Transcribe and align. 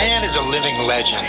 man 0.00 0.24
is 0.24 0.36
a 0.36 0.40
living 0.42 0.76
legend. 0.86 1.24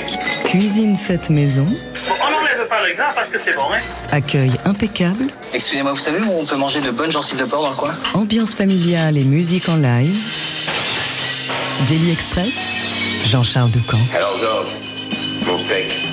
Cuisine 0.45 0.95
faite 0.95 1.29
maison. 1.29 1.65
on 1.65 2.31
n'enlève 2.31 2.67
pas 2.69 2.87
le 2.87 2.93
gras 2.95 3.11
parce 3.13 3.29
que 3.29 3.37
c'est 3.37 3.53
bon, 3.53 3.63
hein 3.71 3.81
Accueil 4.11 4.51
impeccable. 4.65 5.25
Excusez-moi, 5.53 5.91
vous 5.91 5.99
savez 5.99 6.21
où 6.21 6.31
on 6.39 6.45
peut 6.45 6.55
manger 6.55 6.79
de 6.79 6.91
bonnes 6.91 7.11
gencives 7.11 7.39
de 7.39 7.45
porc 7.45 7.63
dans 7.63 7.69
le 7.69 7.75
coin? 7.75 7.91
Ambiance 8.13 8.53
familiale 8.53 9.17
et 9.17 9.25
musique 9.25 9.67
en 9.67 9.75
live. 9.75 10.17
Daily 11.89 12.11
Express. 12.11 12.55
Jean-Charles 13.25 13.71
Ducamp. 13.71 13.97
Alors 14.15 14.37
Georges, 14.39 14.71
mon 15.45 15.57
steak. 15.59 16.10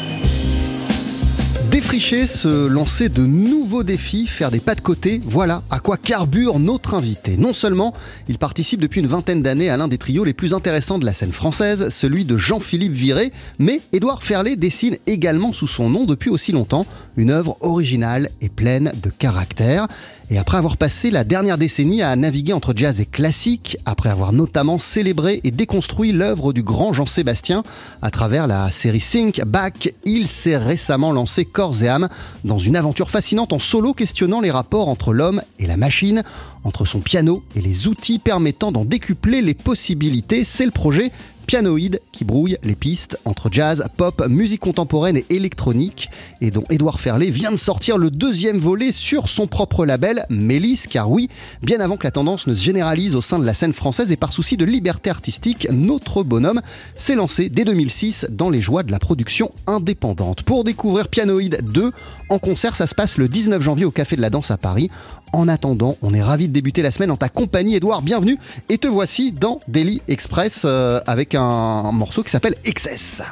Défricher, 1.88 2.26
se 2.26 2.66
lancer 2.66 3.08
de 3.08 3.24
nouveaux 3.24 3.82
défis, 3.82 4.26
faire 4.26 4.50
des 4.50 4.60
pas 4.60 4.74
de 4.74 4.82
côté, 4.82 5.22
voilà 5.24 5.62
à 5.70 5.80
quoi 5.80 5.96
carbure 5.96 6.58
notre 6.58 6.92
invité. 6.92 7.38
Non 7.38 7.54
seulement 7.54 7.94
il 8.28 8.36
participe 8.36 8.78
depuis 8.78 9.00
une 9.00 9.06
vingtaine 9.06 9.40
d'années 9.40 9.70
à 9.70 9.78
l'un 9.78 9.88
des 9.88 9.96
trios 9.96 10.22
les 10.22 10.34
plus 10.34 10.52
intéressants 10.52 10.98
de 10.98 11.06
la 11.06 11.14
scène 11.14 11.32
française, 11.32 11.88
celui 11.88 12.26
de 12.26 12.36
Jean-Philippe 12.36 12.92
Viré, 12.92 13.32
mais 13.58 13.80
Édouard 13.94 14.22
Ferlet 14.22 14.54
dessine 14.54 14.98
également 15.06 15.54
sous 15.54 15.66
son 15.66 15.88
nom 15.88 16.04
depuis 16.04 16.28
aussi 16.28 16.52
longtemps 16.52 16.84
une 17.16 17.30
œuvre 17.30 17.56
originale 17.62 18.28
et 18.42 18.50
pleine 18.50 18.92
de 19.02 19.08
caractère. 19.08 19.88
Et 20.30 20.36
après 20.36 20.58
avoir 20.58 20.76
passé 20.76 21.10
la 21.10 21.24
dernière 21.24 21.56
décennie 21.56 22.02
à 22.02 22.14
naviguer 22.14 22.52
entre 22.52 22.74
jazz 22.76 23.00
et 23.00 23.06
classique, 23.06 23.78
après 23.86 24.10
avoir 24.10 24.34
notamment 24.34 24.78
célébré 24.78 25.40
et 25.42 25.50
déconstruit 25.50 26.12
l'œuvre 26.12 26.52
du 26.52 26.62
grand 26.62 26.92
Jean-Sébastien 26.92 27.62
à 28.02 28.10
travers 28.10 28.46
la 28.46 28.70
série 28.70 29.00
Sync 29.00 29.40
Back, 29.46 29.94
il 30.04 30.28
s'est 30.28 30.58
récemment 30.58 31.12
lancé 31.12 31.46
corps 31.46 31.82
et 31.82 31.88
âme 31.88 32.10
dans 32.44 32.58
une 32.58 32.76
aventure 32.76 33.10
fascinante 33.10 33.54
en 33.54 33.58
solo 33.58 33.94
questionnant 33.94 34.42
les 34.42 34.50
rapports 34.50 34.88
entre 34.88 35.14
l'homme 35.14 35.40
et 35.58 35.66
la 35.66 35.78
machine, 35.78 36.22
entre 36.62 36.84
son 36.84 37.00
piano 37.00 37.42
et 37.56 37.62
les 37.62 37.88
outils 37.88 38.18
permettant 38.18 38.70
d'en 38.70 38.84
décupler 38.84 39.40
les 39.40 39.54
possibilités. 39.54 40.44
C'est 40.44 40.66
le 40.66 40.72
projet 40.72 41.10
Pianoïde 41.48 42.02
qui 42.12 42.26
brouille 42.26 42.58
les 42.62 42.74
pistes 42.74 43.18
entre 43.24 43.48
jazz, 43.50 43.82
pop, 43.96 44.22
musique 44.28 44.60
contemporaine 44.60 45.16
et 45.16 45.24
électronique 45.30 46.10
et 46.42 46.50
dont 46.50 46.64
Édouard 46.68 47.00
Ferlet 47.00 47.30
vient 47.30 47.50
de 47.50 47.56
sortir 47.56 47.96
le 47.96 48.10
deuxième 48.10 48.58
volet 48.58 48.92
sur 48.92 49.30
son 49.30 49.46
propre 49.46 49.86
label 49.86 50.26
Mélis 50.28 50.84
car 50.90 51.10
oui, 51.10 51.30
bien 51.62 51.80
avant 51.80 51.96
que 51.96 52.04
la 52.04 52.10
tendance 52.10 52.46
ne 52.46 52.54
se 52.54 52.62
généralise 52.62 53.16
au 53.16 53.22
sein 53.22 53.38
de 53.38 53.46
la 53.46 53.54
scène 53.54 53.72
française 53.72 54.12
et 54.12 54.18
par 54.18 54.34
souci 54.34 54.58
de 54.58 54.66
liberté 54.66 55.08
artistique, 55.08 55.66
notre 55.70 56.22
bonhomme 56.22 56.60
s'est 56.98 57.14
lancé 57.14 57.48
dès 57.48 57.64
2006 57.64 58.26
dans 58.30 58.50
les 58.50 58.60
joies 58.60 58.82
de 58.82 58.92
la 58.92 58.98
production 58.98 59.50
indépendante. 59.66 60.42
Pour 60.42 60.64
découvrir 60.64 61.08
Pianoïde 61.08 61.60
2 61.62 61.92
en 62.28 62.38
concert, 62.38 62.76
ça 62.76 62.86
se 62.86 62.94
passe 62.94 63.16
le 63.16 63.26
19 63.26 63.62
janvier 63.62 63.86
au 63.86 63.90
Café 63.90 64.16
de 64.16 64.20
la 64.20 64.28
Danse 64.28 64.50
à 64.50 64.58
Paris. 64.58 64.90
En 65.32 65.48
attendant, 65.48 65.96
on 66.02 66.14
est 66.14 66.22
ravi 66.22 66.48
de 66.48 66.52
débuter 66.52 66.82
la 66.82 66.90
semaine 66.90 67.10
en 67.10 67.16
ta 67.16 67.28
compagnie, 67.28 67.76
Edouard. 67.76 68.02
Bienvenue. 68.02 68.38
Et 68.68 68.78
te 68.78 68.88
voici 68.88 69.32
dans 69.32 69.60
Daily 69.68 70.02
Express 70.08 70.62
euh, 70.64 71.00
avec 71.06 71.34
un 71.34 71.92
morceau 71.92 72.22
qui 72.22 72.30
s'appelle 72.30 72.54
Excess. 72.64 73.22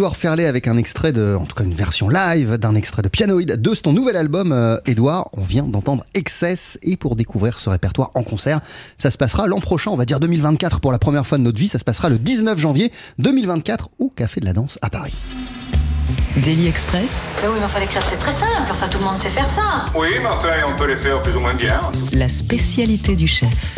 Édouard 0.00 0.16
Ferlet 0.16 0.46
avec 0.46 0.66
un 0.66 0.78
extrait 0.78 1.12
de, 1.12 1.36
en 1.38 1.44
tout 1.44 1.54
cas 1.54 1.62
une 1.62 1.74
version 1.74 2.08
live 2.08 2.54
d'un 2.54 2.74
extrait 2.74 3.02
de 3.02 3.08
Pianoïde 3.08 3.60
de 3.60 3.74
ton 3.74 3.92
nouvel 3.92 4.16
album, 4.16 4.50
euh, 4.50 4.78
Édouard. 4.86 5.28
On 5.34 5.42
vient 5.42 5.64
d'entendre 5.64 6.04
Excess 6.14 6.78
et 6.82 6.96
pour 6.96 7.16
découvrir 7.16 7.58
ce 7.58 7.68
répertoire 7.68 8.10
en 8.14 8.22
concert, 8.22 8.60
ça 8.96 9.10
se 9.10 9.18
passera 9.18 9.46
l'an 9.46 9.60
prochain, 9.60 9.90
on 9.90 9.96
va 9.96 10.06
dire 10.06 10.18
2024 10.18 10.80
pour 10.80 10.90
la 10.90 10.98
première 10.98 11.26
fois 11.26 11.36
de 11.36 11.42
notre 11.42 11.58
vie. 11.58 11.68
Ça 11.68 11.78
se 11.78 11.84
passera 11.84 12.08
le 12.08 12.18
19 12.18 12.58
janvier 12.58 12.92
2024 13.18 13.90
au 13.98 14.08
Café 14.08 14.40
de 14.40 14.46
la 14.46 14.54
Danse 14.54 14.78
à 14.80 14.88
Paris. 14.88 15.12
Daily 16.38 16.66
Express, 16.66 17.28
Mais 17.42 17.48
oui, 17.48 17.56
mais 17.58 17.66
enfin, 17.66 17.80
les 17.80 17.86
crêpes, 17.86 18.04
c'est 18.06 18.16
très 18.16 18.32
simple. 18.32 18.68
Enfin, 18.70 18.88
tout 18.88 18.98
le 18.98 19.04
monde 19.04 19.18
sait 19.18 19.28
faire 19.28 19.50
ça. 19.50 19.84
Oui, 19.94 20.08
mais 20.22 20.28
enfin, 20.28 20.48
on 20.66 20.78
peut 20.78 20.86
les 20.86 20.96
faire 20.96 21.22
plus 21.22 21.36
ou 21.36 21.40
moins 21.40 21.52
bien. 21.52 21.78
la 22.12 22.30
spécialité 22.30 23.16
du 23.16 23.26
chef. 23.26 23.76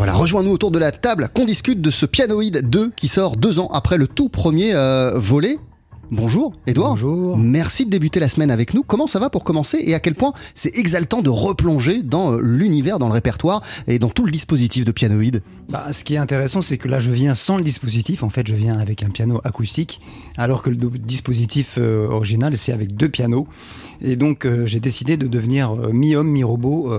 Voilà, 0.00 0.14
rejoins-nous 0.14 0.52
autour 0.52 0.70
de 0.70 0.78
la 0.78 0.92
table 0.92 1.28
qu'on 1.34 1.44
discute 1.44 1.82
de 1.82 1.90
ce 1.90 2.06
Pianoïde 2.06 2.70
2 2.70 2.90
qui 2.96 3.06
sort 3.06 3.36
deux 3.36 3.58
ans 3.58 3.68
après 3.70 3.98
le 3.98 4.06
tout 4.06 4.30
premier 4.30 4.72
euh, 4.72 5.18
volet. 5.18 5.58
Bonjour, 6.10 6.54
Edouard. 6.66 6.92
Bonjour. 6.92 7.36
Merci 7.36 7.84
de 7.84 7.90
débuter 7.90 8.18
la 8.18 8.30
semaine 8.30 8.50
avec 8.50 8.72
nous. 8.72 8.82
Comment 8.82 9.06
ça 9.06 9.18
va 9.18 9.28
pour 9.28 9.44
commencer 9.44 9.78
et 9.84 9.92
à 9.92 10.00
quel 10.00 10.14
point 10.14 10.32
c'est 10.54 10.74
exaltant 10.78 11.20
de 11.20 11.28
replonger 11.28 12.02
dans 12.02 12.32
euh, 12.32 12.40
l'univers, 12.42 12.98
dans 12.98 13.08
le 13.08 13.12
répertoire 13.12 13.60
et 13.88 13.98
dans 13.98 14.08
tout 14.08 14.24
le 14.24 14.30
dispositif 14.30 14.86
de 14.86 14.90
Pianoïde? 14.90 15.42
Bah, 15.70 15.92
ce 15.92 16.02
qui 16.02 16.14
est 16.14 16.18
intéressant, 16.18 16.62
c'est 16.62 16.78
que 16.78 16.88
là, 16.88 16.98
je 16.98 17.10
viens 17.10 17.36
sans 17.36 17.56
le 17.56 17.62
dispositif. 17.62 18.24
En 18.24 18.28
fait, 18.28 18.48
je 18.48 18.56
viens 18.56 18.76
avec 18.76 19.04
un 19.04 19.10
piano 19.10 19.40
acoustique, 19.44 20.00
alors 20.36 20.62
que 20.62 20.70
le 20.70 20.76
dispositif 20.76 21.76
euh, 21.78 22.08
original, 22.08 22.56
c'est 22.56 22.72
avec 22.72 22.96
deux 22.96 23.08
pianos. 23.08 23.46
Et 24.00 24.16
donc, 24.16 24.46
euh, 24.46 24.66
j'ai 24.66 24.80
décidé 24.80 25.16
de 25.16 25.28
devenir 25.28 25.70
euh, 25.70 25.92
mi-homme, 25.92 26.28
mi-robot 26.28 26.98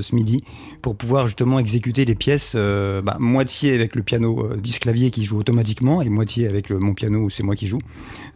ce 0.00 0.14
midi, 0.14 0.44
pour 0.82 0.96
pouvoir 0.96 1.26
justement 1.28 1.58
exécuter 1.58 2.04
les 2.04 2.14
pièces, 2.14 2.52
euh, 2.56 3.00
bah, 3.02 3.16
moitié 3.20 3.72
avec 3.74 3.94
le 3.94 4.02
piano 4.02 4.44
euh, 4.44 4.56
10 4.60 4.80
clavier 4.80 5.10
qui 5.10 5.24
joue 5.24 5.38
automatiquement, 5.38 6.02
et 6.02 6.08
moitié 6.08 6.48
avec 6.48 6.68
le- 6.68 6.78
mon 6.78 6.92
piano 6.92 7.20
où 7.20 7.30
c'est 7.30 7.42
moi 7.44 7.54
qui 7.54 7.66
joue. 7.68 7.78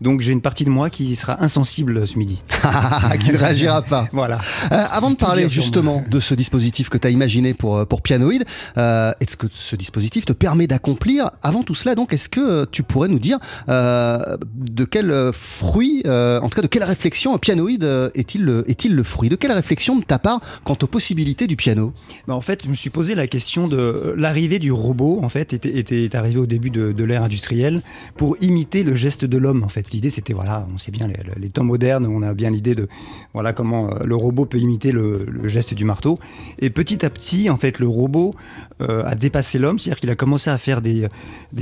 Donc, 0.01 0.21
j'ai 0.21 0.33
une 0.33 0.41
partie 0.41 0.65
de 0.65 0.71
moi 0.71 0.89
qui 0.91 1.17
sera 1.17 1.43
insensible 1.43 2.07
ce 2.07 2.17
midi. 2.19 2.43
qui 3.21 3.33
ne 3.33 3.37
réagira 3.39 3.83
pas. 3.83 4.09
Voilà. 4.13 4.39
Euh, 4.73 4.85
avant 4.91 5.11
de 5.11 5.17
parler 5.17 5.49
justement 5.49 6.05
de 6.09 6.21
ce 6.21 6.35
dispositif 6.35 6.89
que 6.89 6.99
tu 6.99 7.07
as 7.07 7.11
imaginé 7.11 7.53
pour, 7.55 7.77
euh, 7.79 7.85
pour 7.85 8.01
Pianoïde, 8.03 8.45
euh, 8.79 9.13
est-ce 9.21 9.37
que 9.37 9.47
ce 9.53 9.75
dispositif 9.77 10.25
te 10.25 10.33
permet 10.33 10.67
d'accomplir? 10.67 11.31
Avant 11.43 11.63
tout 11.65 11.75
cela, 11.75 11.95
donc, 11.95 12.13
est-ce 12.13 12.29
que 12.29 12.65
tu 12.67 12.83
pourrais 12.85 13.09
nous 13.09 13.19
dire 13.19 13.39
de 13.69 14.85
quel 14.85 15.31
fruit, 15.33 16.03
en 16.07 16.49
tout 16.49 16.57
cas 16.57 16.63
de 16.63 16.67
quelle 16.69 16.85
réflexion 16.85 17.37
Pianoïde 17.39 17.85
euh, 17.85 18.11
est-il 18.15 18.45
le, 18.45 18.69
est-il 18.71 18.95
le 18.95 19.03
fruit? 19.03 19.29
De 19.29 19.37
quelle 19.37 19.53
réflexion 19.53 19.97
de 19.97 20.05
ta 20.05 20.19
part 20.19 20.41
quant 20.65 20.77
aux 20.83 20.87
possibilités 20.87 21.47
du 21.47 21.57
piano? 21.57 21.93
En 22.37 22.41
fait, 22.43 22.65
je 22.65 22.69
me 22.69 22.75
suis 22.75 22.91
posé 22.91 23.15
la 23.15 23.27
question 23.27 23.67
de 23.67 23.77
euh, 23.77 24.15
l'arrivée 24.17 24.59
du 24.59 24.71
robot. 24.71 25.21
En 25.23 25.29
fait, 25.29 25.53
était, 25.53 25.79
était, 25.79 26.05
est 26.05 26.15
arrivé 26.15 26.39
au 26.39 26.47
début 26.47 26.71
de, 26.71 27.05
l'ère 27.05 27.23
industrielle 27.23 27.83
pour 28.17 28.37
imiter 28.41 28.83
le 28.83 28.95
geste 28.95 29.25
de 29.25 29.39
l'homme. 29.39 29.63
En 29.65 29.69
fait, 29.69 29.91
l'idée, 29.91 30.11
c'était 30.11 30.33
voilà, 30.33 30.67
on 30.75 30.79
sait 30.79 30.91
bien 30.91 31.09
les, 31.37 31.49
temps 31.49 31.65
modernes, 31.65 32.07
on 32.07 32.23
a 32.23 32.35
bien 32.35 32.51
l'idée 32.51 32.75
de 32.75 32.89
voilà 33.33 33.53
comment 33.53 33.91
euh, 33.91 34.05
le 34.05 34.15
robot 34.15 34.45
peut 34.45 34.59
imiter 34.59 34.93
le, 34.93 35.27
geste 35.49 35.75
du 35.75 35.85
marteau. 35.85 36.19
Et 36.59 36.71
petit 36.71 37.05
à 37.05 37.11
petit, 37.11 37.49
en 37.49 37.57
fait, 37.57 37.79
le 37.79 37.89
robot 37.89 38.35
euh, 38.81 39.03
a 39.05 39.15
dépassé 39.15 39.59
l'homme, 39.59 39.79
c'est-à-dire 39.79 40.01
qu'il 40.01 40.11
a 40.11 40.17
commencé 40.17 40.51
à 40.51 40.59
faire 40.59 40.83
des, 40.83 41.09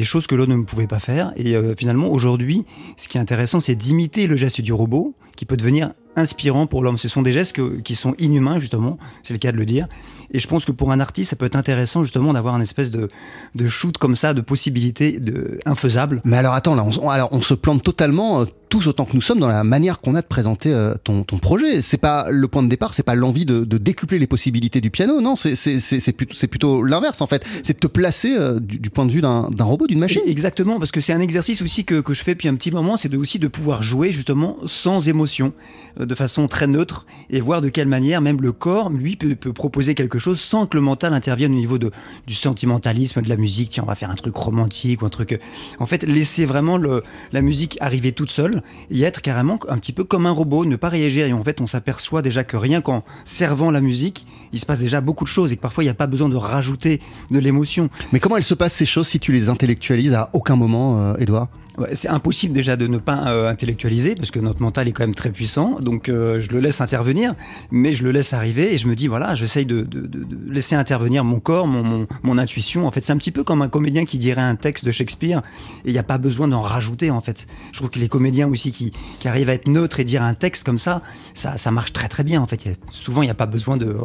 choses 0.03 0.27
que 0.27 0.35
l'homme 0.35 0.51
ne 0.51 0.65
pouvait 0.65 0.87
pas 0.87 1.01
faire. 1.01 1.33
Et 1.37 1.55
finalement, 1.79 2.11
aujourd'hui, 2.11 2.65
ce 2.97 3.09
qui 3.09 3.19
est 3.19 3.21
intéressant, 3.21 3.61
c'est 3.61 3.75
d'imiter 3.75 4.27
le 4.27 4.37
geste 4.37 4.61
du 4.61 4.73
robot, 4.73 5.15
qui 5.37 5.45
peut 5.45 5.57
devenir 5.57 5.93
inspirant 6.17 6.67
pour 6.67 6.83
l'homme. 6.83 6.99
Ce 6.99 7.09
sont 7.09 7.23
des 7.23 7.33
gestes 7.33 7.61
qui 7.83 7.95
sont 7.95 8.15
inhumains, 8.19 8.59
justement, 8.61 8.99
c'est 9.23 9.33
le 9.33 9.39
cas 9.39 9.53
de 9.53 9.57
le 9.57 9.67
dire. 9.67 9.89
Et 10.35 10.41
je 10.41 10.49
pense 10.49 10.65
que 10.65 10.73
pour 10.73 10.91
un 10.93 11.01
artiste, 11.01 11.31
ça 11.31 11.37
peut 11.37 11.47
être 11.47 11.57
intéressant, 11.57 12.03
justement, 12.03 12.33
d'avoir 12.33 12.57
une 12.57 12.63
espèce 12.63 12.91
de, 12.91 13.09
de 13.55 13.69
shoot 13.69 13.97
comme 13.97 14.17
ça, 14.17 14.35
de 14.35 14.41
possibilités 14.41 15.21
de, 15.21 15.61
infaisables. 15.65 16.21
Mais 16.25 16.37
alors 16.37 16.55
attends, 16.55 16.75
là, 16.75 16.85
on, 16.85 17.09
alors, 17.09 17.29
on 17.33 17.41
se 17.41 17.55
plante 17.55 17.83
totalement, 17.85 18.41
euh, 18.41 18.45
tous 18.69 18.89
autant 18.89 19.05
que 19.05 19.15
nous 19.15 19.21
sommes, 19.21 19.39
dans 19.39 19.47
la 19.47 19.63
manière 19.63 20.01
qu'on 20.01 20.17
a 20.17 20.23
de 20.23 20.27
présenter 20.27 20.73
euh, 20.73 20.95
ton, 21.05 21.23
ton 21.23 21.39
projet. 21.39 21.81
C'est 21.81 21.99
pas 21.99 22.27
le 22.31 22.49
point 22.49 22.65
de 22.65 22.69
départ, 22.69 22.95
c'est 22.95 23.05
pas 23.05 23.15
l'envie 23.15 23.45
de, 23.45 23.63
de 23.63 23.79
décupler 23.79 24.19
les 24.19 24.27
possibilités 24.27 24.81
du 24.81 24.91
piano, 24.91 25.21
non, 25.21 25.37
c'est 25.37 26.49
plutôt, 26.49 26.83
l'inverse 26.83 27.21
en 27.21 27.29
fait. 27.29 27.45
C'est 27.63 27.75
de 27.75 27.79
te 27.79 27.87
placer 27.87 28.35
euh, 28.37 28.59
du, 28.59 28.81
du 28.81 28.91
point 28.91 29.07
de 29.07 29.13
vue 29.13 29.21
d'un 29.21 29.51
d'un 29.51 29.65
robot, 29.65 29.87
d'une 29.87 30.01
machine. 30.01 30.23
Exactement, 30.27 30.79
parce 30.81 30.91
que 30.91 31.01
c'est 31.01 31.13
un 31.13 31.21
exercice 31.21 31.63
aussi 31.63 31.85
que, 31.85 32.01
que 32.01 32.15
je 32.15 32.25
fais 32.25 32.33
depuis 32.33 32.49
un 32.49 32.57
petit 32.57 32.73
moment, 32.73 32.97
c'est 32.97 33.09
de, 33.09 33.17
aussi 33.17 33.39
de 33.39 33.47
pouvoir 33.47 33.85
jouer 33.85 34.11
justement 34.11 34.57
sans 34.67 35.07
émotion, 35.09 35.53
euh, 36.01 36.07
de 36.07 36.15
façon 36.17 36.49
très 36.49 36.67
neutre, 36.67 37.07
et 37.31 37.41
voir 37.41 37.63
de 37.63 37.69
quelle 37.69 37.87
manière 37.87 38.21
même 38.21 38.41
le 38.41 38.51
corps, 38.51 38.91
lui, 38.91 39.15
peut, 39.15 39.37
peut 39.37 39.53
proposer 39.53 39.95
quelque 39.95 40.19
chose 40.19 40.24
sans 40.35 40.67
que 40.67 40.77
le 40.77 40.81
mental 40.81 41.13
intervienne 41.13 41.53
au 41.53 41.57
niveau 41.57 41.77
de, 41.79 41.91
du 42.27 42.35
sentimentalisme, 42.35 43.21
de 43.21 43.29
la 43.29 43.37
musique, 43.37 43.71
tiens, 43.71 43.83
on 43.85 43.87
va 43.87 43.95
faire 43.95 44.11
un 44.11 44.15
truc 44.15 44.35
romantique 44.37 45.03
ou 45.03 45.07
un 45.07 45.11
truc... 45.11 45.33
euh, 45.33 45.39
En 45.81 45.87
fait, 45.87 46.05
laisser 46.05 46.47
vraiment 46.47 46.79
le, 46.79 47.03
la 47.33 47.43
musique 47.43 47.77
arriver 47.81 48.13
toute 48.13 48.31
seule 48.31 48.63
et 48.91 49.03
être 49.03 49.21
carrément 49.21 49.59
un 49.69 49.79
petit 49.79 49.93
peu 49.93 50.05
comme 50.05 50.27
un 50.27 50.31
robot, 50.31 50.65
ne 50.65 50.77
pas 50.77 50.89
réagir. 50.89 51.27
Et 51.27 51.33
en 51.33 51.43
fait, 51.45 51.61
on 51.61 51.67
s'aperçoit 51.67 52.23
déjà 52.23 52.45
que 52.45 52.57
rien 52.57 52.81
qu'en 52.81 53.03
servant 53.25 53.71
la 53.71 53.81
musique, 53.81 54.27
il 54.53 54.61
se 54.61 54.67
passe 54.67 54.79
déjà 54.79 55.01
beaucoup 55.01 55.25
de 55.25 55.29
choses 55.29 55.53
et 55.53 55.57
que 55.57 55.61
parfois, 55.61 55.83
il 55.85 55.89
n'y 55.89 55.91
a 55.91 55.95
pas 55.95 56.07
besoin 56.07 56.29
de 56.29 56.37
rajouter 56.37 57.01
de 57.31 57.39
l'émotion. 57.39 57.91
Mais 58.13 58.21
comment 58.21 58.37
elles 58.37 58.43
se 58.45 58.55
passent 58.55 58.75
ces 58.75 58.87
choses 58.87 59.09
si 59.09 59.19
tu 59.19 59.33
les 59.33 59.49
intellectualises 59.49 60.15
à 60.15 60.31
aucun 60.33 60.57
moment, 60.57 61.01
euh, 61.01 61.15
Edouard 61.19 61.49
Ouais, 61.49 61.64
c'est 61.93 62.09
impossible 62.09 62.53
déjà 62.53 62.77
de 62.77 62.87
ne 62.87 62.99
pas 62.99 63.29
euh, 63.29 63.49
intellectualiser 63.49 64.15
parce 64.15 64.31
que 64.31 64.39
notre 64.39 64.63
mental 64.63 64.89
est 64.89 64.93
quand 64.93 65.03
même 65.03 65.15
très 65.15 65.31
puissant. 65.31 65.81
Donc 65.81 66.09
euh, 66.09 66.41
je 66.41 66.49
le 66.51 66.61
laisse 66.61 66.81
intervenir, 66.81 67.35
mais 67.71 67.93
je 67.93 68.05
le 68.05 68.13
laisse 68.13 68.33
arriver 68.33 68.75
et 68.75 68.79
je 68.79 68.87
me 68.87 68.95
dis 68.95 69.09
voilà, 69.09 69.35
j'essaye 69.35 69.67
de, 69.67 69.83
de- 69.83 70.09
laisser 70.49 70.75
intervenir 70.77 71.25
mon 71.25 71.41
corps, 71.41 71.67
mon, 71.67 72.07
intuition. 72.39 72.87
En 72.87 72.91
fait, 72.91 73.03
c'est 73.05 73.13
un 73.13 73.17
petit 73.17 73.31
peu 73.31 73.45
comme 73.45 73.63
un 73.63 73.69
comédien 73.69 74.05
qui 74.05 74.19
dirait 74.19 74.43
un 74.43 74.57
texte 74.57 74.85
de 74.85 74.91
Shakespeare 74.91 75.41
et 75.85 75.91
il 75.91 75.93
n'y 75.93 75.99
a 75.99 76.05
pas 76.05 76.19
besoin 76.19 76.49
d'en 76.49 76.61
rajouter 76.61 77.11
en 77.13 77.21
fait. 77.21 77.47
Je 77.71 77.79
trouve 77.79 77.91
que 77.91 78.01
les 78.01 78.09
comédiens 78.09 78.49
aussi 78.49 78.73
qui, 78.73 78.93
arrivent 79.25 79.49
à 79.49 79.55
être 79.55 79.69
neutres 79.69 80.01
et 80.01 80.05
dire 80.05 80.23
un 80.23 80.35
texte 80.35 80.65
comme 80.65 80.79
ça, 80.79 81.01
ça, 81.35 81.71
marche 81.71 81.93
très 81.93 82.09
très 82.09 82.25
bien 82.25 82.41
en 82.43 82.47
fait. 82.47 82.77
Souvent 82.91 83.23
il 83.23 83.27
n'y 83.27 83.31
a 83.31 83.35
pas 83.37 83.47
besoin 83.47 83.77
de, 83.77 83.97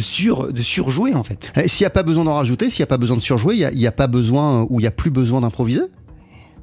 sur, 0.00 0.52
de 0.52 0.62
surjouer 0.62 1.14
en 1.14 1.22
fait. 1.22 1.50
S'il 1.66 1.84
n'y 1.84 1.86
a 1.86 1.90
pas 1.90 2.02
besoin 2.02 2.24
d'en 2.24 2.34
rajouter, 2.34 2.70
s'il 2.70 2.80
n'y 2.82 2.84
a 2.84 2.88
pas 2.88 2.98
besoin 2.98 3.16
de 3.16 3.22
surjouer, 3.22 3.56
il 3.56 3.78
n'y 3.78 3.86
a, 3.86 3.88
a 3.88 3.92
pas 3.92 4.08
besoin 4.08 4.62
euh, 4.62 4.66
ou 4.68 4.80
il 4.80 4.82
n'y 4.82 4.88
a 4.88 4.92
plus 4.92 5.10
besoin 5.10 5.40
d'improviser? 5.40 5.82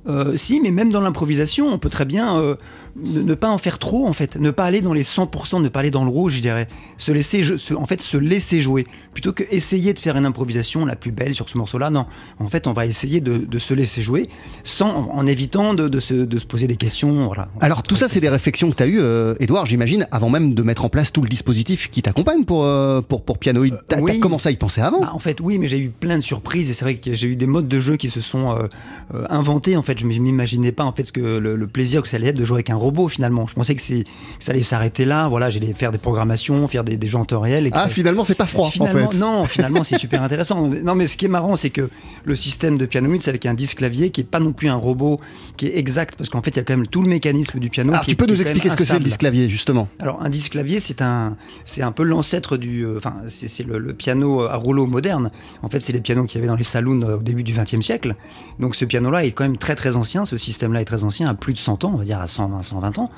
Euh, 0.08 0.36
si, 0.38 0.60
mais 0.60 0.72
même 0.72 0.92
dans 0.92 1.02
l'improvisation, 1.02 1.68
on 1.74 1.78
peut 1.78 1.90
très 1.90 2.06
bien 2.06 2.38
euh, 2.38 2.56
ne, 3.02 3.22
ne 3.22 3.34
pas 3.36 3.50
en 3.50 3.58
faire 3.58 3.80
trop, 3.80 4.06
en 4.06 4.14
fait. 4.14 4.36
Ne 4.36 4.52
pas 4.52 4.66
aller 4.66 4.82
dans 4.82 4.94
les 4.94 5.04
100%, 5.04 5.62
ne 5.62 5.70
pas 5.70 5.80
aller 5.80 5.92
dans 5.92 6.04
le 6.04 6.10
rouge, 6.10 6.34
je 6.36 6.42
dirais. 6.42 6.68
Se 6.98 7.12
laisser, 7.12 7.42
se- 7.44 7.74
en 7.74 7.86
fait, 7.86 8.02
se 8.02 8.18
laisser 8.18 8.62
jouer. 8.62 8.86
Plutôt 9.14 9.32
que 9.32 9.44
essayer 9.52 9.94
de 9.94 10.00
faire 10.00 10.18
une 10.18 10.26
improvisation 10.26 10.86
la 10.86 10.96
plus 10.96 11.12
belle 11.12 11.36
sur 11.36 11.48
ce 11.48 11.58
morceau-là, 11.58 11.90
non. 11.90 12.06
En 12.40 12.48
fait, 12.48 12.68
on 12.68 12.74
va 12.74 12.86
essayer 12.86 13.22
de, 13.22 13.38
de 13.38 13.60
se 13.60 13.74
laisser 13.74 14.02
jouer 14.02 14.28
sans, 14.64 14.90
en, 14.90 15.10
en 15.12 15.26
évitant 15.28 15.74
de, 15.74 15.88
de 15.88 16.00
se, 16.00 16.14
de 16.14 16.40
se 16.40 16.46
poser 16.46 16.68
des 16.68 16.76
questions. 16.76 17.28
Voilà. 17.28 17.48
Alors 17.62 17.84
tout 17.84 17.96
ça, 17.96 18.08
c'est 18.10 18.20
des 18.20 18.30
réflexions 18.30 18.70
que 18.72 18.76
tu 18.76 18.84
as 18.84 18.88
eues, 18.88 19.00
euh, 19.00 19.36
Edouard, 19.40 19.66
j'imagine, 19.66 20.08
avant 20.12 20.30
même 20.30 20.54
de 20.54 20.64
mettre 20.64 20.84
en 20.84 20.90
place 20.90 21.12
tout 21.14 21.22
le 21.22 21.30
dispositif 21.30 21.90
qui 21.90 22.02
t'accompagne 22.02 22.44
pour, 22.44 22.66
euh, 22.66 23.02
pour, 23.02 23.22
pour 23.24 23.38
Pianoïde. 23.38 23.76
T'as 23.88 24.00
oui. 24.02 24.20
commencé 24.20 24.50
à 24.50 24.52
y 24.52 24.58
penser 24.58 24.82
avant 24.82 25.00
Bah, 25.00 25.12
en 25.14 25.20
fait, 25.20 25.40
oui, 25.40 25.60
mais 25.60 25.68
j'ai 25.70 25.80
eu 25.80 25.90
plein 25.90 26.18
de 26.18 26.24
surprises 26.24 26.70
et 26.70 26.74
c'est 26.74 26.84
vrai 26.84 26.96
que 26.96 27.14
j'ai 27.14 27.28
eu 27.28 27.36
des 27.36 27.48
modes 27.48 27.68
de 27.68 27.80
jeu 27.80 27.96
qui 27.96 28.10
se 28.10 28.20
sont 28.22 28.52
euh, 28.52 28.68
euh, 29.14 29.26
inventés. 29.30 29.78
En 29.78 29.84
fait, 29.84 29.93
je 30.00 30.06
m'imaginais 30.06 30.72
pas 30.72 30.84
en 30.84 30.92
fait 30.94 31.06
ce 31.06 31.12
que 31.12 31.20
le, 31.38 31.56
le 31.56 31.68
plaisir 31.68 32.02
que 32.02 32.08
ça 32.10 32.18
allait 32.18 32.28
être 32.30 32.36
de 32.38 32.46
jouer 32.46 32.58
avec 32.58 32.70
un 32.70 32.76
robot 32.76 33.10
finalement. 33.10 33.46
Je 33.48 33.54
pensais 33.54 33.76
que, 33.76 33.82
que 33.82 34.04
ça 34.40 34.52
allait 34.52 34.64
s'arrêter 34.64 35.06
là. 35.06 35.28
Voilà, 35.28 35.50
j'allais 35.50 35.74
faire 35.74 35.92
des 35.92 35.98
programmations, 35.98 36.68
faire 36.68 36.84
des, 36.84 36.98
des 36.98 37.08
jeux 37.08 37.18
en 37.18 37.26
temps 37.26 37.42
réel. 37.42 37.68
Et 37.68 37.70
Ah, 37.74 37.84
ça- 37.84 37.90
finalement, 37.90 38.24
c'est 38.24 38.36
pas 38.36 38.46
froid, 38.46 38.70
Finalement, 38.70 39.08
en 39.08 39.12
fait. 39.12 39.18
non, 39.20 39.46
finalement, 39.46 39.84
c'est 39.84 39.98
super 39.98 40.22
intéressant. 40.24 40.70
Non, 40.84 40.96
mais 40.96 41.08
ce 41.08 41.18
qui 41.18 41.26
est 41.26 41.30
marrant, 41.30 41.56
c'est 41.56 41.70
que 41.70 41.90
le 42.26 42.36
système 42.36 42.78
de 42.78 42.86
pianoïde, 42.86 43.22
c'est 43.22 43.30
avec 43.30 43.46
un 43.46 43.54
disque 43.54 43.78
clavier 43.78 44.10
qui 44.10 44.22
est 44.22 44.26
pas 44.26 44.40
non 44.40 44.52
plus 44.54 44.68
un 44.70 44.76
robot 44.76 45.20
qui 45.58 45.68
est 45.68 45.78
exact, 45.78 46.16
parce 46.18 46.30
qu'en 46.30 46.42
fait, 46.42 46.52
il 46.52 46.58
y 46.58 46.60
a 46.60 46.64
quand 46.64 46.76
même 46.76 46.88
tout 46.88 47.02
le 47.02 47.10
mécanisme 47.10 47.60
du 47.60 47.70
piano. 47.70 47.92
Alors 47.94 48.04
qui 48.06 48.12
tu 48.12 48.16
peux 48.18 48.26
nous 48.26 48.42
expliquer 48.42 48.70
ce 48.70 48.76
que 48.76 48.86
c'est 48.86 48.98
le 48.98 49.04
disque 49.04 49.20
clavier, 49.20 49.48
justement? 49.50 49.88
Alors 50.00 50.22
un 50.22 50.30
disque 50.30 50.52
clavier, 50.54 50.80
c'est 50.80 51.02
un, 51.02 51.38
c'est 51.66 51.82
un 51.84 51.92
peu 51.92 52.04
l'ancêtre 52.04 52.58
du, 52.58 52.82
euh, 52.86 52.98
enfin 52.98 53.16
c'est 53.28 53.48
c'est 53.48 53.64
le, 53.64 53.78
le 53.78 53.94
piano 53.94 54.42
à 54.44 54.56
rouleau 54.56 54.88
moderne. 54.88 55.32
En 55.62 55.70
fait, 55.70 55.80
c'est 55.82 55.94
les 55.94 56.02
pianos 56.02 56.26
qu'il 56.26 56.36
y 56.36 56.38
avait 56.40 56.48
dans 56.48 56.56
les 56.56 56.64
saloons 56.64 57.02
euh, 57.04 57.18
au 57.18 57.22
début 57.22 57.44
du 57.44 57.54
XXe 57.54 57.82
siècle. 57.82 58.16
Donc 58.60 58.76
ce 58.76 58.86
piano-là 58.86 59.26
est 59.26 59.32
quand 59.32 59.44
même 59.44 59.58
très 59.58 59.76
très 59.76 59.83
ancien. 59.92 60.26
Ce 60.26 60.38
système-là 60.38 60.82
est 60.82 60.86
très 60.86 61.04
ancien, 61.04 61.30
à 61.30 61.34
plus 61.34 61.54
de 61.54 61.58
100 61.58 61.84
ans, 61.84 61.92
on 61.94 61.98
va 61.98 62.06
dire 62.06 62.20
à 62.20 62.28
120, 62.28 62.64
120 62.64 63.00
ans. 63.00 63.10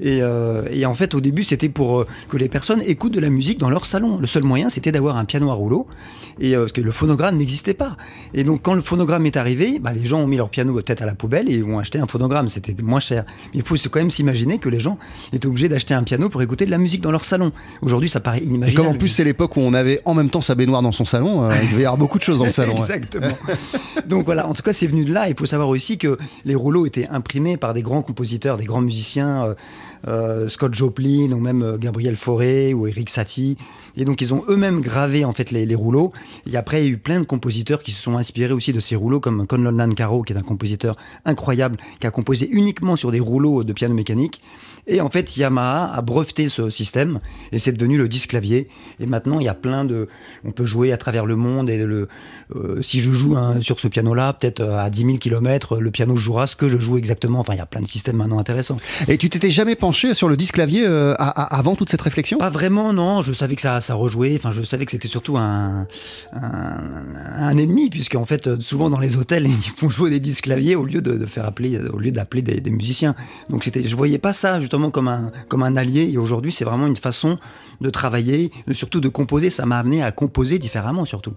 Et, 0.00 0.22
euh, 0.22 0.62
et 0.70 0.86
en 0.86 0.94
fait, 0.94 1.14
au 1.14 1.20
début, 1.20 1.44
c'était 1.44 1.68
pour 1.68 2.00
euh, 2.00 2.06
que 2.28 2.36
les 2.36 2.48
personnes 2.48 2.80
écoutent 2.86 3.12
de 3.12 3.20
la 3.20 3.30
musique 3.30 3.58
dans 3.58 3.70
leur 3.70 3.86
salon. 3.86 4.18
Le 4.18 4.26
seul 4.26 4.42
moyen, 4.42 4.68
c'était 4.70 4.92
d'avoir 4.92 5.16
un 5.16 5.24
piano 5.24 5.50
à 5.50 5.54
rouleau, 5.54 5.86
et 6.40 6.54
euh, 6.56 6.60
parce 6.60 6.72
que 6.72 6.80
le 6.80 6.92
phonogramme 6.92 7.36
n'existait 7.36 7.74
pas. 7.74 7.96
Et 8.34 8.44
donc, 8.44 8.62
quand 8.62 8.74
le 8.74 8.82
phonogramme 8.82 9.26
est 9.26 9.36
arrivé, 9.36 9.78
bah, 9.78 9.92
les 9.92 10.06
gens 10.06 10.20
ont 10.20 10.26
mis 10.26 10.36
leur 10.36 10.48
piano 10.48 10.72
peut-être 10.74 11.02
à 11.02 11.06
la 11.06 11.14
poubelle 11.14 11.50
et 11.50 11.62
ont 11.62 11.78
acheté 11.78 11.98
un 11.98 12.06
phonogramme. 12.06 12.48
C'était 12.48 12.74
moins 12.82 13.00
cher. 13.00 13.24
Mais 13.54 13.60
il 13.60 13.62
faut 13.62 13.76
quand 13.90 14.00
même 14.00 14.10
s'imaginer 14.10 14.58
que 14.58 14.68
les 14.68 14.80
gens 14.80 14.98
étaient 15.32 15.46
obligés 15.46 15.68
d'acheter 15.68 15.94
un 15.94 16.02
piano 16.02 16.28
pour 16.28 16.40
écouter 16.42 16.64
de 16.66 16.70
la 16.70 16.78
musique 16.78 17.02
dans 17.02 17.10
leur 17.12 17.24
salon. 17.24 17.52
Aujourd'hui, 17.82 18.08
ça 18.08 18.20
paraît 18.20 18.38
Et 18.38 18.44
inimaginable. 18.44 18.86
comme 18.86 18.94
en 18.94 18.98
plus 18.98 19.08
c'est 19.08 19.24
l'époque 19.24 19.56
où 19.56 19.60
on 19.60 19.74
avait 19.74 20.00
en 20.04 20.14
même 20.14 20.30
temps 20.30 20.40
sa 20.40 20.54
baignoire 20.54 20.82
dans 20.82 20.92
son 20.92 21.04
salon, 21.04 21.48
il 21.62 21.70
devait 21.70 21.82
y 21.82 21.84
avoir 21.84 21.98
beaucoup 21.98 22.18
de 22.18 22.24
choses 22.24 22.38
dans 22.38 22.44
le 22.44 22.50
salon. 22.50 22.74
ouais. 22.74 22.80
Exactement. 22.80 23.28
Donc 24.06 24.24
voilà, 24.24 24.48
en 24.48 24.54
tout 24.54 24.62
cas, 24.62 24.72
c'est 24.72 24.86
venu 24.86 25.04
de 25.04 25.12
là. 25.12 25.28
Il 25.28 25.34
faut 25.38 25.46
savoir 25.46 25.68
aussi 25.68 25.98
que 25.98 26.16
les 26.44 26.54
rouleaux 26.54 26.86
étaient 26.86 27.06
imprimés 27.08 27.56
par 27.56 27.74
des 27.74 27.82
grands 27.82 28.02
compositeurs, 28.02 28.56
des 28.56 28.64
grands 28.64 28.80
musiciens, 28.80 29.44
euh, 29.44 29.54
Scott 30.48 30.74
Joplin 30.74 31.32
ou 31.32 31.40
même 31.40 31.62
euh, 31.62 31.78
Gabriel 31.78 32.16
Fauré 32.16 32.74
ou 32.74 32.86
Eric 32.86 33.10
Satie. 33.10 33.56
Et 33.96 34.04
donc 34.04 34.20
ils 34.20 34.32
ont 34.34 34.42
eux-mêmes 34.48 34.80
gravé 34.80 35.24
en 35.24 35.32
fait 35.32 35.50
les, 35.50 35.66
les 35.66 35.74
rouleaux. 35.74 36.12
Et 36.50 36.56
après 36.56 36.82
il 36.82 36.86
y 36.86 36.88
a 36.88 36.92
eu 36.92 36.98
plein 36.98 37.20
de 37.20 37.24
compositeurs 37.24 37.82
qui 37.82 37.92
se 37.92 38.02
sont 38.02 38.16
inspirés 38.16 38.52
aussi 38.52 38.72
de 38.72 38.80
ces 38.80 38.96
rouleaux, 38.96 39.20
comme 39.20 39.46
Conlon 39.46 39.90
Caro, 39.94 40.22
qui 40.22 40.32
est 40.32 40.36
un 40.36 40.42
compositeur 40.42 40.96
incroyable, 41.24 41.76
qui 42.00 42.06
a 42.06 42.10
composé 42.10 42.48
uniquement 42.50 42.96
sur 42.96 43.10
des 43.10 43.20
rouleaux 43.20 43.64
de 43.64 43.72
piano 43.72 43.94
mécanique. 43.94 44.42
Et 44.86 45.00
en 45.02 45.08
fait, 45.10 45.36
Yamaha 45.36 45.92
a 45.94 46.00
breveté 46.02 46.48
ce 46.48 46.70
système 46.70 47.20
et 47.52 47.58
c'est 47.58 47.70
devenu 47.72 47.98
le 47.98 48.08
disque 48.08 48.30
clavier. 48.30 48.66
Et 48.98 49.06
maintenant, 49.06 49.38
il 49.38 49.44
y 49.44 49.48
a 49.48 49.54
plein 49.54 49.84
de. 49.84 50.08
On 50.44 50.52
peut 50.52 50.64
jouer 50.64 50.90
à 50.90 50.96
travers 50.96 51.26
le 51.26 51.36
monde 51.36 51.68
et 51.68 51.76
le. 51.84 52.08
euh, 52.56 52.80
si 52.82 53.00
je 53.00 53.10
joue 53.10 53.36
hein, 53.36 53.56
sur 53.60 53.78
ce 53.78 53.88
piano-là, 53.88 54.32
peut-être 54.32 54.60
euh, 54.60 54.78
à 54.82 54.88
10 54.90 55.04
000 55.04 55.18
km, 55.18 55.76
le 55.78 55.90
piano 55.90 56.16
jouera 56.16 56.46
ce 56.46 56.56
que 56.56 56.68
je 56.68 56.78
joue 56.78 56.96
exactement. 56.96 57.40
Enfin, 57.40 57.52
il 57.54 57.58
y 57.58 57.60
a 57.60 57.66
plein 57.66 57.82
de 57.82 57.86
systèmes 57.86 58.16
maintenant 58.16 58.38
intéressants. 58.38 58.78
Et 59.06 59.18
tu 59.18 59.28
t'étais 59.28 59.50
jamais 59.50 59.76
penché 59.76 60.14
sur 60.14 60.28
le 60.28 60.36
disque 60.36 60.54
clavier 60.54 60.84
euh, 60.86 61.14
à- 61.18 61.28
à- 61.28 61.58
avant 61.58 61.76
toute 61.76 61.90
cette 61.90 62.02
réflexion? 62.02 62.38
Pas 62.38 62.50
vraiment, 62.50 62.92
non. 62.92 63.20
Je 63.22 63.32
savais 63.34 63.56
que 63.56 63.62
ça, 63.62 63.79
ça 63.80 63.94
rejouait. 63.94 64.34
Enfin, 64.36 64.52
je 64.52 64.62
savais 64.62 64.84
que 64.84 64.90
c'était 64.92 65.08
surtout 65.08 65.36
un, 65.36 65.86
un, 66.32 66.80
un 67.38 67.56
ennemi, 67.56 67.90
puisque 67.90 68.14
en 68.14 68.24
fait, 68.24 68.60
souvent 68.60 68.90
dans 68.90 68.98
les 68.98 69.16
hôtels, 69.16 69.46
ils 69.48 69.72
font 69.76 69.90
jouer 69.90 70.10
des 70.10 70.20
disques 70.20 70.44
claviers 70.44 70.76
au 70.76 70.84
lieu 70.84 71.00
de, 71.00 71.26
faire 71.26 71.44
appeler, 71.44 71.78
au 71.78 71.98
lieu 71.98 72.12
d'appeler 72.12 72.42
des, 72.42 72.60
des 72.60 72.70
musiciens. 72.70 73.14
Donc 73.48 73.64
c'était, 73.64 73.82
je 73.82 73.96
voyais 73.96 74.18
pas 74.18 74.32
ça 74.32 74.60
justement 74.60 74.90
comme 74.90 75.08
un, 75.08 75.30
comme 75.48 75.62
un 75.62 75.76
allié. 75.76 76.10
Et 76.12 76.18
aujourd'hui, 76.18 76.52
c'est 76.52 76.64
vraiment 76.64 76.86
une 76.86 76.96
façon 76.96 77.38
de 77.80 77.90
travailler, 77.90 78.50
de- 78.66 78.74
surtout 78.74 79.00
de 79.00 79.08
composer. 79.08 79.50
Ça 79.50 79.66
m'a 79.66 79.78
amené 79.78 80.02
à 80.02 80.10
composer 80.12 80.58
différemment, 80.58 81.04
surtout. 81.04 81.32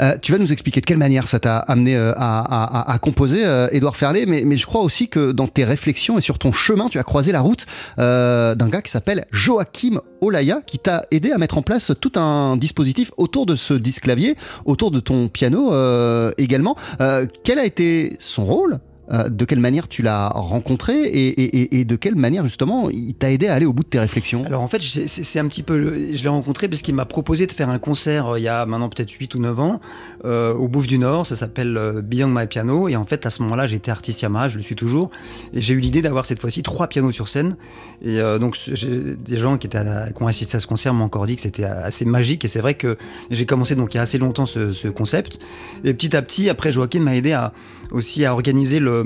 Euh, 0.00 0.16
tu 0.22 0.30
vas 0.30 0.38
nous 0.38 0.52
expliquer 0.52 0.80
de 0.80 0.86
quelle 0.86 0.96
manière 0.98 1.26
ça 1.26 1.40
t'a 1.40 1.58
amené 1.58 1.96
euh, 1.96 2.12
à, 2.16 2.96
composer, 3.02 3.44
euh, 3.44 3.66
Édouard 3.72 3.96
Ferlet, 3.96 4.26
mais, 4.26 4.42
mais 4.44 4.56
je 4.56 4.64
crois 4.64 4.82
aussi 4.82 5.08
que 5.08 5.32
dans 5.32 5.48
tes 5.48 5.64
réflexions 5.64 6.16
et 6.18 6.20
sur 6.20 6.38
ton 6.38 6.52
chemin, 6.52 6.88
tu 6.88 7.00
as 7.00 7.02
croisé 7.02 7.32
la 7.32 7.40
route 7.40 7.66
euh, 7.98 8.54
d'un 8.54 8.68
gars 8.68 8.80
qui 8.80 8.92
s'appelle 8.92 9.26
Joachim 9.32 10.00
Olaya, 10.20 10.60
qui 10.64 10.78
t'a 10.78 11.02
aidé 11.10 11.32
à 11.32 11.38
mettre 11.38 11.58
en 11.58 11.62
place 11.62 11.90
tout 12.00 12.12
un 12.14 12.56
dispositif 12.56 13.10
autour 13.16 13.44
de 13.44 13.56
ce 13.56 13.74
disque 13.74 14.04
clavier, 14.04 14.36
autour 14.66 14.92
de 14.92 15.00
ton 15.00 15.26
piano 15.28 15.72
euh, 15.72 16.30
également. 16.38 16.76
Euh, 17.00 17.26
quel 17.42 17.58
a 17.58 17.64
été 17.64 18.16
son 18.20 18.44
rôle 18.44 18.78
Euh, 19.10 19.30
de 19.30 19.44
quelle 19.46 19.60
manière 19.60 19.88
tu 19.88 20.02
l'as 20.02 20.28
rencontré 20.28 20.94
et, 21.04 21.84
de 21.84 21.96
quelle 21.96 22.16
manière 22.16 22.44
justement 22.44 22.90
il 22.90 23.14
t'a 23.14 23.30
aidé 23.30 23.46
à 23.46 23.54
aller 23.54 23.64
au 23.64 23.72
bout 23.72 23.82
de 23.82 23.88
tes 23.88 23.98
réflexions? 23.98 24.42
Alors 24.44 24.60
en 24.60 24.68
fait, 24.68 24.82
c'est 24.82 25.38
un 25.38 25.46
petit 25.46 25.62
peu. 25.62 25.94
Je 26.12 26.22
l'ai 26.22 26.28
rencontré 26.28 26.68
parce 26.68 26.82
qu'il 26.82 26.94
m'a 26.94 27.06
proposé 27.06 27.46
de 27.46 27.52
faire 27.52 27.70
un 27.70 27.78
concert 27.78 28.28
euh, 28.28 28.38
il 28.38 28.42
y 28.42 28.48
a 28.48 28.66
maintenant 28.66 28.88
peut-être 28.88 29.10
8 29.10 29.34
ou 29.34 29.38
9 29.38 29.60
ans 29.60 29.80
euh, 30.24 30.52
au 30.52 30.68
Bouffe 30.68 30.86
du 30.86 30.98
Nord. 30.98 31.26
Ça 31.26 31.36
s'appelle 31.36 32.02
Beyond 32.02 32.28
My 32.28 32.46
Piano. 32.46 32.88
Et 32.88 32.96
en 32.96 33.06
fait, 33.06 33.24
à 33.24 33.30
ce 33.30 33.42
moment-là, 33.42 33.66
j'étais 33.66 33.90
artiste 33.90 34.20
Yamaha, 34.20 34.48
je 34.48 34.56
le 34.56 34.62
suis 34.62 34.74
toujours. 34.74 35.10
Et 35.54 35.60
j'ai 35.60 35.72
eu 35.74 35.80
l'idée 35.80 36.02
d'avoir 36.02 36.26
cette 36.26 36.40
fois-ci 36.40 36.62
trois 36.62 36.88
pianos 36.88 37.12
sur 37.12 37.28
scène. 37.28 37.56
Et 38.02 38.18
donc, 38.38 38.58
des 38.68 39.36
gens 39.36 39.56
qui, 39.56 39.66
étaient 39.66 39.78
à- 39.78 40.08
ont 40.20 40.26
assisté 40.26 40.56
à 40.56 40.60
ce 40.60 40.66
concert 40.66 40.92
m'ont 40.92 41.04
encore 41.04 41.26
dit 41.26 41.36
que 41.36 41.42
c'était 41.42 41.64
assez 41.64 42.04
magique. 42.04 42.44
Et 42.44 42.48
c'est 42.48 42.60
vrai 42.60 42.74
que 42.74 42.96
j'ai 43.30 43.46
commencé 43.46 43.74
donc 43.74 43.94
il 43.94 43.96
y 43.96 44.00
a 44.00 44.02
assez 44.02 44.18
longtemps 44.18 44.46
ce, 44.46 44.72
ce 44.72 44.88
concept. 44.88 45.38
Et 45.84 45.94
petit 45.94 46.14
à 46.16 46.22
petit, 46.22 46.50
après, 46.50 46.72
Joachim 46.72 47.00
m'a 47.00 47.16
aidé 47.16 47.32
à, 47.32 47.52
aussi 47.90 48.24
à 48.24 48.32
organiser 48.32 48.78
le. 48.80 48.97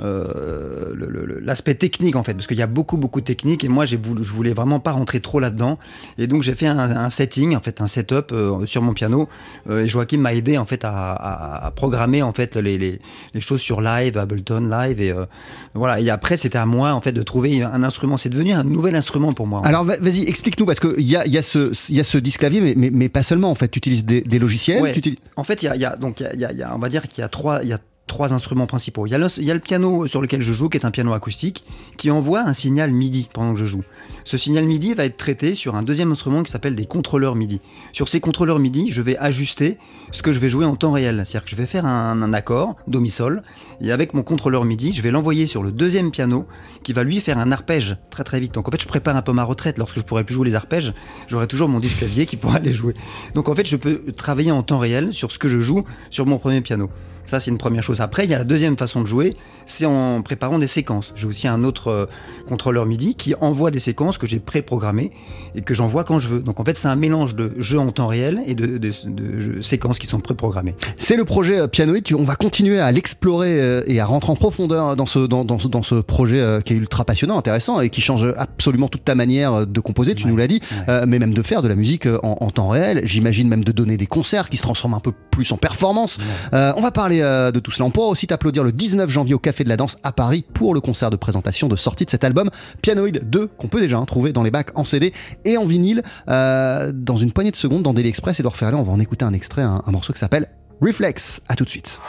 Euh, 0.00 0.92
le- 0.94 1.38
l'aspect 1.40 1.74
technique 1.74 2.16
en 2.16 2.24
fait 2.24 2.34
parce 2.34 2.46
qu'il 2.48 2.56
y 2.58 2.62
a 2.62 2.66
beaucoup 2.66 2.96
beaucoup 2.96 3.20
de 3.20 3.24
techniques 3.24 3.62
et 3.62 3.68
moi 3.68 3.84
voulu, 4.02 4.24
je 4.24 4.32
voulais 4.32 4.52
vraiment 4.52 4.80
pas 4.80 4.90
rentrer 4.90 5.20
trop 5.20 5.38
là-dedans 5.38 5.78
et 6.18 6.26
donc 6.26 6.42
j'ai 6.42 6.54
fait 6.54 6.66
un, 6.66 6.78
un 6.78 7.10
setting 7.10 7.54
en 7.54 7.60
fait 7.60 7.80
un 7.80 7.86
setup 7.86 8.32
euh, 8.32 8.66
sur 8.66 8.82
mon 8.82 8.92
piano 8.92 9.28
euh, 9.70 9.84
et 9.84 9.88
Joachim 9.88 10.18
m'a 10.18 10.34
aidé 10.34 10.58
en 10.58 10.64
fait 10.64 10.84
à, 10.84 10.90
à- 11.12 11.66
à 11.66 11.70
programmer 11.70 12.22
en 12.22 12.32
fait 12.32 12.56
les, 12.56 12.76
les- 12.76 12.98
les 13.34 13.40
choses 13.40 13.60
sur 13.60 13.80
live 13.80 14.18
Ableton 14.18 14.68
live 14.68 15.00
et 15.00 15.12
euh, 15.12 15.26
voilà 15.74 16.00
et 16.00 16.10
après 16.10 16.36
c'était 16.38 16.58
à 16.58 16.66
moi 16.66 16.92
en 16.92 17.00
fait 17.00 17.12
de 17.12 17.22
trouver 17.22 17.62
un 17.62 17.82
instrument 17.84 18.16
c'est 18.16 18.30
devenu 18.30 18.52
un 18.52 18.64
nouvel 18.64 18.96
instrument 18.96 19.32
pour 19.32 19.46
moi 19.46 19.62
Alors 19.64 19.84
va- 19.84 19.98
vas-y, 19.98 20.24
explique-nous, 20.28 20.66
parce 20.66 20.80
qu'il 20.80 21.00
y 21.02 21.16
a, 21.16 21.24
y, 21.26 21.38
a 21.38 21.42
ce- 21.42 21.92
y 21.92 22.00
a 22.00 22.04
ce 22.04 22.18
disque 22.18 22.40
clavier, 22.40 22.60
mais, 22.60 22.74
mais, 22.76 22.90
mais 22.92 23.08
pas 23.08 23.22
seulement 23.22 23.50
en 23.50 23.54
fait. 23.54 23.68
Tu 23.68 23.78
utilises 23.78 24.04
des, 24.04 24.20
des 24.22 24.38
logiciels. 24.38 24.82
Ouais. 24.82 24.92
En 25.36 25.44
fait, 25.44 25.62
il 25.62 25.66
y 25.66 25.68
a, 25.68 25.76
il 25.76 25.80
y 25.82 25.84
a- 25.84 25.96
donc 25.96 26.20
il 26.20 26.38
y 26.40 26.44
a- 26.44 26.52
y 26.52 26.64
on 26.74 26.78
va 26.78 26.88
dire 26.88 27.06
qu'il 27.08 27.22
y 27.22 27.24
a 27.24 27.28
trois, 27.28 27.60
il 27.62 27.68
y 27.68 27.72
a 27.72 27.78
trois 28.06 28.32
instruments 28.32 28.66
principaux. 28.66 29.06
Il 29.06 29.10
y, 29.10 29.14
a 29.14 29.18
le, 29.54 29.60
piano 29.60 30.06
sur 30.06 30.20
lequel 30.20 30.42
je 30.42 30.52
joue, 30.52 30.68
qui 30.68 30.76
est 30.76 30.84
un 30.84 30.90
piano 30.90 31.12
acoustique, 31.12 31.62
qui 31.96 32.10
envoie 32.10 32.40
un 32.40 32.52
signal 32.52 32.92
MIDI 32.92 33.28
pendant 33.32 33.54
que 33.54 33.58
je 33.58 33.64
joue. 33.64 33.82
Ce 34.24 34.36
signal 34.36 34.66
MIDI 34.66 34.94
va 34.94 35.04
être 35.04 35.16
traité 35.16 35.54
sur 35.54 35.74
un 35.74 35.82
deuxième 35.82 36.12
instrument 36.12 36.42
qui 36.42 36.52
s'appelle 36.52 36.76
des 36.76 36.86
contrôleurs 36.86 37.34
MIDI. 37.34 37.60
Sur 37.92 38.08
ces 38.08 38.20
contrôleurs 38.20 38.58
MIDI, 38.58 38.92
je 38.92 39.00
vais 39.00 39.16
ajuster 39.16 39.78
ce 40.12 40.22
que 40.22 40.32
je 40.32 40.38
vais 40.38 40.50
jouer 40.50 40.66
en 40.66 40.76
temps 40.76 40.92
réel. 40.92 41.22
C'est-à-dire 41.24 41.44
que 41.44 41.50
je 41.50 41.56
vais 41.56 41.66
faire 41.66 41.86
un, 41.86 42.32
accord, 42.32 42.76
do 42.86 43.00
mi 43.00 43.10
sol, 43.10 43.42
et 43.80 43.90
avec 43.90 44.12
mon 44.12 44.22
contrôleur 44.22 44.64
MIDI, 44.64 44.92
je 44.92 45.02
vais 45.02 45.10
l'envoyer 45.10 45.46
sur 45.46 45.62
le 45.62 45.72
deuxième 45.72 46.10
piano, 46.10 46.46
qui 46.82 46.92
va 46.92 47.04
lui 47.04 47.20
faire 47.20 47.38
un 47.38 47.52
arpège 47.52 47.96
très 48.10 48.24
très 48.24 48.38
vite. 48.38 48.54
Donc 48.54 48.68
en 48.68 48.70
fait, 48.70 48.82
je 48.82 48.88
prépare 48.88 49.16
un 49.16 49.22
peu 49.22 49.32
ma 49.32 49.44
retraite. 49.44 49.78
Lorsque 49.78 49.98
je 49.98 50.04
pourrai 50.04 50.24
plus 50.24 50.34
jouer 50.34 50.48
les 50.48 50.54
arpèges, 50.54 50.92
j'aurai 51.28 51.46
toujours 51.46 51.68
mon 51.68 51.80
disque 51.80 51.98
clavier 51.98 52.26
qui 52.26 52.36
pourra 52.36 52.58
les 52.60 52.74
jouer. 52.74 52.94
Donc 53.34 53.48
en 53.48 53.54
fait, 53.54 53.66
je 53.66 53.76
peux 53.76 54.12
travailler 54.12 54.52
en 54.52 54.62
temps 54.62 54.78
réel 54.78 55.14
sur 55.14 55.32
ce 55.32 55.38
que 55.38 55.48
je 55.48 55.60
joue 55.60 55.84
sur 56.10 56.26
mon 56.26 56.38
premier 56.38 56.60
piano. 56.60 56.90
Ça, 57.26 57.40
c'est 57.40 57.50
une 57.50 57.58
première 57.58 57.82
chose. 57.82 57.93
Après, 58.00 58.24
il 58.24 58.30
y 58.30 58.34
a 58.34 58.38
la 58.38 58.44
deuxième 58.44 58.76
façon 58.76 59.00
de 59.02 59.06
jouer, 59.06 59.34
c'est 59.66 59.86
en 59.86 60.22
préparant 60.22 60.58
des 60.58 60.66
séquences. 60.66 61.12
J'ai 61.14 61.26
aussi 61.26 61.48
un 61.48 61.64
autre 61.64 61.88
euh, 61.88 62.06
contrôleur 62.48 62.86
MIDI 62.86 63.14
qui 63.14 63.34
envoie 63.40 63.70
des 63.70 63.78
séquences 63.78 64.18
que 64.18 64.26
j'ai 64.26 64.40
préprogrammées 64.40 65.10
et 65.54 65.62
que 65.62 65.74
j'envoie 65.74 66.04
quand 66.04 66.18
je 66.18 66.28
veux. 66.28 66.40
Donc 66.40 66.60
en 66.60 66.64
fait, 66.64 66.76
c'est 66.76 66.88
un 66.88 66.96
mélange 66.96 67.34
de 67.34 67.52
jeu 67.58 67.78
en 67.78 67.90
temps 67.90 68.06
réel 68.08 68.40
et 68.46 68.54
de, 68.54 68.66
de- 68.78 68.92
de 69.06 69.40
jeux- 69.40 69.62
séquences 69.62 69.98
qui 69.98 70.06
sont 70.06 70.20
préprogrammées. 70.20 70.74
C'est 70.98 71.16
le 71.16 71.24
projet 71.24 71.58
euh, 71.60 71.66
Pianoïd. 71.66 72.04
Tu- 72.04 72.14
On 72.14 72.24
va 72.24 72.36
continuer 72.36 72.78
à 72.80 72.90
l'explorer 72.92 73.60
euh, 73.60 73.82
et 73.86 74.00
à 74.00 74.06
rentrer 74.06 74.32
en 74.32 74.36
profondeur 74.36 74.96
dans 74.96 75.06
ce, 75.06 75.20
dans, 75.20 75.44
dans 75.44 75.56
dans 75.56 75.82
ce 75.82 75.94
projet 75.96 76.60
qui 76.64 76.72
est 76.74 76.76
ultra 76.76 77.04
passionnant, 77.04 77.38
intéressant 77.38 77.80
et 77.80 77.90
qui 77.90 78.00
change 78.00 78.26
absolument 78.36 78.88
toute 78.88 79.04
ta 79.04 79.14
manière 79.14 79.66
de 79.66 79.80
composer, 79.80 80.14
tu 80.14 80.24
Ouais, 80.24 80.30
nous 80.30 80.36
l'as 80.36 80.46
dit, 80.46 80.60
ouais. 80.70 80.76
euh, 80.88 81.04
mais 81.08 81.18
même 81.18 81.32
de 81.34 81.42
faire 81.42 81.62
de 81.62 81.68
la 81.68 81.74
musique 81.74 82.06
en, 82.06 82.36
en 82.40 82.50
temps 82.50 82.68
réel. 82.68 83.02
J'imagine 83.04 83.48
même 83.48 83.64
de 83.64 83.72
donner 83.72 83.96
des 83.96 84.06
concerts 84.06 84.48
qui 84.50 84.56
se 84.56 84.62
transforment 84.62 84.94
un 84.94 85.00
peu 85.00 85.12
plus 85.30 85.50
en 85.52 85.56
performance. 85.56 86.18
Euh, 86.52 86.72
on 86.76 86.82
va 86.82 86.90
parler 86.90 87.20
de 87.20 87.58
tout 87.60 87.70
cela. 87.70 87.83
On 87.84 87.90
pourra 87.90 88.08
aussi 88.08 88.26
t'applaudir 88.26 88.64
le 88.64 88.72
19 88.72 89.10
janvier 89.10 89.34
au 89.34 89.38
Café 89.38 89.62
de 89.62 89.68
la 89.68 89.76
Danse 89.76 89.98
à 90.02 90.10
Paris 90.10 90.42
pour 90.54 90.72
le 90.72 90.80
concert 90.80 91.10
de 91.10 91.16
présentation 91.16 91.68
de 91.68 91.76
sortie 91.76 92.06
de 92.06 92.10
cet 92.10 92.24
album 92.24 92.48
Pianoïd 92.80 93.28
2 93.28 93.46
qu'on 93.46 93.68
peut 93.68 93.80
déjà 93.80 93.98
hein, 93.98 94.06
trouver 94.06 94.32
dans 94.32 94.42
les 94.42 94.50
bacs 94.50 94.70
en 94.74 94.84
CD 94.84 95.12
et 95.44 95.58
en 95.58 95.66
vinyle. 95.66 96.02
Euh, 96.28 96.92
dans 96.94 97.16
une 97.16 97.30
poignée 97.30 97.50
de 97.50 97.56
secondes, 97.56 97.82
dans 97.82 97.92
Daily 97.92 98.08
Express, 98.08 98.40
Edouard 98.40 98.56
Ferrand, 98.56 98.78
on 98.78 98.82
va 98.82 98.92
en 98.92 99.00
écouter 99.00 99.26
un 99.26 99.34
extrait, 99.34 99.62
un, 99.62 99.82
un 99.86 99.90
morceau 99.90 100.14
qui 100.14 100.18
s'appelle 100.18 100.48
Reflex. 100.80 101.42
À 101.46 101.56
tout 101.56 101.64
de 101.64 101.70
suite. 101.70 102.00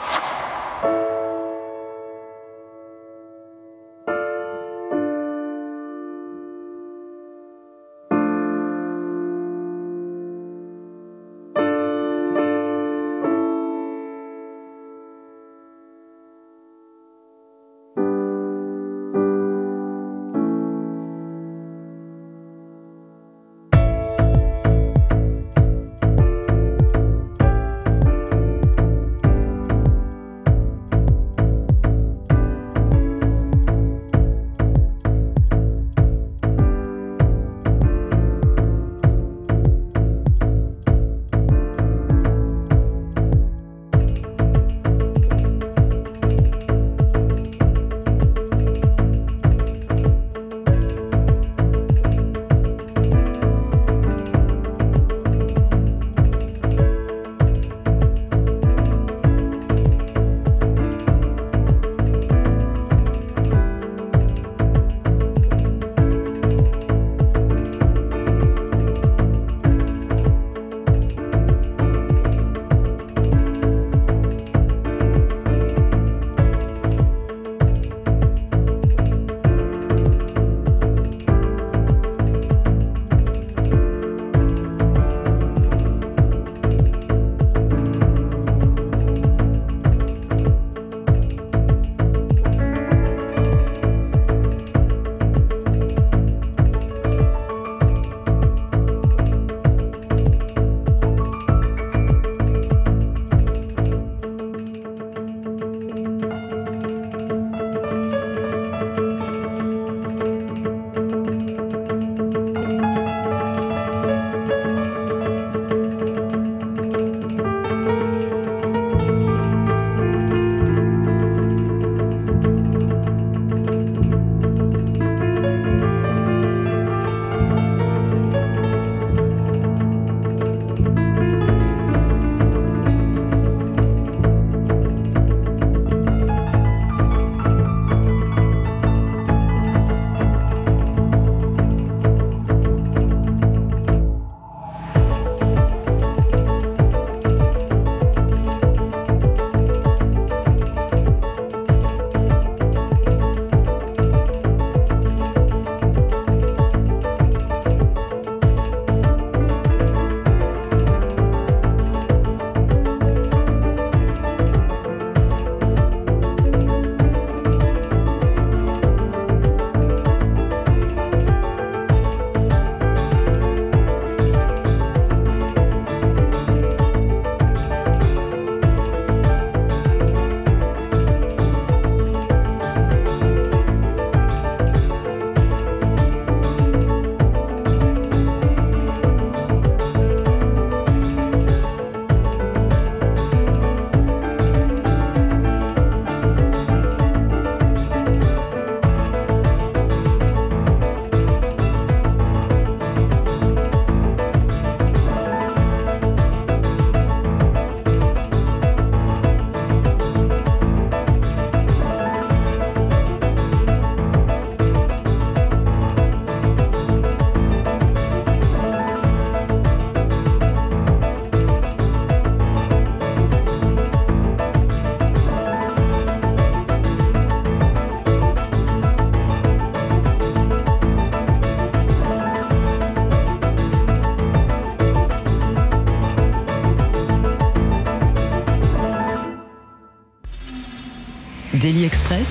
Daily 241.66 241.82
Express. 241.84 242.28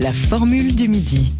La 0.00 0.12
formule 0.12 0.74
du 0.74 0.88
midi. 0.88 1.32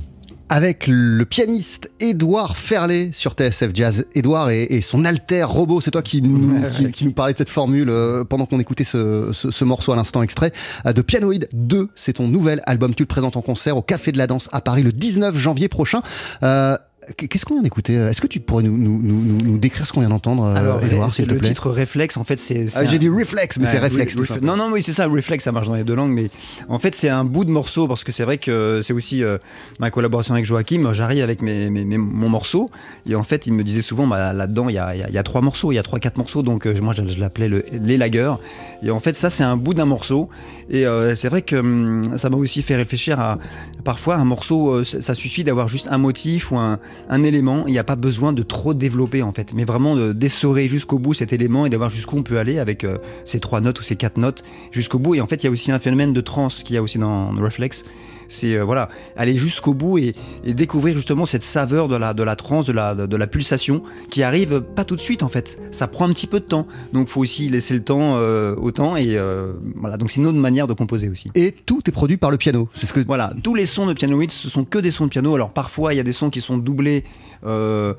Avec 0.51 0.85
le 0.87 1.25
pianiste 1.25 1.91
Édouard 1.99 2.57
Ferlet 2.57 3.11
sur 3.13 3.33
TSF 3.33 3.71
Jazz. 3.75 4.07
Édouard 4.15 4.51
et, 4.51 4.63
et 4.71 4.83
son 4.83 5.05
alter 5.05 5.43
robot, 5.43 5.81
c'est 5.81 5.91
toi 5.91 6.03
qui 6.03 6.23
nous, 6.23 6.63
qui, 6.71 6.93
qui 6.93 7.05
nous 7.07 7.13
parlais 7.13 7.33
de 7.33 7.39
cette 7.39 7.51
formule 7.51 7.91
euh, 7.91 8.23
pendant 8.23 8.47
qu'on 8.47 8.61
écoutait 8.61 8.85
ce, 8.85 9.31
ce- 9.33 9.51
ce 9.51 9.65
morceau 9.65 9.91
à 9.91 9.97
l'instant 9.97 10.23
extrait 10.23 10.53
euh, 10.87 10.93
de 10.93 11.03
Pianoid 11.03 11.47
2. 11.53 11.89
C'est 11.97 12.13
ton 12.15 12.29
nouvel 12.29 12.63
album. 12.67 12.95
Tu 12.95 13.03
le 13.03 13.09
présentes 13.09 13.37
en 13.37 13.43
concert 13.43 13.77
au 13.77 13.83
Café 13.83 14.13
de 14.13 14.19
la 14.19 14.29
Danse 14.29 14.49
à 14.53 14.61
Paris 14.61 14.85
le 14.85 14.93
19 14.93 15.37
janvier 15.37 15.67
prochain. 15.69 16.03
Euh, 16.45 16.79
Qu'est-ce 17.17 17.45
qu'on 17.47 17.55
vient 17.55 17.63
d'écouter 17.63 17.95
Est-ce 17.95 18.21
que 18.21 18.27
tu 18.27 18.39
pourrais 18.41 18.63
nous, 18.63 18.77
nous, 18.77 19.01
nous, 19.03 19.23
nous- 19.23 19.39
nous 19.45 19.59
décrire 19.59 19.87
ce 19.87 19.93
qu'on 19.93 20.01
vient 20.01 20.09
d'entendre, 20.11 20.45
euh, 20.45 20.55
Alors, 20.55 20.83
Édouard, 20.85 21.11
c'est 21.11 21.17
s'il 21.23 21.27
te 21.27 21.33
le 21.35 21.39
plaît? 21.41 21.49
titre 21.49 21.71
Réflexe. 21.71 22.17
En 22.17 22.25
fait, 22.25 22.39
c'est. 22.39 22.69
c'est 22.69 22.79
Ah, 22.81 22.85
J'ai 22.85 22.99
dit 22.99 23.09
réflexe, 23.09 23.59
mais 23.59 23.67
c'est 23.67 23.79
réflexe. 23.79 24.17
non, 24.43 24.57
non, 24.57 24.71
oui, 24.73 24.83
c'est 24.83 24.93
ça, 24.93 25.07
réflexe, 25.09 25.45
ça 25.45 25.53
marche 25.53 25.67
dans 25.69 25.75
les 25.75 25.85
deux 25.85 25.95
langues, 25.95 26.13
mais 26.13 26.31
en 26.69 26.79
fait, 26.79 26.95
c'est 26.95 27.09
un 27.09 27.25
bout 27.25 27.45
de 27.45 27.51
morceau 27.51 27.89
parce 27.89 28.05
que 28.05 28.13
c'est 28.13 28.25
vrai 28.25 28.39
que 28.39 28.81
c'est 28.83 28.93
aussi 28.93 29.23
euh, 29.25 29.39
ma 29.79 29.91
collaboration 29.91 30.35
avec 30.35 30.45
Joachim. 30.47 30.93
J'arrive 30.93 31.23
avec 31.23 31.41
mes, 31.43 31.71
mes- 31.71 31.85
mes- 31.85 31.97
mon 31.99 32.29
morceau 32.29 32.69
et 33.09 33.15
en 33.15 33.23
fait, 33.25 33.47
il 33.47 33.53
me 33.55 33.65
disait 33.65 33.83
souvent, 33.83 34.07
bah, 34.07 34.33
là-dedans, 34.33 34.69
il 34.69 34.75
y 34.75 34.79
a, 34.79 34.95
il 34.95 35.01
y 35.01 35.03
a- 35.03 35.09
il 35.09 35.15
y 35.15 35.19
a 35.19 35.23
trois 35.23 35.41
morceaux, 35.41 35.73
il 35.73 35.77
y 35.77 35.79
a 35.79 35.83
trois, 35.83 35.99
quatre 35.99 36.19
morceaux, 36.19 36.43
donc 36.43 36.67
euh, 36.67 36.75
moi, 36.83 36.93
je, 36.95 37.03
je 37.09 37.19
l'appelais 37.19 37.49
le- 37.49 37.65
les 37.73 37.97
lagueurs. 37.97 38.39
Et 38.83 38.91
en 38.91 39.01
fait, 39.01 39.15
ça, 39.15 39.31
c'est 39.31 39.45
un 39.45 39.57
bout 39.57 39.75
d'un 39.75 39.85
morceau. 39.87 40.29
Et 40.71 40.87
euh, 40.87 41.15
c'est 41.15 41.29
vrai 41.29 41.43
que 41.43 41.57
hum, 41.57 42.19
ça 42.19 42.29
m'a 42.31 42.37
aussi 42.37 42.63
fait 42.63 42.77
réfléchir 42.77 43.19
à 43.19 43.39
parfois 43.85 44.17
un 44.17 44.25
morceau, 44.25 44.71
euh, 44.71 44.85
ça 44.85 45.15
suffit 45.15 45.45
d'avoir 45.45 45.69
juste 45.69 45.89
un 45.91 45.99
motif 45.99 46.53
ou 46.53 46.59
un, 46.59 46.79
un 47.09 47.23
élément. 47.23 47.65
Il 47.67 47.73
n'y 47.73 47.79
a 47.79 47.85
pas 47.85 47.97
besoin 47.97 48.33
de 48.33 48.43
trop 48.43 48.75
développer 48.75 49.23
en 49.23 49.33
fait, 49.33 49.53
mais 49.55 49.65
vraiment 49.65 49.97
de 49.97 50.13
d'essorer 50.13 50.69
jusqu'au 50.69 50.99
bout 50.99 51.15
cet 51.15 51.33
élément 51.33 51.67
et 51.67 51.71
d'avoir 51.71 51.91
jusqu'où 51.91 52.17
on 52.17 52.23
peut 52.23 52.39
aller 52.39 52.59
avec 52.59 52.85
euh, 52.85 52.99
ces 53.25 53.41
trois 53.41 53.61
notes 53.61 53.81
ou 53.81 53.83
ces 53.83 53.97
quatre 53.97 54.17
notes 54.17 54.43
jusqu'au 54.73 54.99
bout. 54.99 55.15
Et 55.15 55.21
en 55.21 55.27
fait, 55.27 55.43
il 55.43 55.47
y 55.47 55.49
a 55.49 55.51
aussi 55.51 55.71
un 55.73 55.79
phénomène 55.79 56.13
de 56.13 56.21
trance 56.21 56.63
qu'il 56.63 56.75
y 56.75 56.79
a 56.79 56.83
aussi 56.83 56.99
dans 56.99 57.31
Reflex. 57.31 57.85
C'est 58.29 58.57
euh, 58.57 58.65
voilà, 58.65 58.89
aller 59.17 59.37
jusqu'au 59.37 59.75
bout 59.75 59.99
et, 59.99 60.15
et 60.45 60.55
découvrir 60.55 60.95
justement 60.95 61.27
cette 61.27 61.43
saveur 61.43 61.89
de 61.89 61.97
la, 61.97 62.15
de 62.15 62.23
la 62.23 62.37
trance, 62.37 62.67
de 62.67 62.73
la, 62.73 62.95
de, 62.95 63.07
de 63.07 63.17
la 63.17 63.27
pulsation 63.27 63.83
qui 64.11 64.23
arrive 64.23 64.61
pas 64.61 64.85
tout 64.85 64.97
de 64.97 65.01
suite 65.01 65.23
en 65.23 65.29
fait. 65.29 65.59
Ça 65.71 65.87
prend 65.89 66.09
un 66.09 66.13
petit 66.13 66.27
peu 66.27 66.41
de 66.41 66.45
temps. 66.45 66.67
Donc, 66.93 67.09
faut 67.09 67.21
aussi 67.21 67.49
laisser 67.49 67.75
le 67.75 67.83
temps 67.83 68.17
euh, 68.17 68.55
au 68.57 68.71
temps. 68.71 68.97
Et 68.97 69.17
euh, 69.17 69.53
voilà, 69.77 69.97
donc 69.97 70.11
c'est 70.11 70.21
une 70.21 70.27
autre 70.27 70.39
manière 70.39 70.67
de 70.67 70.75
composer 70.75 71.09
aussi. 71.09 71.31
Et 71.35 71.53
tout 71.53 71.83
est 71.87 71.93
produit 71.93 72.17
par 72.17 72.31
le 72.31 72.37
piano. 72.37 72.69
C'est 72.75 72.87
ce 72.87 72.93
que 72.93 73.01
Voilà, 73.01 73.33
tous 73.43 73.55
les 73.55 73.67
sons 73.67 73.87
de 73.87 73.93
pianoïde, 73.93 74.31
ce 74.31 74.49
sont 74.49 74.65
que 74.65 74.79
des 74.79 74.91
sons 74.91 75.05
de 75.05 75.11
piano. 75.11 75.35
Alors 75.35 75.51
parfois, 75.51 75.95
il 75.95 75.97
y 75.97 76.01
a 76.01 76.05
des 76.05 76.13
sons 76.13 76.31
qui 76.31 76.41
sont 76.41 76.59
doublés 76.59 77.05
euh, 77.47 77.95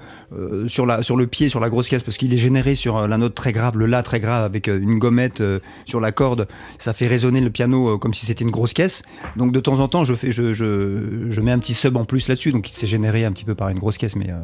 sur, 0.68 0.86
la, 0.86 1.04
sur 1.04 1.18
le 1.18 1.28
pied, 1.28 1.50
sur 1.50 1.60
la 1.60 1.70
grosse 1.70 1.90
caisse, 1.90 2.04
parce 2.04 2.18
qu'il 2.18 2.34
est 2.34 2.38
généré 2.38 2.76
sur 2.76 3.08
la 3.08 3.18
note 3.18 3.36
très 3.36 3.52
grave, 3.52 3.78
le 3.78 3.86
La 3.86 4.04
très 4.04 4.20
grave, 4.20 4.44
avec 4.44 4.68
une 4.68 5.00
gommette 5.00 5.42
sur 5.86 6.00
la 6.00 6.12
corde. 6.12 6.48
Ça 6.78 6.94
fait 6.94 7.08
résonner 7.08 7.42
le 7.42 7.50
piano 7.50 7.98
comme 7.98 8.14
si 8.14 8.26
c'était 8.26 8.44
une 8.44 8.52
grosse 8.52 8.74
caisse. 8.74 9.02
Donc 9.38 9.52
de 9.52 9.60
temps 9.60 9.80
en 9.80 9.88
temps, 9.88 10.04
je, 10.04 10.14
fais, 10.20 10.32
je, 10.32 10.54
je, 10.54 11.28
je 11.30 11.42
mets 11.42 11.52
un 11.52 11.60
petit 11.60 11.74
sub 11.74 11.98
en 11.98 12.06
plus 12.06 12.28
là-dessus, 12.28 12.52
donc 12.52 12.70
il 12.70 12.74
s'est 12.74 12.88
généré 12.88 13.26
un 13.26 13.32
petit 13.32 13.46
peu 13.46 13.56
par 13.56 13.70
une 13.70 13.80
grosse 13.80 13.98
caisse. 13.98 14.16
Mais, 14.16 14.30
euh, 14.30 14.36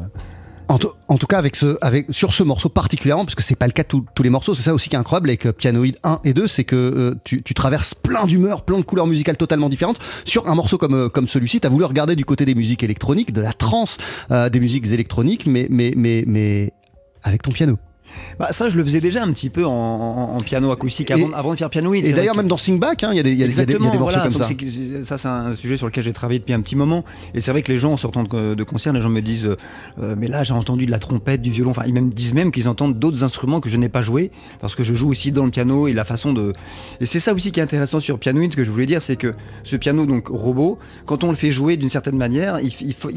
En, 0.68 0.78
tout- 0.78 0.90
en 1.06 1.16
tout 1.16 1.26
cas, 1.28 1.38
avec 1.38 1.54
ce, 1.54 1.76
avec, 1.80 2.06
sur 2.10 2.32
ce 2.32 2.42
morceau 2.42 2.68
particulièrement, 2.68 3.24
parce 3.24 3.36
que 3.36 3.42
c'est 3.44 3.54
pas 3.54 3.66
le 3.66 3.72
cas 3.72 3.84
de 3.84 3.88
tous- 3.88 4.22
les 4.22 4.30
morceaux, 4.30 4.52
c'est 4.54 4.62
ça 4.64 4.74
aussi 4.74 4.88
qui 4.88 4.96
est 4.96 4.98
incroyable 4.98 5.28
avec 5.28 5.46
euh, 5.46 5.52
Pianoid 5.52 5.92
1 6.02 6.20
et 6.24 6.34
2, 6.34 6.48
c'est 6.48 6.64
que 6.64 6.74
euh, 6.74 7.14
tu, 7.22 7.42
tu 7.42 7.54
traverses 7.54 7.94
plein 7.94 8.26
d'humeurs, 8.26 8.62
plein 8.64 8.78
de 8.78 8.84
couleurs 8.84 9.06
musicales 9.06 9.36
totalement 9.36 9.68
différentes. 9.68 9.98
Sur 10.24 10.48
un 10.48 10.54
morceau 10.56 10.76
comme, 10.78 11.08
comme 11.10 11.28
celui-ci, 11.28 11.60
tu 11.60 11.66
as 11.66 11.70
voulu 11.70 11.84
regarder 11.84 12.16
du 12.16 12.24
côté 12.24 12.44
des 12.44 12.54
musiques 12.56 12.82
électroniques, 12.82 13.32
de 13.32 13.40
la 13.40 13.52
trance, 13.52 13.96
euh, 14.32 14.48
des 14.48 14.58
musiques 14.58 14.86
électroniques, 14.92 15.46
mais, 15.46 15.68
mais, 15.70 15.92
mais, 15.96 16.24
mais 16.26 16.72
avec 17.22 17.42
ton 17.42 17.52
piano. 17.52 17.78
Bah, 18.38 18.48
ça, 18.52 18.68
je 18.68 18.76
le 18.76 18.84
faisais 18.84 19.00
déjà 19.00 19.22
un 19.22 19.32
petit 19.32 19.50
peu 19.50 19.64
en, 19.64 19.70
en- 19.70 20.36
en 20.36 20.40
piano 20.40 20.70
acoustique 20.70 21.10
Et- 21.10 21.26
avant, 21.34 21.52
de 21.52 21.58
faire 21.58 21.70
pianoïde. 21.70 22.04
Et 22.06 22.12
d'ailleurs, 22.12 22.34
que- 22.34 22.38
même 22.38 22.48
dans 22.48 22.56
Sing 22.56 22.78
Back, 22.78 23.04
hein, 23.04 23.10
il 23.12 23.16
y, 23.16 23.20
a 23.20 23.22
des- 23.22 23.34
y, 23.34 23.42
a 23.42 23.46
des- 23.46 23.52
il 23.52 23.58
y 23.58 23.60
a 23.60 23.64
des- 23.64 23.72
il 23.72 23.74
y 23.74 23.76
a 23.76 23.78
des 23.78 23.82
Exactement, 23.86 24.00
morceaux 24.00 24.18
voilà, 24.18 24.30
comme 24.30 24.34
ça. 25.04 25.04
ça, 25.04 25.18
c'est 25.18 25.28
un 25.28 25.52
sujet 25.54 25.76
sur 25.76 25.86
lequel 25.86 26.04
j'ai 26.04 26.12
travaillé 26.12 26.38
depuis 26.38 26.52
un 26.54 26.60
petit 26.60 26.76
moment. 26.76 27.04
Et 27.34 27.40
c'est 27.40 27.50
vrai 27.50 27.62
que 27.62 27.70
les 27.72 27.78
gens, 27.78 27.92
en 27.92 27.96
sortant 27.96 28.22
de, 28.24 28.54
de 28.54 28.62
concert, 28.64 28.92
les 28.92 29.00
gens 29.00 29.08
me 29.10 29.20
disent 29.20 29.46
euh, 30.00 30.14
Mais 30.18 30.28
là, 30.28 30.44
j'ai 30.44 30.52
entendu 30.54 30.86
de 30.86 30.90
la 30.90 30.98
trompette, 30.98 31.42
du 31.42 31.50
violon. 31.50 31.70
Enfin, 31.70 31.82
ils 31.86 31.94
me 31.94 32.00
disent 32.10 32.34
même 32.34 32.50
qu'ils 32.52 32.68
entendent 32.68 32.98
d'autres 32.98 33.24
instruments 33.24 33.60
que 33.60 33.68
je 33.68 33.76
n'ai 33.76 33.88
pas 33.88 34.02
joués, 34.02 34.30
parce 34.60 34.74
que 34.74 34.84
je 34.84 34.94
joue 34.94 35.08
aussi 35.10 35.32
dans 35.32 35.44
le 35.44 35.50
piano 35.50 35.88
et 35.88 35.92
la 35.92 36.04
façon 36.04 36.32
de. 36.32 36.52
Et 37.00 37.06
c'est 37.06 37.20
ça 37.20 37.32
aussi 37.34 37.52
qui 37.52 37.60
est 37.60 37.62
intéressant 37.62 38.00
sur 38.00 38.18
Pianoid, 38.18 38.48
que 38.50 38.64
je 38.64 38.70
voulais 38.70 38.86
dire 38.86 39.02
c'est 39.02 39.16
que 39.16 39.32
ce 39.64 39.76
piano, 39.76 40.06
donc 40.06 40.28
robot, 40.28 40.78
quand 41.06 41.24
on 41.24 41.28
le 41.30 41.36
fait 41.36 41.52
jouer 41.52 41.76
d'une 41.76 41.88
certaine 41.88 42.16
manière, 42.16 42.58
il, 42.60 42.72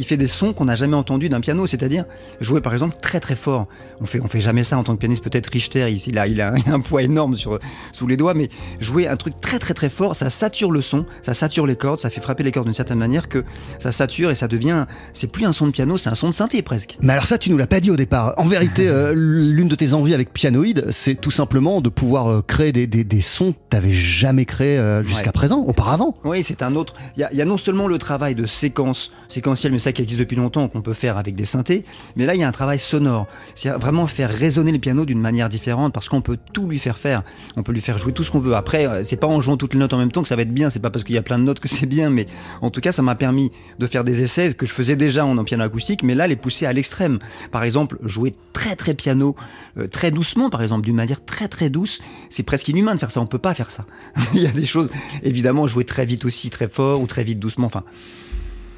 fait 0.05 0.17
des 0.17 0.27
sons 0.27 0.53
qu'on 0.53 0.65
n'a 0.65 0.75
jamais 0.75 0.95
entendus 0.95 1.29
d'un 1.29 1.39
piano. 1.41 1.65
C'est-à-dire 1.67 2.05
jouer, 2.41 2.61
par 2.61 2.73
exemple, 2.73 2.95
très 3.01 3.19
très 3.19 3.35
fort. 3.35 3.67
On 4.01 4.05
fait, 4.05 4.19
on 4.21 4.27
fait 4.27 4.41
jamais 4.41 4.63
ça 4.63 4.77
en 4.77 4.83
tant 4.89 4.95
que 4.95 4.99
pianiste. 4.99 5.23
Peut-être 5.23 5.47
Richter, 5.47 5.89
il 6.07 6.17
a, 6.17 6.27
il 6.27 6.41
a 6.41 6.53
un, 6.53 6.57
il 6.57 6.69
a 6.71 6.73
un 6.73 6.79
poids 6.79 7.03
énorme 7.03 7.35
sur, 7.35 7.59
sous 7.91 8.07
les 8.07 8.17
doigts, 8.17 8.33
mais 8.33 8.49
jouer 8.79 9.07
un 9.07 9.15
truc 9.15 9.39
très 9.41 9.59
très 9.59 9.73
très 9.73 9.89
fort, 9.89 10.15
ça 10.15 10.29
sature 10.29 10.71
le 10.71 10.81
son, 10.81 11.05
ça 11.21 11.33
sature 11.33 11.65
les 11.65 11.75
cordes, 11.75 11.99
ça 11.99 12.09
fait 12.09 12.21
frapper 12.21 12.43
les 12.43 12.51
cordes 12.51 12.67
d'une 12.67 12.73
certaine 12.73 12.97
manière 12.99 13.29
que 13.29 13.43
ça 13.79 13.91
sature 13.91 14.31
et 14.31 14.35
ça 14.35 14.47
devient, 14.47 14.85
c'est 15.13 15.31
plus 15.31 15.45
un 15.45 15.53
son 15.53 15.65
de 15.67 15.71
piano, 15.71 15.97
c'est 15.97 16.09
un 16.09 16.15
son 16.15 16.27
de 16.29 16.33
synthé 16.33 16.61
presque. 16.61 16.97
Mais 17.01 17.13
alors 17.13 17.25
ça, 17.25 17.37
tu 17.37 17.49
nous 17.49 17.57
l'as 17.57 17.67
pas 17.67 17.79
dit 17.79 17.91
au 17.91 17.95
départ. 17.95 18.33
En 18.37 18.45
vérité, 18.45 18.87
euh, 18.89 19.13
l'une 19.15 19.67
de 19.67 19.75
tes 19.75 19.93
envies 19.93 20.13
avec 20.13 20.33
Pianoid, 20.33 20.91
c'est 20.91 21.15
tout 21.19 21.31
simplement 21.31 21.81
de 21.81 21.89
pouvoir 21.89 22.27
euh, 22.27 22.41
créer 22.41 22.71
des, 22.71 22.87
des, 22.87 23.03
des 23.03 23.21
sons 23.21 23.51
que 23.53 23.57
t'avais 23.69 23.93
jamais 23.93 24.45
créés 24.45 24.77
euh, 24.77 25.03
jusqu'à 25.03 25.27
Ouais. 25.27 25.31
présent, 25.31 25.59
auparavant. 25.59 26.15
Oui, 26.23 26.43
c'est 26.43 26.61
un 26.63 26.75
autre. 26.75 26.93
Il 27.15 27.19
y, 27.19 27.23
a- 27.23 27.29
il 27.31 27.37
y 27.37 27.41
a 27.41 27.45
non 27.45 27.57
seulement 27.57 27.87
le 27.87 27.97
travail 27.97 28.33
de 28.35 28.45
séquence, 28.45 29.11
séquentiel, 29.27 29.71
mais 29.71 29.79
ça 29.79 29.91
qui 29.91 30.01
existe 30.01 30.19
depuis 30.19 30.35
longtemps, 30.37 30.67
qu'on 30.67 30.81
peut 30.81 30.93
faire 30.93 31.17
avec 31.17 31.35
des 31.35 31.45
synthés, 31.45 31.85
mais 32.15 32.25
là 32.25 32.33
il 32.35 32.39
y 32.41 32.43
a 32.43 32.47
un 32.47 32.51
travail 32.51 32.79
sonore. 32.79 33.27
C'est 33.55 33.69
vraiment 33.69 34.07
faire 34.07 34.29
résonner 34.31 34.71
le 34.71 34.78
piano 34.79 35.05
d'une 35.05 35.19
manière 35.19 35.49
différente 35.49 35.93
parce 35.93 36.09
qu'on 36.09 36.21
peut 36.21 36.37
tout 36.53 36.67
lui 36.67 36.79
faire 36.79 36.97
faire. 36.97 37.23
On 37.55 37.63
peut 37.63 37.71
lui 37.71 37.81
faire 37.81 37.97
jouer 37.97 38.11
tout 38.11 38.23
ce 38.23 38.31
qu'on 38.31 38.39
veut. 38.39 38.55
Après, 38.55 38.87
euh, 38.87 39.03
c'est 39.03 39.17
pas 39.17 39.27
en 39.27 39.41
jouant 39.41 39.57
toutes 39.57 39.73
les 39.73 39.79
notes 39.79 39.93
en 39.93 39.97
même 39.97 40.11
temps 40.11 40.21
que 40.21 40.27
ça 40.27 40.35
va 40.35 40.41
être 40.41 40.53
bien. 40.53 40.69
C'est 40.69 40.79
pas 40.79 40.89
parce 40.89 41.03
qu'il 41.03 41.15
y 41.15 41.17
a 41.17 41.21
plein 41.21 41.39
de 41.39 41.43
notes 41.43 41.59
que 41.59 41.67
c'est 41.67 41.85
bien, 41.85 42.09
mais 42.09 42.25
en 42.61 42.69
tout 42.69 42.81
cas, 42.81 42.91
ça 42.91 43.01
m'a 43.01 43.15
permis 43.15 43.51
de 43.77 43.87
faire 43.87 44.03
des 44.03 44.21
essais 44.21 44.53
que 44.53 44.65
je 44.65 44.73
faisais 44.73 44.95
déjà 44.95 45.25
en, 45.25 45.43
piano 45.43 45.63
acoustique, 45.63 46.03
mais 46.03 46.15
là 46.15 46.27
les 46.27 46.35
pousser 46.35 46.65
à 46.65 46.73
l'extrême. 46.73 47.19
Par 47.51 47.63
exemple, 47.63 47.97
jouer 48.03 48.33
très 48.53 48.75
très 48.75 48.93
piano, 48.93 49.35
euh, 49.77 49.87
très 49.87 50.11
doucement, 50.11 50.49
par 50.49 50.61
exemple, 50.61 50.85
d'une 50.85 50.95
manière 50.95 51.23
très 51.23 51.47
très 51.47 51.69
douce, 51.69 51.99
c'est 52.29 52.43
presque 52.43 52.67
inhumain 52.67 52.95
de 52.95 52.99
faire 52.99 53.11
ça. 53.11 53.21
On 53.21 53.27
peut 53.27 53.39
pas 53.39 53.53
faire 53.53 53.71
ça. 53.71 53.85
il 54.33 54.41
y 54.41 54.47
a 54.47 54.51
des 54.51 54.65
choses, 54.65 54.89
évidemment, 55.23 55.67
jouer 55.67 55.85
très 55.85 56.05
vite 56.05 56.25
aussi, 56.25 56.49
très 56.49 56.67
fort 56.67 57.01
ou 57.01 57.07
très 57.07 57.23
vite 57.23 57.39
doucement. 57.39 57.67
Enfin, 57.67 57.83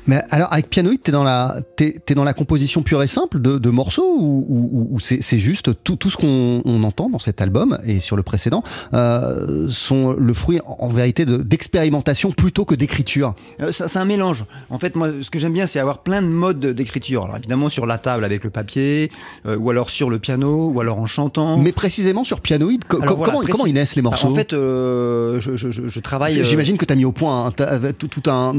Mais 0.07 0.21
alors, 0.29 0.51
avec 0.51 0.69
Pianoid, 0.69 0.97
t'es 1.01 1.11
dans 1.11 1.23
la, 1.23 1.57
t'es, 1.75 1.95
t'es 2.05 2.15
dans 2.15 2.23
la 2.23 2.33
composition 2.33 2.81
pure 2.81 3.03
et 3.03 3.07
simple 3.07 3.39
de, 3.39 3.57
de 3.57 3.69
morceaux 3.69 4.15
ou, 4.17 4.45
ou- 4.49 4.69
ou- 4.71 4.87
ou 4.95 4.99
c'est, 4.99 5.21
c'est 5.21 5.39
juste 5.39 5.71
tout, 5.83 5.95
tout 5.95 6.09
ce 6.09 6.17
qu'on 6.17 6.61
on 6.65 6.83
entend 6.83 7.09
dans 7.09 7.19
cet 7.19 7.39
album 7.41 7.77
et 7.85 7.99
sur 7.99 8.15
le 8.15 8.23
précédent 8.23 8.63
euh, 8.93 9.67
sont 9.69 10.13
le 10.17 10.33
fruit 10.33 10.59
en, 10.65 10.77
en 10.79 10.87
vérité 10.89 11.25
de, 11.25 11.37
d'expérimentation 11.37 12.31
plutôt 12.31 12.65
que 12.65 12.75
d'écriture? 12.75 13.35
Euh, 13.59 13.71
ça- 13.71 13.87
c'est 13.87 13.99
un 13.99 14.05
mélange. 14.05 14.45
En 14.69 14.79
fait, 14.79 14.95
moi, 14.95 15.09
ce 15.21 15.29
que 15.29 15.37
j'aime 15.39 15.53
bien, 15.53 15.67
c'est 15.67 15.79
avoir 15.79 15.99
plein 15.99 16.21
de 16.21 16.27
modes 16.27 16.65
d'écriture. 16.65 17.23
Alors, 17.25 17.37
évidemment, 17.37 17.69
sur 17.69 17.85
la 17.85 17.97
table 17.97 18.25
avec 18.25 18.43
le 18.43 18.49
papier, 18.49 19.11
euh, 19.45 19.55
ou 19.57 19.69
alors 19.69 19.89
sur 19.89 20.09
le 20.09 20.19
piano, 20.19 20.71
ou 20.73 20.79
alors 20.81 20.97
en 20.99 21.07
chantant. 21.07 21.57
Mais 21.57 21.71
précisément 21.71 22.23
sur 22.23 22.41
co- 22.41 23.01
Alors 23.01 23.17
voilà, 23.17 23.33
comment, 23.33 23.43
précis- 23.43 23.51
comment 23.51 23.65
ils 23.67 23.73
naissent 23.73 23.95
les 23.95 24.01
Bah, 24.01 24.09
morceaux? 24.09 24.27
En 24.29 24.33
fait, 24.35 24.51
je, 24.51 25.51
je- 25.55 25.71
je- 25.71 25.87
je 25.87 25.99
travaille. 25.99 26.43
J'imagine 26.43 26.77
que 26.77 26.85
tu 26.85 26.93
as 26.93 26.95
mis 26.95 27.05
au 27.05 27.11
point 27.11 27.51
t'as- 27.55 27.93
tout 27.93 28.29
un. 28.29 28.55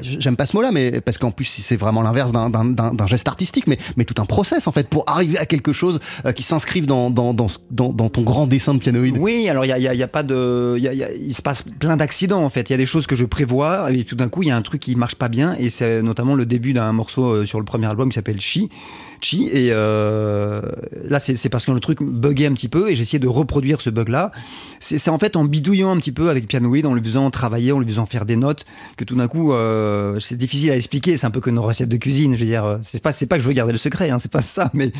J'aime 0.00 0.36
pas 0.36 0.46
ce 0.46 0.56
mot-là, 0.56 0.70
mais 0.72 0.85
parce 1.04 1.18
qu'en 1.18 1.30
plus, 1.30 1.44
c'est 1.44 1.76
vraiment 1.76 2.02
l'inverse 2.02 2.32
d'un- 2.32 3.06
geste 3.06 3.28
artistique, 3.28 3.66
mais, 3.66 4.04
tout 4.04 4.22
un 4.22 4.26
process 4.26 4.68
en 4.68 4.72
fait 4.72 4.88
pour 4.88 5.02
arriver 5.08 5.36
à 5.36 5.46
quelque 5.46 5.72
chose 5.72 5.98
euh, 6.24 6.32
qui 6.32 6.44
s'inscrive 6.44 6.86
dans, 6.86 7.10
ton 7.10 8.22
grand 8.22 8.46
dessin 8.46 8.74
de 8.74 8.78
pianoïde. 8.78 9.18
Oui, 9.18 9.48
alors 9.48 9.64
il 9.64 9.70
y 9.70 10.02
a, 10.02 10.08
pas 10.08 10.22
de, 10.22 10.78
il 10.78 11.34
se 11.34 11.42
passe 11.42 11.62
plein 11.62 11.96
d'accidents 11.96 12.44
en 12.44 12.50
fait. 12.50 12.70
Il 12.70 12.72
y 12.72 12.74
a 12.74 12.78
des 12.78 12.86
choses 12.86 13.06
que 13.06 13.16
je 13.16 13.24
prévois 13.24 13.90
et 13.90 14.04
tout 14.04 14.14
d'un 14.14 14.28
coup 14.28 14.42
il 14.42 14.48
y 14.48 14.50
a 14.52 14.56
un 14.56 14.62
truc 14.62 14.80
qui 14.80 14.94
marche 14.94 15.16
pas 15.16 15.28
bien 15.28 15.56
et 15.58 15.70
c'est 15.70 16.02
notamment 16.02 16.34
le 16.34 16.46
début 16.46 16.72
d'un 16.72 16.92
morceau 16.92 17.32
euh, 17.32 17.46
sur 17.46 17.58
le 17.58 17.64
premier 17.64 17.86
album 17.86 18.10
qui 18.10 18.14
s'appelle 18.14 18.40
Chi. 18.40 18.68
Chi 19.20 19.48
et 19.52 19.70
euh, 19.72 20.60
là 21.08 21.18
c'est 21.18 21.48
parce 21.48 21.64
que 21.64 21.72
le 21.72 21.80
truc 21.80 22.02
buguait 22.02 22.46
un 22.46 22.52
petit 22.52 22.68
peu 22.68 22.90
et 22.90 22.92
essayé 22.92 23.18
de 23.18 23.28
reproduire 23.28 23.80
ce 23.80 23.90
bug 23.90 24.08
là. 24.08 24.30
C'est 24.80 25.08
en 25.08 25.18
fait 25.18 25.36
en 25.36 25.44
bidouillant 25.44 25.90
un 25.90 25.96
petit 25.96 26.12
peu 26.12 26.28
avec 26.28 26.46
Pianoid, 26.46 26.84
en 26.84 26.94
lui 26.94 27.02
faisant 27.02 27.30
travailler, 27.30 27.72
en 27.72 27.80
lui 27.80 27.88
faisant 27.88 28.06
faire 28.06 28.26
des 28.26 28.36
notes 28.36 28.64
que 28.96 29.04
tout 29.04 29.16
d'un 29.16 29.28
coup 29.28 29.52
euh, 29.52 30.20
c'est 30.20 30.36
difficile 30.36 30.70
à 30.70 30.76
expliquer. 30.76 31.16
C'est 31.16 31.26
un 31.26 31.30
peu 31.30 31.40
comme 31.40 31.54
une 31.54 31.60
recette 31.60 31.88
de 31.88 31.96
cuisine. 31.96 32.34
Je 32.34 32.40
veux 32.40 32.46
dire, 32.46 32.64
euh, 32.64 32.78
c'est 32.82 33.02
pas 33.02 33.12
pas 33.12 33.36
que 33.36 33.42
je 33.42 33.48
veux 33.48 33.54
garder 33.54 33.72
le 33.72 33.78
secret, 33.78 34.10
hein, 34.10 34.18
c'est 34.18 34.30
pas 34.30 34.42
ça, 34.42 34.70
mais 34.74 34.92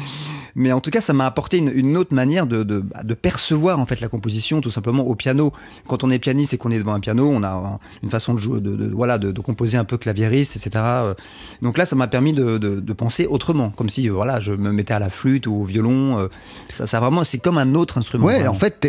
mais 0.54 0.72
en 0.72 0.80
tout 0.80 0.90
cas, 0.90 1.02
ça 1.02 1.12
m'a 1.12 1.26
apporté 1.26 1.58
une, 1.58 1.96
autre 1.98 2.14
manière 2.14 2.46
de, 2.46 2.62
bah, 2.62 3.02
de 3.04 3.14
percevoir 3.14 3.78
en 3.78 3.84
fait 3.84 4.00
la 4.00 4.08
composition, 4.08 4.62
tout 4.62 4.70
simplement 4.70 5.06
au 5.06 5.14
piano. 5.14 5.52
Quand 5.86 6.02
on 6.02 6.10
est 6.10 6.18
pianiste 6.18 6.54
et 6.54 6.58
qu'on 6.58 6.70
est 6.70 6.78
devant 6.78 6.94
un 6.94 7.00
piano, 7.00 7.28
on 7.28 7.42
a 7.42 7.78
une 8.02 8.10
façon 8.10 8.32
de 8.32 8.40
jouer, 8.40 8.60
de, 8.60 8.90
voilà, 8.90 9.18
de, 9.18 9.38
composer 9.38 9.76
un 9.76 9.84
peu 9.84 9.98
claviériste, 9.98 10.56
etc. 10.56 10.82
Donc 11.60 11.76
là, 11.76 11.84
ça 11.84 11.94
m'a 11.94 12.08
permis 12.08 12.32
de 12.32 12.92
penser 12.94 13.26
autrement, 13.26 13.68
comme 13.68 13.90
si 13.90 14.05
euh, 14.08 14.12
voilà, 14.12 14.40
je 14.40 14.52
me 14.52 14.72
mettais 14.72 14.94
à 14.94 14.98
la 14.98 15.10
flûte 15.10 15.46
ou 15.46 15.54
au 15.62 15.64
violon. 15.64 16.18
euh, 16.18 16.28
Ça, 16.72 16.86
ça 16.86 17.00
vraiment, 17.00 17.24
c'est 17.24 17.38
comme 17.38 17.58
un 17.58 17.74
autre 17.74 17.98
instrument. 17.98 18.26
Ouais, 18.26 18.38
vraiment. 18.40 18.52
en 18.52 18.54
fait, 18.54 18.84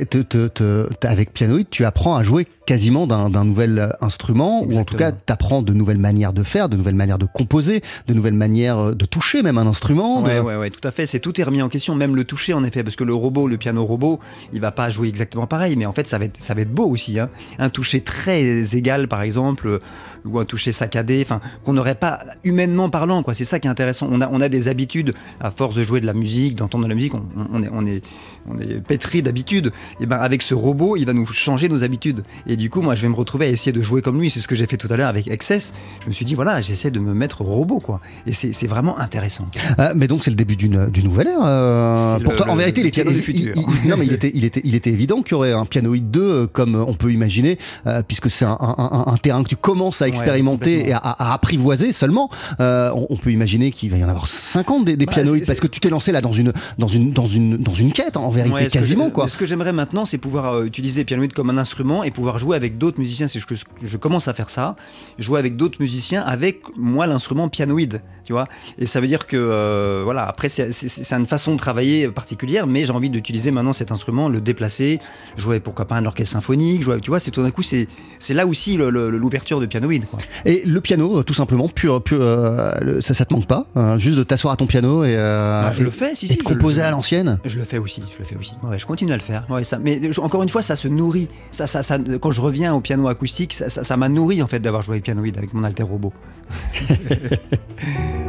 avec 1.04 1.34
Pianoid, 1.34 1.64
tu 1.70 1.86
apprends 1.86 2.16
à 2.16 2.24
jouer 2.24 2.48
quasiment 2.66 3.08
d'un 3.08 3.46
nouvel 3.46 3.80
euh, 3.80 3.90
instrument, 4.02 4.62
ou 4.64 4.78
en 4.78 4.84
tout 4.84 4.96
cas, 4.96 5.06
Exactement. 5.10 5.22
t'apprends 5.26 5.62
de 5.62 5.74
nouvelles 5.74 5.98
manières 6.00 6.34
de 6.34 6.44
faire, 6.44 6.68
de 6.70 6.76
nouvelles 6.76 6.96
manières 6.96 7.18
de 7.18 7.26
composer, 7.26 7.82
de 8.08 8.14
nouvelles 8.14 8.34
manières 8.34 8.94
de 8.96 9.06
toucher 9.06 9.42
même 9.44 9.58
un 9.58 9.68
instrument. 9.68 10.22
de- 10.22 10.28
Ouais, 10.28 10.40
ouais, 10.40 10.56
ouais, 10.58 10.70
tout 10.70 10.86
à 10.86 10.92
fait. 10.92 11.06
C'est 11.06 11.20
tout 11.20 11.40
est 11.40 11.44
remis 11.44 11.58
remis 11.58 11.62
en 11.62 11.70
question, 11.70 11.96
même 11.96 12.16
le 12.16 12.24
toucher 12.26 12.54
en 12.54 12.64
effet, 12.66 12.84
parce 12.84 12.96
que 12.98 13.06
le 13.06 13.14
robot, 13.14 13.48
le 13.48 13.58
piano 13.58 13.86
robot, 13.86 14.20
il 14.52 14.60
va 14.60 14.72
pas 14.72 14.90
jouer 14.90 15.08
exactement 15.08 15.48
pareil, 15.48 15.76
mais 15.78 15.86
en 15.86 15.94
fait 15.94 16.08
ça 16.08 16.18
va 16.18 16.26
être, 16.26 16.38
ça 16.42 16.54
va 16.54 16.62
être 16.62 16.74
beau 16.74 16.86
aussi. 16.90 17.20
Hein. 17.20 17.30
Un 17.58 17.70
toucher 17.70 18.02
très 18.02 18.76
égal 18.76 19.08
par 19.08 19.22
exemple, 19.22 19.80
ou 20.26 20.40
un 20.40 20.46
toucher 20.46 20.74
saccadé, 20.74 21.22
enfin 21.26 21.40
qu'on 21.64 21.72
n'aurait 21.74 21.96
pas 21.96 22.20
humainement 22.44 22.90
parlant, 22.90 23.24
quoi. 23.24 23.34
C'est 23.34 23.46
ça 23.46 23.60
qui 23.60 23.68
est 23.68 23.72
intéressant. 23.72 24.10
On 24.12 24.20
a, 24.20 24.30
on 24.30 24.42
a 24.42 24.50
des 24.50 24.68
habitudes 24.68 25.07
à 25.40 25.52
force 25.52 25.76
de 25.76 25.84
jouer 25.84 26.02
de 26.02 26.06
la 26.06 26.14
musique, 26.14 26.56
d'entendre 26.56 26.86
de 26.86 26.90
la 26.90 26.96
musique, 26.96 27.14
on, 27.14 27.24
on 27.54 27.64
est, 27.64 27.70
on 27.72 27.86
est, 27.86 28.04
on 28.50 28.60
est 28.60 28.82
pétri 28.82 29.22
d'habitudes. 29.22 29.72
Et 30.00 30.06
ben 30.06 30.18
avec 30.18 30.42
ce 30.42 30.54
robot, 30.54 30.98
il 30.98 31.06
va 31.06 31.14
nous 31.14 31.26
changer 31.26 31.70
nos 31.70 31.84
habitudes. 31.84 32.24
Et 32.48 32.56
du 32.56 32.70
coup, 32.70 32.82
moi, 32.82 32.96
je 32.96 33.02
vais 33.02 33.10
me 33.10 33.16
retrouver 33.16 33.48
à 33.48 33.50
essayer 33.50 33.72
de 33.72 33.82
jouer 33.82 34.02
comme 34.02 34.20
lui. 34.20 34.30
C'est 34.30 34.40
ce 34.40 34.48
que 34.48 34.56
j'ai 34.56 34.68
fait 34.68 34.78
tout 34.78 34.92
à 34.92 34.98
l'heure 34.98 35.10
avec 35.10 35.28
Excess. 35.28 35.74
Je 36.02 36.08
me 36.08 36.14
suis 36.14 36.26
dit 36.26 36.36
voilà, 36.36 36.62
j'essaie 36.62 36.92
de 36.92 37.00
me 37.00 37.14
mettre 37.14 37.42
robot, 37.42 37.80
quoi. 37.80 38.02
Et 38.26 38.34
c'est 38.34 38.68
vraiment 38.68 38.98
intéressant. 39.00 39.48
Ah, 39.78 39.94
mais 39.96 40.08
donc 40.08 40.24
c'est 40.24 40.32
le 40.32 40.36
début 40.36 40.56
d'une 40.56 40.90
nouvelle 41.04 41.28
ère. 41.28 41.40
Euh, 41.44 42.20
pour 42.20 42.36
toi, 42.36 42.50
en 42.50 42.56
vérité, 42.56 42.82
il 42.82 42.88
était, 42.88 43.04
il, 43.04 43.54
non, 43.88 43.98
mais 43.98 44.06
il 44.06 44.14
était, 44.14 44.32
il 44.34 44.46
était, 44.46 44.62
il 44.64 44.76
était 44.76 44.90
évident 44.90 45.22
qu'il 45.22 45.34
y 45.34 45.36
aurait 45.36 45.54
un 45.54 45.66
pianoïde 45.66 46.12
2 46.12 46.22
euh, 46.22 46.48
comme 46.48 46.76
on 46.76 46.94
peut 46.94 47.12
imaginer, 47.12 47.58
euh, 47.86 48.02
puisque 48.08 48.30
c'est 48.30 48.46
un, 48.46 48.58
un, 48.60 49.04
un, 49.08 49.18
terrain 49.18 49.44
que 49.44 49.50
tu 49.50 49.56
commences 49.56 50.02
à 50.02 50.08
expérimenter 50.08 50.90
et 50.90 50.94
à, 50.94 50.98
à, 50.98 51.34
apprivoiser 51.34 51.92
seulement. 51.92 52.30
Euh, 52.60 52.92
on, 53.10 53.18
peut 53.18 53.32
imaginer 53.32 53.72
qu'il 53.72 53.92
va 53.92 53.98
y 53.98 54.04
en 54.04 54.10
avoir 54.10 54.28
50 54.28 54.86
des, 54.86 54.97
des 54.98 55.06
bah, 55.06 55.14
pianoïdes 55.14 55.46
parce 55.46 55.60
que 55.60 55.68
tu 55.68 55.80
t'es 55.80 55.90
lancé 55.90 56.12
là 56.12 56.22
dans 56.22 56.32
une, 56.32 56.54
dans 56.78 56.88
une, 56.88 57.12
dans 57.12 57.28
une, 57.28 57.58
dans 57.58 57.74
une 57.74 57.94
quête 57.94 58.18
en 58.18 58.30
vérité 58.30 58.68
quasiment 58.68 59.10
quoi. 59.10 59.28
Ce 59.28 59.38
que 59.38 59.46
j'aimerais 59.46 59.74
maintenant, 59.74 60.06
c'est 60.06 60.18
pouvoir 60.18 60.64
utiliser 60.64 61.06
pianoïde 61.06 61.34
comme 61.34 61.50
un 61.50 61.58
instrument 61.58 62.04
et 62.04 62.12
pouvoir 62.12 62.40
jouer 62.40 62.56
avec 62.56 62.78
d'autres 62.78 63.00
musiciens. 63.00 63.28
C'est 63.28 63.44
que 63.44 63.56
je 63.82 63.98
commence 63.98 64.28
à 64.28 64.34
faire 64.34 64.50
ça, 64.50 64.76
jouer 65.20 65.40
avec 65.40 65.56
d'autres 65.56 65.78
musiciens 65.80 66.22
avec 66.22 66.62
moi 66.76 67.08
l'instrument 67.08 67.50
pianoïde, 67.50 68.02
tu 68.26 68.34
vois. 68.34 68.48
Et 68.78 68.86
ça 68.86 69.00
veut 69.00 69.08
dire 69.08 69.26
que 69.28 70.02
voilà, 70.04 70.26
après 70.28 70.50
c'est 70.50 71.14
une 71.14 71.28
façon 71.28 71.54
de 71.54 71.58
travailler 71.58 72.08
particulière, 72.10 72.68
mais 72.68 72.86
j'ai 72.86 72.92
envie 72.92 73.10
d'utiliser 73.10 73.52
maintenant 73.52 73.74
cet 73.74 73.92
instrument, 73.92 74.30
le 74.30 74.42
déplacer, 74.42 75.00
jouer 75.36 75.60
pourquoi 75.60 75.86
pas 75.86 75.96
un 75.96 76.06
orchestre 76.06 76.34
symphonique, 76.34 76.84
jouer, 76.84 77.00
tu 77.02 77.10
vois, 77.10 77.20
c'est 77.20 77.32
tout 77.32 77.44
d'un 77.44 77.52
coup 77.52 77.64
c'est 77.64 77.88
là 78.34 78.48
aussi 78.48 78.78
l'ouverture 78.78 79.60
de 79.60 79.66
pianoïde. 79.66 80.06
Quoi. 80.08 80.20
Et 80.46 80.64
le 80.66 80.82
piano, 80.82 81.24
tout 81.24 81.34
simplement, 81.34 81.68
pur, 81.68 82.02
pur 82.02 82.20
euh, 82.22 83.02
ça, 83.02 83.14
ça 83.14 83.26
te 83.26 83.34
manque 83.34 83.48
pas, 83.48 83.68
hein, 83.76 83.98
juste 83.98 84.18
de 84.18 84.24
t'asseoir 84.24 84.54
à 84.54 84.58
ton 84.58 84.68
piano 84.68 84.87
et, 85.04 85.16
euh, 85.18 85.62
bah, 85.62 85.72
je 85.72 85.84
le 85.84 85.92
fais, 85.92 86.16
si, 86.16 86.28
si, 86.28 86.38
composer 86.38 86.82
à 86.82 86.92
l'ancienne. 86.92 87.40
Je 87.46 87.58
le 87.58 87.64
fais 87.64 87.78
aussi, 87.78 88.04
je 88.14 88.20
le 88.20 88.26
fais 88.26 88.36
aussi. 88.36 88.54
Ouais, 88.64 88.80
je 88.80 88.86
continue 88.86 89.12
à 89.12 89.18
le 89.18 89.22
faire. 89.22 89.46
Ouais, 89.50 89.64
ça, 89.64 89.80
mais 89.80 90.00
encore 90.20 90.44
une 90.44 90.50
fois, 90.50 90.62
ça 90.62 90.76
se 90.76 90.88
nourrit. 90.88 91.30
Ça, 91.52 91.68
ça, 91.68 91.84
ça, 91.84 91.98
quand 92.22 92.32
je 92.32 92.42
reviens 92.42 92.74
au 92.74 92.82
piano 92.82 93.08
acoustique, 93.08 93.54
ça 93.54 93.98
m'a 93.98 94.10
nourri 94.10 94.42
en 94.42 94.48
fait 94.48 94.60
d'avoir 94.60 94.82
joué 94.82 95.02
pianoïde 95.02 95.38
avec 95.38 95.54
mon 95.54 95.64
alter 95.64 95.84
robot. 95.84 96.14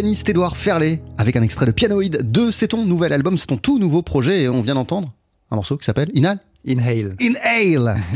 pianiste 0.00 0.30
Édouard 0.30 0.56
Ferlet 0.56 1.02
avec 1.18 1.36
un 1.36 1.42
extrait 1.42 1.66
de 1.66 1.72
Pianoïde 1.72 2.20
2. 2.22 2.52
C'est 2.52 2.68
ton 2.68 2.86
nouvel 2.86 3.12
album, 3.12 3.36
c'est 3.36 3.48
ton 3.48 3.58
tout 3.58 3.78
nouveau 3.78 4.00
projet 4.00 4.44
et 4.44 4.48
on 4.48 4.62
vient 4.62 4.74
d'entendre 4.74 5.12
un 5.50 5.56
morceau 5.56 5.76
qui 5.76 5.84
s'appelle 5.84 6.08
Inhale. 6.14 6.38
Inhale. 6.66 7.14
Inhale 7.20 7.96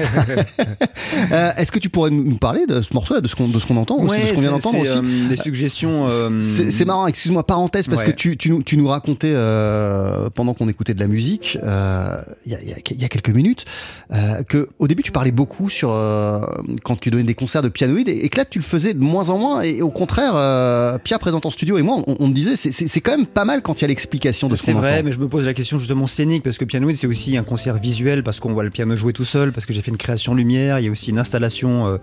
Euh, 1.33 1.53
Est-ce 1.57 1.73
que 1.73 1.79
tu 1.79 1.89
pourrais 1.89 2.11
nous 2.11 2.37
parler 2.37 2.67
de 2.67 2.83
ce 2.83 2.93
morceau-là, 2.93 3.21
de 3.21 3.29
ce 3.29 3.35
qu'on 3.35 3.77
entend 3.77 3.97
aussi, 3.99 4.21
de 4.21 4.27
ce 4.27 4.35
qu'on 4.35 4.41
vient 4.41 4.51
d'entendre 4.51 4.81
aussi 4.81 4.99
des 5.29 5.37
suggestions. 5.37 6.07
euh, 6.09 6.41
C'est 6.41 6.85
marrant, 6.85 7.07
excuse-moi, 7.07 7.47
parenthèse, 7.47 7.87
parce 7.89 8.03
Ouais. 8.03 8.09
que 8.09 8.17
tu, 8.17 8.37
tu, 8.37 8.51
nous, 8.51 8.63
tu 8.63 8.77
nous 8.77 8.89
racontais 8.89 9.33
euh, 9.33 10.29
pendant 10.35 10.53
qu'on 10.55 10.69
écoutait 10.69 10.93
de 10.95 11.01
la 11.01 11.07
musique, 11.07 11.57
euh, 11.63 12.17
il 12.45 12.53
y, 12.53 12.55
a, 12.55 12.59
il 12.63 12.69
y 12.69 12.73
a- 12.73 12.77
il 12.91 13.01
y 13.01 13.05
a 13.05 13.09
quelques 13.09 13.31
minutes, 13.31 13.65
euh, 14.13 14.43
que 14.43 14.69
au 14.79 14.89
début 14.89 15.03
tu 15.03 15.13
parlais 15.13 15.31
beaucoup 15.31 15.71
sur 15.71 15.91
euh, 15.93 16.41
quand 16.83 16.97
tu 17.01 17.11
donnais 17.11 17.23
des 17.25 17.35
concerts 17.35 17.63
de 17.63 17.69
pianoïde 17.69 18.09
et, 18.09 18.25
et 18.25 18.29
que 18.29 18.37
là 18.39 18.45
tu 18.45 18.59
le 18.59 18.65
faisais 18.65 18.93
de 18.95 19.01
moins 19.03 19.31
en 19.31 19.39
moins. 19.39 19.63
Et 19.63 19.81
au 19.83 19.91
contraire, 19.91 20.33
euh, 20.35 20.99
Pierre 20.99 21.19
présente 21.21 21.47
en 21.47 21.51
studio 21.51 21.79
et 21.79 21.83
moi, 21.83 22.03
on, 22.07 22.17
on 22.21 22.27
me 22.29 22.33
disait, 22.35 22.57
c'est- 22.57 23.01
quand 23.01 23.17
même 23.17 23.27
pas 23.27 23.45
mal 23.45 23.63
quand 23.63 23.81
il 23.81 23.83
y 23.83 23.85
a 23.87 23.89
l'explication 23.89 24.49
de 24.49 24.57
ce 24.57 24.65
C'est 24.65 24.73
vrai, 24.73 24.95
entend. 24.97 25.03
mais 25.07 25.13
je 25.13 25.19
me 25.19 25.29
pose 25.29 25.47
la 25.47 25.55
question 25.55 25.79
justement 25.79 26.07
scénique 26.07 26.43
parce 26.43 26.59
que 26.59 26.65
pianoïde 26.65 26.97
c'est 26.97 27.07
aussi 27.07 27.37
un 27.37 27.45
concert 27.45 27.77
visuel 27.77 28.23
parce 28.23 28.34
qu'on 28.41 28.53
voit 28.53 28.65
le 28.65 28.71
piano 28.71 28.97
jouer 28.97 29.13
tout 29.13 29.25
seul, 29.25 29.53
parce 29.53 29.67
que 29.67 29.73
j'ai 29.73 29.83
fait 29.83 29.91
une 29.91 29.97
création 29.97 30.35
lumière, 30.35 30.79
il 30.79 30.87
y 30.87 30.89
a 30.89 30.91
aussi 30.91 31.11
une 31.11 31.19
installation 31.19 31.99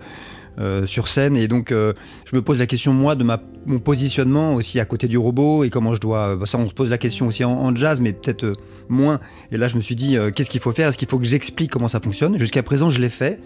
euh, 0.58 0.82
euh, 0.82 0.86
sur 0.86 1.08
scène 1.08 1.36
et 1.36 1.48
donc 1.48 1.72
euh, 1.72 1.92
je 2.30 2.36
me 2.36 2.42
pose 2.42 2.58
la 2.58 2.66
question 2.66 2.92
moi 2.92 3.14
de 3.14 3.24
mon 3.66 3.78
positionnement 3.78 4.54
aussi 4.54 4.80
à 4.80 4.84
côté 4.84 5.08
du 5.08 5.18
robot 5.18 5.64
et 5.64 5.70
comment 5.70 5.94
je 5.94 6.00
dois. 6.00 6.36
bah, 6.36 6.46
ça 6.46 6.58
on 6.58 6.68
se 6.68 6.74
pose 6.74 6.90
la 6.90 6.98
question 6.98 7.26
aussi 7.26 7.44
en, 7.44 7.74
jazz, 7.74 8.00
mais 8.00 8.12
peut-être 8.12 8.44
euh, 8.44 8.54
moins. 8.88 9.20
Et 9.50 9.56
là 9.56 9.68
je 9.68 9.76
me 9.76 9.80
suis 9.80 9.94
dit 9.94 10.16
euh, 10.16 10.30
qu'est-ce 10.30 10.50
qu'il 10.50 10.60
faut 10.60 10.72
faire? 10.72 10.88
Est-ce 10.88 10.98
qu'il 10.98 11.08
faut 11.08 11.18
que 11.18 11.24
j'explique 11.24 11.70
comment 11.70 11.88
ça 11.88 12.00
fonctionne? 12.00 12.38
Jusqu'à 12.38 12.62
présent 12.62 12.90
je 12.90 13.00
l'ai 13.00 13.08
fait, 13.08 13.40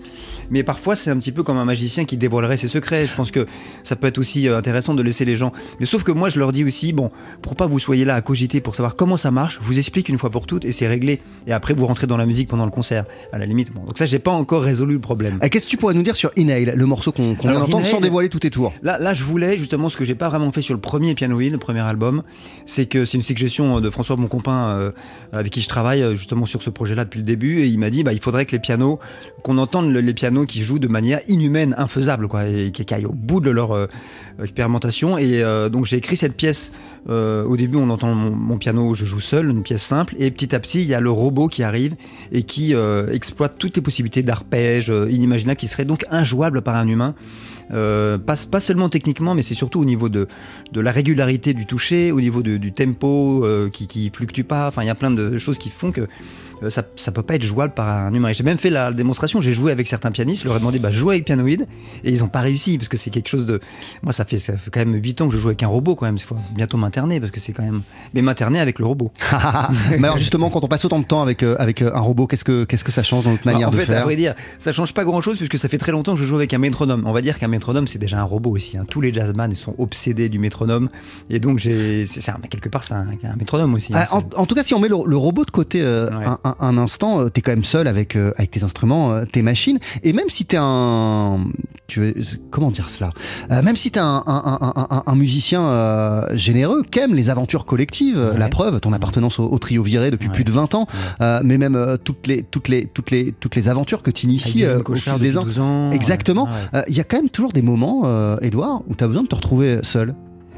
mais 0.51 0.63
parfois 0.63 0.97
c'est 0.97 1.11
un 1.11 1.19
petit 1.19 1.33
peu 1.33 1.43
comme 1.43 1.59
un 1.59 1.65
magicien 1.65 2.05
qui 2.05 2.17
dévoilerait 2.17 2.57
ses 2.57 2.69
secrets. 2.69 3.07
Je 3.07 3.15
pense 3.15 3.31
que 3.31 3.47
ça 3.83 3.97
peut 3.97 4.07
être 4.07 4.19
aussi 4.19 4.49
euh, 4.49 4.57
intéressant 4.57 4.95
de 4.95 5.03
laisser 5.03 5.25
les 5.25 5.37
gens. 5.37 5.53
Mais 5.81 5.87
sauf 5.87 6.03
que 6.03 6.13
moi 6.13 6.29
je 6.29 6.39
leur 6.39 6.53
dis 6.53 6.65
aussi 6.65 6.93
bon 6.93 7.11
pour 7.43 7.57
pas 7.57 7.67
vous 7.67 7.79
soyez 7.79 8.05
là 8.05 8.15
à 8.15 8.21
cogiter 8.23 8.61
pour 8.61 8.75
savoir 8.75 8.97
comment 8.97 9.17
ça 9.17 9.31
marche, 9.31 9.59
je 9.61 9.67
vous 9.67 9.79
explique 9.79 10.09
une 10.09 10.19
fois 10.19 10.31
pour 10.31 10.47
toutes 10.47 10.65
et 10.65 10.73
c'est 10.73 10.89
réglé. 10.89 11.21
Et 11.47 11.53
après 11.53 11.75
vous 11.75 11.87
rentrez 11.87 12.07
dans 12.07 12.17
la 12.17 12.27
musique 12.27 12.49
pendant 12.49 12.65
le 12.65 12.71
concert, 12.71 13.05
à 13.33 13.39
la 13.39 13.47
limite. 13.47 13.73
Donc 13.75 13.99
ça 13.99 14.07
j'ai 14.07 14.19
pas 14.19 14.33
encore 14.33 14.63
résolu 14.63 14.95
le 14.95 15.01
problème. 15.01 15.39
Euh, 15.43 15.49
Qu'est-ce 15.49 15.67
que 15.67 15.71
tu 15.71 15.77
pourrais 15.77 15.95
nous 15.95 16.03
dire 16.03 16.17
sur 16.17 16.31
Inhale, 16.37 16.73
le 16.75 16.87
morceau 16.87 16.96
qu'on 17.13 17.35
d'entendre 17.61 17.87
sans 17.87 18.01
dévoiler 18.01 18.29
tous 18.29 18.39
tes 18.41 18.51
tours 18.51 18.73
Là, 18.83 18.99
là, 18.99 19.15
je 19.15 19.25
voulais 19.25 19.59
justement 19.59 19.89
ce 19.89 19.97
que 19.97 20.05
j'ai 20.05 20.15
pas 20.15 20.29
vraiment 20.29 20.51
fait 20.53 20.63
sur 20.63 20.75
le 20.75 20.81
premier 20.81 21.15
pianoïde, 21.15 21.53
le 21.53 21.59
premier 21.59 21.81
album, 21.81 22.23
c'est 22.67 22.87
que 22.87 23.05
c'est 23.05 23.17
une 23.19 23.23
suggestion 23.23 23.81
de 23.81 23.91
François, 23.91 24.17
mon 24.17 24.29
copain, 24.29 24.77
euh, 24.79 24.91
avec 25.33 25.53
qui 25.53 25.61
je 25.61 25.69
travaille 25.69 26.03
euh, 26.03 26.17
justement 26.17 26.47
sur 26.47 26.63
ce 26.63 26.71
projet-là 26.71 27.05
depuis 27.05 27.19
le 27.21 27.25
début, 27.27 27.61
et 27.61 27.67
il 27.67 27.79
m'a 27.79 27.91
dit 27.91 28.03
bah 28.05 28.13
il 28.13 28.21
faudrait 28.21 28.47
que 28.47 28.53
les 28.53 28.59
pianos, 28.61 28.99
qu'on 29.43 29.59
entende 29.59 29.91
le- 29.93 30.01
les 30.01 30.15
pianos 30.15 30.45
qui 30.47 30.61
jouent 30.61 30.79
de 30.79 30.89
manière 30.89 31.21
inhumaine, 31.29 31.75
infaisable, 31.79 32.29
quoi, 32.29 32.47
et 32.47 32.71
qui 32.73 32.93
aillent 32.95 33.07
au 33.07 33.13
bout 33.15 33.41
de 33.41 33.51
leur 33.51 33.73
euh, 33.73 33.87
expérimentation. 34.43 35.19
Et 35.19 35.43
euh, 35.43 35.69
donc 35.69 35.87
j'ai 35.87 35.97
écrit 35.97 36.17
cette 36.17 36.35
pièce. 36.37 36.73
euh, 37.09 37.45
au 37.45 37.57
début, 37.57 37.79
on 37.79 37.89
entend 37.91 38.15
mon, 38.15 38.31
mon 38.35 38.57
piano, 38.59 38.93
je 38.95 39.05
joue 39.05 39.21
seul, 39.21 39.51
une 39.51 39.63
pièce 39.63 39.83
simple, 39.83 40.15
et 40.19 40.31
petit 40.31 40.55
à 40.55 40.59
petit, 40.61 40.83
il 40.83 40.89
y 40.89 40.95
a 40.95 41.01
le 41.01 41.11
robot 41.11 41.47
qui 41.49 41.63
arrive 41.63 41.95
et 42.33 42.43
qui 42.43 42.75
euh, 42.75 43.13
exploite 43.13 43.55
toutes 43.59 43.77
les 43.77 43.83
possibilités 43.83 44.23
d'arpège 44.23 44.91
euh, 44.91 45.09
inimaginables 45.11 45.57
qui 45.59 45.69
seraient 45.69 45.85
donc 45.85 46.05
injouables 46.11 46.63
par 46.63 46.75
un 46.77 46.86
humain. 46.89 47.15
Euh, 47.73 48.17
pas, 48.19 48.35
pas 48.51 48.61
seulement 48.61 48.89
techniquement, 48.89 49.35
mais 49.35 49.43
c'est 49.43 49.55
surtout 49.55 49.81
au 49.81 49.85
niveau 49.85 50.09
de, 50.09 50.29
de 50.73 50.81
la 50.81 50.93
régularité 50.93 51.53
du 51.55 51.67
toucher, 51.67 52.13
au 52.13 52.21
niveau 52.21 52.43
de- 52.43 52.57
du 52.59 52.73
tempo 52.73 53.45
euh, 53.45 53.69
qui, 53.71 53.87
qui 53.87 54.11
fluctue 54.15 54.43
pas. 54.43 54.69
Enfin, 54.69 54.83
il 54.83 54.87
y 54.87 54.91
a 54.91 54.95
plein 54.95 55.11
de 55.11 55.39
choses 55.39 55.59
qui 55.59 55.71
font 55.71 55.91
que 55.93 56.07
euh, 56.63 56.71
ça, 56.71 56.85
ça 56.97 57.13
peut 57.13 57.23
pas 57.23 57.35
être 57.35 57.43
jouable 57.43 57.75
par 57.75 57.89
un 57.89 58.15
humain. 58.15 58.33
J'ai 58.33 58.45
même 58.45 58.57
fait 58.57 58.71
la 58.71 58.93
démonstration. 58.93 59.41
J'ai 59.41 59.53
joué 59.53 59.73
avec 59.73 59.87
certains 59.89 60.11
pianistes. 60.11 60.43
Je 60.43 60.47
leur 60.49 60.57
ai 60.57 60.61
demandé 60.61 60.79
bah, 60.79 60.91
jouer 60.91 61.17
avec 61.17 61.27
pianoïde 61.27 61.67
et 62.05 62.11
ils 62.11 62.25
ont 62.25 62.29
pas 62.29 62.41
réussi 62.41 62.79
parce 62.79 62.89
que 62.89 62.97
c'est 62.97 63.11
quelque 63.11 63.29
chose 63.29 63.45
de. 63.47 63.61
Moi, 64.03 64.13
ça 64.13 64.25
fait, 64.25 64.39
ça 64.39 64.57
fait 64.57 64.71
quand 64.71 64.81
même 64.81 64.95
8 64.95 65.21
ans 65.21 65.29
que 65.29 65.35
je 65.35 65.39
joue 65.39 65.49
avec 65.49 65.63
un 65.63 65.69
robot 65.69 65.97
quand 65.97 66.07
même. 66.07 66.17
Il 66.17 66.23
faut 66.23 66.37
bientôt 66.55 66.79
m'interner 66.79 67.21
parce 67.21 67.31
que 67.33 67.41
c'est 67.41 67.53
quand 67.53 67.63
même. 67.65 67.83
Mais 68.15 68.23
m'interner 68.23 68.59
avec 68.61 68.79
le 68.79 68.87
robot. 68.87 69.11
Mais 69.99 70.05
alors 70.07 70.19
justement, 70.19 70.49
quand 70.51 70.65
on 70.65 70.69
passe 70.69 70.85
autant 70.85 70.99
de 71.01 71.05
temps 71.05 71.21
avec, 71.21 71.43
euh, 71.43 71.57
avec 71.59 71.83
un 71.83 71.99
robot, 72.01 72.27
qu'est-ce 72.27 72.45
que, 72.45 72.65
qu'est-ce 72.65 72.85
que 72.85 72.93
ça 72.93 73.03
change 73.03 73.25
dans 73.25 73.33
notre 73.33 73.47
manière 73.47 73.69
en 73.69 73.73
de 73.73 73.77
fait, 73.77 73.83
à 73.83 73.87
faire 73.87 74.05
vrai 74.05 74.17
dire, 74.17 74.35
ça 74.59 74.73
change 74.73 74.95
pas 74.95 75.05
grand-chose 75.05 75.37
puisque 75.37 75.59
ça 75.59 75.69
fait 75.69 75.79
très 75.79 75.93
longtemps 75.93 76.15
que 76.15 76.21
je 76.21 76.25
joue 76.25 76.37
avec 76.37 76.55
un 76.55 76.59
métronome. 76.59 77.03
On 77.07 77.13
va 77.13 77.21
dire 77.21 77.39
qu'un 77.39 77.49
métronome, 77.57 77.87
c'est 77.89 77.99
déjà 77.99 78.21
un 78.21 78.25
robot 78.25 78.51
aussi. 78.51 78.77
hein. 78.79 78.85
Tous 78.89 79.01
les 79.01 79.13
jazzman 79.13 79.51
ils 79.51 79.57
sont 79.57 79.75
obsédés 79.79 80.29
du 80.29 80.39
métronome 80.39 80.89
et 81.31 81.41
donc 81.41 81.59
j'ai, 81.59 82.07
c'est, 82.07 82.21
quelque 82.51 82.69
part, 82.69 82.85
c'est 82.85 82.95
un, 82.95 83.07
un 83.25 83.37
métronome 83.37 83.75
aussi. 83.75 83.93
hein. 83.95 84.05
Ah, 84.11 84.17
en, 84.17 84.23
en 84.43 84.47
tout 84.47 84.55
cas, 84.55 84.63
si 84.63 84.75
on 84.75 84.81
met 84.81 84.89
le, 84.89 84.97
le 85.07 85.17
robot 85.17 85.45
de 85.45 85.51
côté 85.51 85.81
euh, 85.83 86.09
Ouais. 86.11 86.25
un, 86.27 86.39
un- 86.45 86.57
un 86.61 86.79
instant, 86.79 87.21
euh, 87.21 87.29
t'es 87.29 87.41
quand 87.41 87.53
même 87.53 87.65
seul 87.65 87.87
avec, 87.89 88.15
euh, 88.17 88.33
avec 88.37 88.51
tes 88.51 88.63
instruments, 88.65 89.25
tes 89.33 89.43
machines. 89.43 89.79
Et 90.03 90.13
même 90.13 90.29
si 90.29 90.45
t'es 90.45 90.59
un. 90.61 91.39
Tu 91.89 92.01
veux, 92.01 92.15
comment 92.51 92.71
dire 92.71 92.91
cela 92.91 93.11
Même 93.51 93.77
si 93.77 93.91
t'es 93.93 94.01
un, 94.03 94.23
musicien 95.15 96.27
généreux, 96.33 96.83
qu'aime 96.91 97.15
les 97.15 97.31
aventures 97.31 97.65
collectives, 97.67 98.17
Ouais. 98.19 98.39
la 98.39 98.49
preuve, 98.49 98.81
ton 98.81 98.93
appartenance 98.93 99.39
au, 99.39 99.45
au 99.45 99.59
trio 99.59 99.83
viré 99.83 100.11
depuis 100.11 100.29
Ouais. 100.29 100.35
plus 100.35 100.45
de 100.45 100.51
20 100.53 100.75
ans, 100.75 100.87
mais 101.21 101.59
même 101.59 101.99
toutes, 102.05 102.27
les, 102.27 102.43
toutes, 102.43 102.69
les, 102.69 102.87
toutes, 102.87 103.11
les, 103.11 103.33
toutes 103.33 103.55
les 103.57 103.69
aventures 103.69 104.03
que 104.03 104.11
tu 104.11 104.27
inities 104.27 104.65
au 104.67 104.95
fil 104.95 105.13
des 105.19 105.39
ans. 105.39 105.45
12 105.45 105.59
ans. 105.59 105.93
Exactement. 105.93 106.49
Euh, 106.75 106.83
Il 106.89 106.97
y 106.97 107.01
a 107.01 107.05
quand 107.05 107.17
même 107.19 107.31
toujours 107.31 107.46
des 107.53 107.63
moments, 107.63 108.03
euh, 108.05 108.37
Edouard, 108.43 108.83
où 108.89 108.95
tu 108.95 109.05
as 109.05 109.09
besoin 109.09 109.23
de 109.23 109.29
te 109.29 109.35
retrouver 109.35 109.79
seul. 109.83 110.15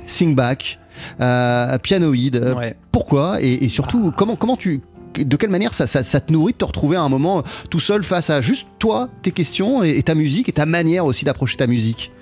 Sing 0.06 0.34
back, 0.34 0.78
euh, 1.20 1.78
pianoïde. 1.78 2.36
euh, 2.36 2.54
Ouais. 2.54 2.76
Pourquoi 2.92 3.40
et, 3.42 3.64
et 3.64 3.68
surtout, 3.68 4.12
comment, 4.16 4.36
comment 4.36 4.56
tu. 4.56 4.80
De 5.16 5.36
quelle 5.36 5.50
manière 5.50 5.74
ça, 5.74 5.86
ça- 5.86 6.02
ça 6.02 6.20
te 6.20 6.32
nourrit 6.32 6.52
de 6.52 6.58
te 6.58 6.64
retrouver 6.64 6.96
à 6.96 7.02
un 7.02 7.08
moment 7.08 7.42
tout 7.70 7.80
seul 7.80 8.02
face 8.04 8.30
à 8.30 8.40
juste 8.40 8.66
toi, 8.78 9.08
tes 9.22 9.30
questions 9.32 9.82
et, 9.82 9.90
et 9.98 10.02
ta 10.02 10.14
musique 10.14 10.48
et 10.48 10.52
ta 10.52 10.66
manière 10.66 11.04
aussi 11.06 11.24
d'approcher 11.24 11.56
ta 11.56 11.66
musique? 11.66 12.12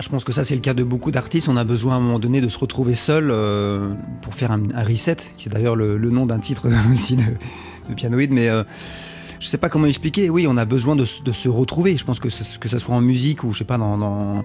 Je 0.00 0.08
pense 0.08 0.24
que 0.24 0.32
ça, 0.32 0.42
c'est 0.42 0.54
le 0.56 0.60
cas 0.60 0.74
de 0.74 0.82
beaucoup 0.82 1.12
d'artistes. 1.12 1.48
On 1.48 1.56
a 1.56 1.62
besoin 1.62 1.94
à 1.94 1.96
un 1.98 2.00
moment 2.00 2.18
donné 2.18 2.40
de 2.40 2.48
se 2.48 2.58
retrouver 2.58 2.94
seul 2.96 3.30
euh, 3.30 3.92
pour 4.20 4.34
faire 4.34 4.50
un, 4.50 4.60
un 4.74 4.82
reset, 4.82 5.16
qui 5.36 5.48
est 5.48 5.52
d'ailleurs 5.52 5.76
le, 5.76 5.96
le 5.96 6.10
nom 6.10 6.26
d'un 6.26 6.40
titre 6.40 6.68
aussi 6.92 7.14
de, 7.14 7.22
de 7.88 7.94
pianoïde. 7.94 8.32
Mais 8.32 8.48
je 9.46 9.50
sais 9.52 9.58
pas 9.58 9.68
comment 9.68 9.86
expliquer. 9.86 10.28
Oui, 10.28 10.44
on 10.48 10.56
a 10.56 10.64
besoin 10.64 10.96
de, 10.96 11.04
se- 11.04 11.22
retrouver. 11.48 11.96
Je 11.96 12.04
pense 12.04 12.18
que 12.18 12.30
ce, 12.30 12.58
que 12.58 12.68
ça 12.68 12.80
soit 12.80 12.96
en 12.96 13.00
musique 13.00 13.44
ou 13.44 13.52
je 13.52 13.58
sais 13.58 13.64
pas 13.64 13.78
dans- 13.96 14.42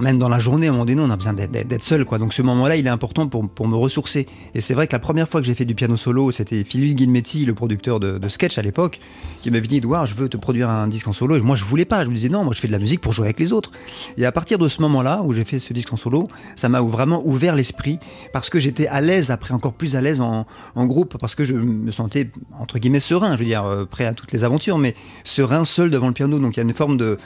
même 0.00 0.18
dans 0.18 0.28
la 0.28 0.38
journée, 0.38 0.66
à 0.66 0.70
un 0.70 0.72
moment 0.72 0.84
donné, 0.84 1.00
on 1.00 1.10
a 1.10 1.16
besoin 1.16 1.32
d'être- 1.32 1.82
seul. 1.82 2.04
Quoi. 2.04 2.18
Donc 2.18 2.32
ce 2.32 2.42
moment-là, 2.42 2.76
il 2.76 2.86
est 2.86 2.90
important 2.90 3.26
pour, 3.28 3.68
me 3.68 3.76
ressourcer. 3.76 4.26
Et 4.54 4.60
c'est 4.60 4.74
vrai 4.74 4.86
que 4.86 4.92
la 4.92 4.98
première 4.98 5.28
fois 5.28 5.40
que 5.40 5.46
j'ai 5.46 5.54
fait 5.54 5.64
du 5.64 5.74
piano 5.74 5.96
solo, 5.96 6.30
c'était 6.30 6.64
Philippe 6.64 6.96
Guilmetti, 6.96 7.44
le 7.44 7.54
producteur 7.54 8.00
de, 8.00 8.18
de 8.18 8.28
sketch 8.28 8.58
à 8.58 8.62
l'époque, 8.62 9.00
qui 9.42 9.50
m'avait 9.50 9.66
dit 9.66 9.76
Edouard, 9.76 10.06
je 10.06 10.14
veux 10.14 10.28
te 10.28 10.36
produire 10.36 10.70
un 10.70 10.86
disque 10.86 11.08
en 11.08 11.12
solo. 11.12 11.36
Et 11.36 11.40
moi, 11.40 11.56
je 11.56 11.64
voulais 11.64 11.84
pas. 11.84 12.04
Je 12.04 12.10
me 12.10 12.14
disais 12.14 12.28
non, 12.28 12.44
moi, 12.44 12.52
je 12.54 12.60
fais 12.60 12.68
de 12.68 12.72
la 12.72 12.78
musique 12.78 13.00
pour 13.00 13.12
jouer 13.12 13.26
avec 13.26 13.40
les 13.40 13.52
autres. 13.52 13.72
Et 14.16 14.26
à 14.26 14.32
partir 14.32 14.58
de 14.58 14.68
ce 14.68 14.80
moment-là, 14.82 15.22
où 15.24 15.32
j'ai 15.32 15.44
fait 15.44 15.58
ce 15.58 15.72
disque 15.72 15.92
en 15.92 15.96
solo, 15.96 16.26
ça 16.56 16.68
m'a 16.68 16.80
vraiment 16.80 17.22
ouvert 17.26 17.54
l'esprit 17.56 17.98
parce 18.32 18.50
que 18.50 18.58
j'étais 18.58 18.86
à 18.86 19.00
l'aise, 19.00 19.30
après 19.30 19.54
encore 19.54 19.72
plus 19.74 19.96
à 19.96 20.00
l'aise 20.00 20.20
en, 20.20 20.46
en 20.74 20.86
groupe, 20.86 21.16
parce 21.18 21.34
que 21.34 21.44
je 21.44 21.54
me 21.54 21.90
sentais 21.90 22.30
entre 22.58 22.78
guillemets 22.78 23.00
serein, 23.00 23.34
je 23.34 23.40
veux 23.40 23.46
dire, 23.46 23.64
euh, 23.64 23.84
prêt 23.84 24.06
à 24.06 24.14
toutes 24.14 24.32
les 24.32 24.44
aventures, 24.44 24.78
mais 24.78 24.94
serein 25.24 25.64
seul 25.64 25.90
devant 25.90 26.08
le 26.08 26.14
piano. 26.14 26.38
Donc 26.38 26.56
il 26.56 26.60
y 26.60 26.62
a 26.62 26.64
une 26.66 26.74
forme 26.74 26.96
de. 26.96 27.18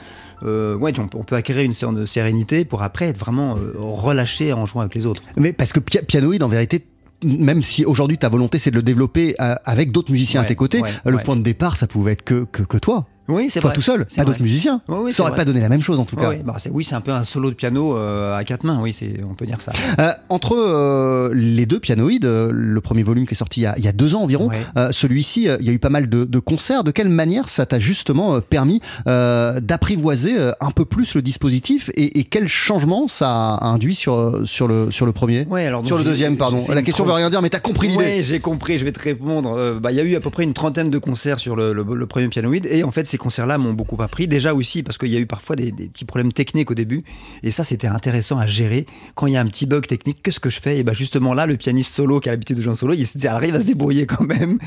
Euh, 0.44 0.76
ouais, 0.76 0.92
on 0.98 1.08
peut, 1.08 1.18
on 1.18 1.24
peut 1.24 1.36
acquérir 1.36 1.64
une 1.64 1.72
sorte 1.72 1.94
de 1.96 2.06
sérénité 2.06 2.64
pour 2.64 2.82
après 2.82 3.06
être 3.06 3.18
vraiment 3.18 3.56
euh, 3.56 3.72
relâché 3.76 4.52
en 4.52 4.66
jouant 4.66 4.82
avec 4.82 4.94
les 4.94 5.06
autres. 5.06 5.22
Mais 5.36 5.52
parce 5.52 5.72
que 5.72 5.80
Pia- 5.80 6.02
pianoïde, 6.02 6.42
en 6.42 6.48
vérité, 6.48 6.84
même 7.24 7.62
si 7.62 7.84
aujourd'hui 7.84 8.18
ta 8.18 8.28
volonté 8.28 8.58
c'est 8.58 8.70
de 8.70 8.76
le 8.76 8.82
développer 8.82 9.34
euh, 9.40 9.54
avec 9.64 9.90
d'autres 9.92 10.12
musiciens 10.12 10.40
à 10.42 10.44
tes 10.44 10.54
côtés, 10.54 10.80
ouais, 10.80 10.90
le 11.04 11.16
ouais. 11.16 11.22
point 11.22 11.36
de 11.36 11.42
départ 11.42 11.76
ça 11.76 11.86
pouvait 11.86 12.12
être 12.12 12.22
que, 12.22 12.44
que, 12.44 12.62
que 12.62 12.78
toi. 12.78 13.06
Oui, 13.28 13.48
c'est 13.50 13.60
Toi 13.60 13.70
vrai. 13.70 13.74
tout 13.76 13.82
seul, 13.82 14.04
C'est 14.08 14.20
pas 14.20 14.24
d'autres 14.24 14.42
musiciens. 14.42 14.80
Oui, 14.88 14.96
oui, 15.04 15.12
ça 15.12 15.16
c'est 15.16 15.22
aurait 15.22 15.30
vrai. 15.32 15.36
pas 15.38 15.44
donné 15.44 15.60
la 15.60 15.68
même 15.68 15.82
chose 15.82 15.98
en 15.98 16.04
tout 16.04 16.16
cas. 16.16 16.28
Ouais, 16.28 16.42
bah, 16.44 16.54
c'est, 16.58 16.70
oui, 16.70 16.84
c'est 16.84 16.94
un 16.94 17.00
peu 17.00 17.10
un 17.12 17.24
solo 17.24 17.50
de 17.50 17.54
piano 17.54 17.96
euh, 17.96 18.36
à 18.36 18.44
quatre 18.44 18.64
mains, 18.64 18.80
oui, 18.82 18.92
c'est, 18.92 19.16
on 19.28 19.34
peut 19.34 19.46
dire 19.46 19.60
ça. 19.60 19.72
Euh, 20.00 20.10
entre 20.28 20.54
euh, 20.56 21.30
les 21.34 21.66
deux 21.66 21.78
pianoïdes, 21.80 22.24
euh, 22.24 22.50
le 22.52 22.80
premier 22.80 23.02
volume 23.02 23.26
qui 23.26 23.34
est 23.34 23.36
sorti 23.36 23.60
il 23.60 23.64
y 23.64 23.66
a, 23.66 23.74
il 23.78 23.84
y 23.84 23.88
a 23.88 23.92
deux 23.92 24.14
ans 24.14 24.22
environ, 24.22 24.48
Ouais. 24.48 24.56
euh, 24.76 24.88
celui-ci, 24.92 25.48
il 25.60 25.66
y 25.66 25.70
a 25.70 25.72
eu 25.72 25.78
pas 25.78 25.90
mal 25.90 26.08
de, 26.08 26.24
de 26.24 26.38
concerts. 26.38 26.84
De 26.84 26.90
quelle 26.90 27.08
manière 27.08 27.48
ça 27.48 27.66
t'a 27.66 27.78
justement 27.78 28.40
permis 28.40 28.80
d'apprivoiser 29.06 30.36
un 30.60 30.70
peu 30.70 30.84
plus 30.84 31.14
le 31.14 31.22
dispositif 31.22 31.90
et, 31.94 32.18
et 32.20 32.24
quel 32.24 32.48
changement 32.48 33.08
ça 33.08 33.54
a 33.54 33.66
induit 33.66 33.94
sur, 33.94 34.42
sur, 34.46 34.68
le, 34.68 34.90
sur 34.90 35.06
le 35.06 35.12
premier? 35.12 35.46
Ouais, 35.50 35.66
alors, 35.66 35.86
Sur 35.86 35.98
le 35.98 36.04
deuxième, 36.04 36.36
pardon. 36.36 36.64
La 36.68 36.82
question 36.82 37.04
veut 37.04 37.08
trente- 37.10 37.18
rien 37.18 37.30
dire, 37.30 37.42
mais 37.42 37.50
t'as 37.50 37.60
compris 37.60 37.88
l'idée. 37.88 38.02
Ouais, 38.04 38.22
j'ai 38.22 38.40
compris, 38.40 38.78
je 38.78 38.84
vais 38.84 38.92
te 38.92 39.00
répondre. 39.00 39.78
Bah, 39.80 39.90
Il 39.92 39.96
y 39.96 40.00
a 40.00 40.04
eu 40.04 40.14
à 40.16 40.20
peu 40.20 40.30
près 40.30 40.44
une 40.44 40.54
trentaine 40.54 40.90
de 40.90 40.98
concerts 40.98 41.40
sur 41.40 41.56
le, 41.56 41.72
le- 41.72 41.84
le 41.94 42.06
premier 42.06 42.28
pianoïde, 42.28 42.66
et 42.70 42.84
en 42.84 42.90
fait, 42.90 43.06
ces 43.18 43.22
concerts-là 43.22 43.58
m'ont 43.58 43.72
beaucoup 43.72 44.00
appris. 44.00 44.28
Déjà 44.28 44.54
aussi, 44.54 44.82
parce 44.84 44.96
qu'il 44.96 45.08
y 45.08 45.16
a 45.16 45.18
eu 45.18 45.26
parfois 45.26 45.56
des, 45.56 45.72
des 45.72 45.88
petits 45.88 46.04
problèmes 46.04 46.32
techniques 46.32 46.70
au 46.70 46.74
début, 46.74 47.02
et 47.42 47.50
ça, 47.50 47.64
c'était 47.64 47.88
intéressant 47.88 48.38
à 48.38 48.46
gérer. 48.46 48.86
Quand 49.16 49.26
il 49.26 49.32
y 49.32 49.36
a 49.36 49.40
un 49.40 49.46
petit 49.46 49.66
bug 49.66 49.86
technique, 49.86 50.22
qu'est-ce 50.22 50.38
que 50.40 50.50
je 50.50 50.60
fais? 50.60 50.78
Et 50.78 50.84
bah, 50.84 50.92
justement 50.92 51.34
là, 51.34 51.46
le 51.46 51.56
pianiste 51.56 51.92
solo 51.92 52.20
qui 52.20 52.28
a 52.28 52.32
l'habitude 52.32 52.56
de 52.56 52.62
jouer 52.62 52.72
en 52.72 52.76
solo, 52.76 52.94
il 52.94 53.26
arrive 53.26 53.54
à 53.56 53.60
se 53.60 53.66
débrouiller 53.66 54.06
quand 54.06 54.24
même. 54.24 54.58